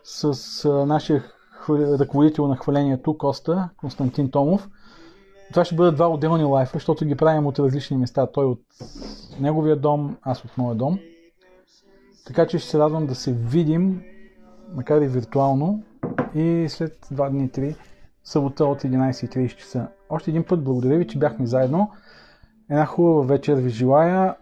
с 0.04 0.68
нашия 0.86 1.22
ръководител 1.70 2.48
на 2.48 2.56
хвалението 2.56 3.18
Коста, 3.18 3.68
Константин 3.76 4.30
Томов. 4.30 4.68
Това 5.50 5.64
ще 5.64 5.74
бъдат 5.74 5.94
два 5.94 6.08
отделни 6.08 6.44
лайфа, 6.44 6.72
защото 6.72 7.04
ги 7.04 7.14
правим 7.14 7.46
от 7.46 7.58
различни 7.58 7.96
места. 7.96 8.26
Той 8.26 8.44
от 8.44 8.60
неговия 9.40 9.76
дом, 9.76 10.16
аз 10.22 10.44
от 10.44 10.58
моя 10.58 10.74
дом. 10.74 10.98
Така 12.26 12.46
че 12.46 12.58
ще 12.58 12.70
се 12.70 12.78
радвам 12.78 13.06
да 13.06 13.14
се 13.14 13.32
видим, 13.32 14.02
макар 14.74 15.00
и 15.00 15.08
виртуално, 15.08 15.82
и 16.34 16.66
след 16.68 17.06
два 17.10 17.30
дни, 17.30 17.48
три, 17.48 17.76
събота 18.24 18.64
от 18.64 18.82
11.30 18.82 19.56
часа. 19.56 19.88
Още 20.10 20.30
един 20.30 20.44
път 20.44 20.64
благодаря 20.64 20.98
ви, 20.98 21.06
че 21.06 21.18
бяхме 21.18 21.46
заедно. 21.46 21.90
Една 22.70 22.86
хубава 22.86 23.26
вечер 23.26 23.54
ви 23.54 23.70
желая. 23.70 24.34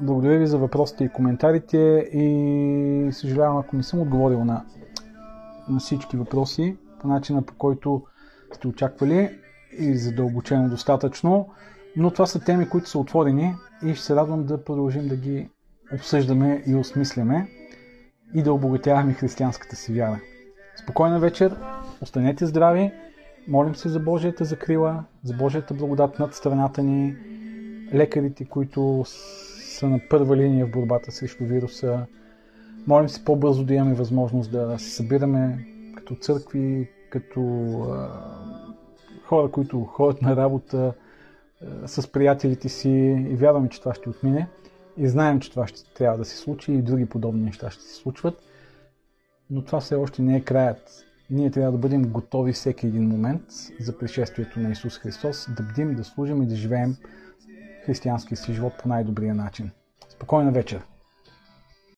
Благодаря 0.00 0.38
ви 0.38 0.46
за 0.46 0.58
въпросите 0.58 1.04
и 1.04 1.08
коментарите 1.08 1.78
и 2.12 3.08
съжалявам, 3.12 3.56
ако 3.56 3.76
не 3.76 3.82
съм 3.82 4.00
отговорил 4.00 4.44
на, 4.44 4.64
на 5.68 5.78
всички 5.80 6.16
въпроси 6.16 6.76
по 7.00 7.08
начина 7.08 7.42
по 7.42 7.54
който 7.54 8.02
сте 8.52 8.68
очаквали 8.68 9.38
и 9.78 9.96
задълбочено 9.96 10.68
достатъчно, 10.68 11.48
но 11.96 12.10
това 12.10 12.26
са 12.26 12.40
теми, 12.40 12.68
които 12.68 12.88
са 12.88 12.98
отворени 12.98 13.54
и 13.86 13.94
ще 13.94 14.04
се 14.04 14.16
радвам 14.16 14.46
да 14.46 14.64
продължим 14.64 15.08
да 15.08 15.16
ги 15.16 15.48
обсъждаме 15.94 16.62
и 16.66 16.74
осмисляме 16.74 17.48
и 18.34 18.42
да 18.42 18.52
обогатяваме 18.52 19.12
християнската 19.12 19.76
си 19.76 19.92
вяра. 19.92 20.20
Спокойна 20.82 21.20
вечер, 21.20 21.56
останете 22.02 22.46
здрави, 22.46 22.92
молим 23.48 23.74
се 23.74 23.88
за 23.88 24.00
Божията 24.00 24.44
закрила, 24.44 25.04
за 25.24 25.34
Божията 25.34 25.74
благодат 25.74 26.18
над 26.18 26.34
страната 26.34 26.82
ни, 26.82 27.16
лекарите, 27.94 28.44
които 28.44 29.04
са 29.80 29.88
на 29.88 30.00
първа 30.10 30.36
линия 30.36 30.66
в 30.66 30.70
борбата 30.70 31.12
срещу 31.12 31.44
вируса. 31.44 32.06
Молим 32.86 33.08
се 33.08 33.24
по-бързо 33.24 33.64
да 33.64 33.74
имаме 33.74 33.94
възможност 33.94 34.52
да 34.52 34.78
се 34.78 34.90
събираме 34.90 35.66
като 35.96 36.14
църкви, 36.14 36.88
като 37.10 37.40
а, 37.92 38.08
хора, 39.24 39.50
които 39.50 39.84
ходят 39.84 40.22
на 40.22 40.36
работа 40.36 40.92
а, 41.84 41.88
с 41.88 42.12
приятелите 42.12 42.68
си 42.68 42.90
и 43.30 43.36
вярваме, 43.36 43.68
че 43.68 43.80
това 43.80 43.94
ще 43.94 44.10
отмине. 44.10 44.48
И 44.96 45.08
знаем, 45.08 45.40
че 45.40 45.50
това 45.50 45.66
ще 45.66 45.94
трябва 45.94 46.18
да 46.18 46.24
се 46.24 46.36
случи 46.36 46.72
и 46.72 46.82
други 46.82 47.06
подобни 47.06 47.42
неща 47.42 47.70
ще 47.70 47.82
се 47.82 47.94
случват. 47.94 48.42
Но 49.50 49.64
това 49.64 49.80
все 49.80 49.94
още 49.94 50.22
не 50.22 50.36
е 50.36 50.40
краят. 50.40 51.04
Ние 51.30 51.50
трябва 51.50 51.72
да 51.72 51.78
бъдем 51.78 52.02
готови 52.02 52.52
всеки 52.52 52.86
един 52.86 53.08
момент 53.08 53.42
за 53.80 53.98
пришествието 53.98 54.60
на 54.60 54.70
Исус 54.70 54.98
Христос, 54.98 55.48
да 55.56 55.62
бдим, 55.62 55.94
да 55.94 56.04
служим 56.04 56.42
и 56.42 56.46
да 56.46 56.56
живеем 56.56 56.96
християнския 57.86 58.36
си 58.36 58.52
живот 58.52 58.72
по 58.82 58.88
най-добрия 58.88 59.34
начин. 59.34 59.70
Спокойна 60.08 60.50
вечер! 60.50 60.82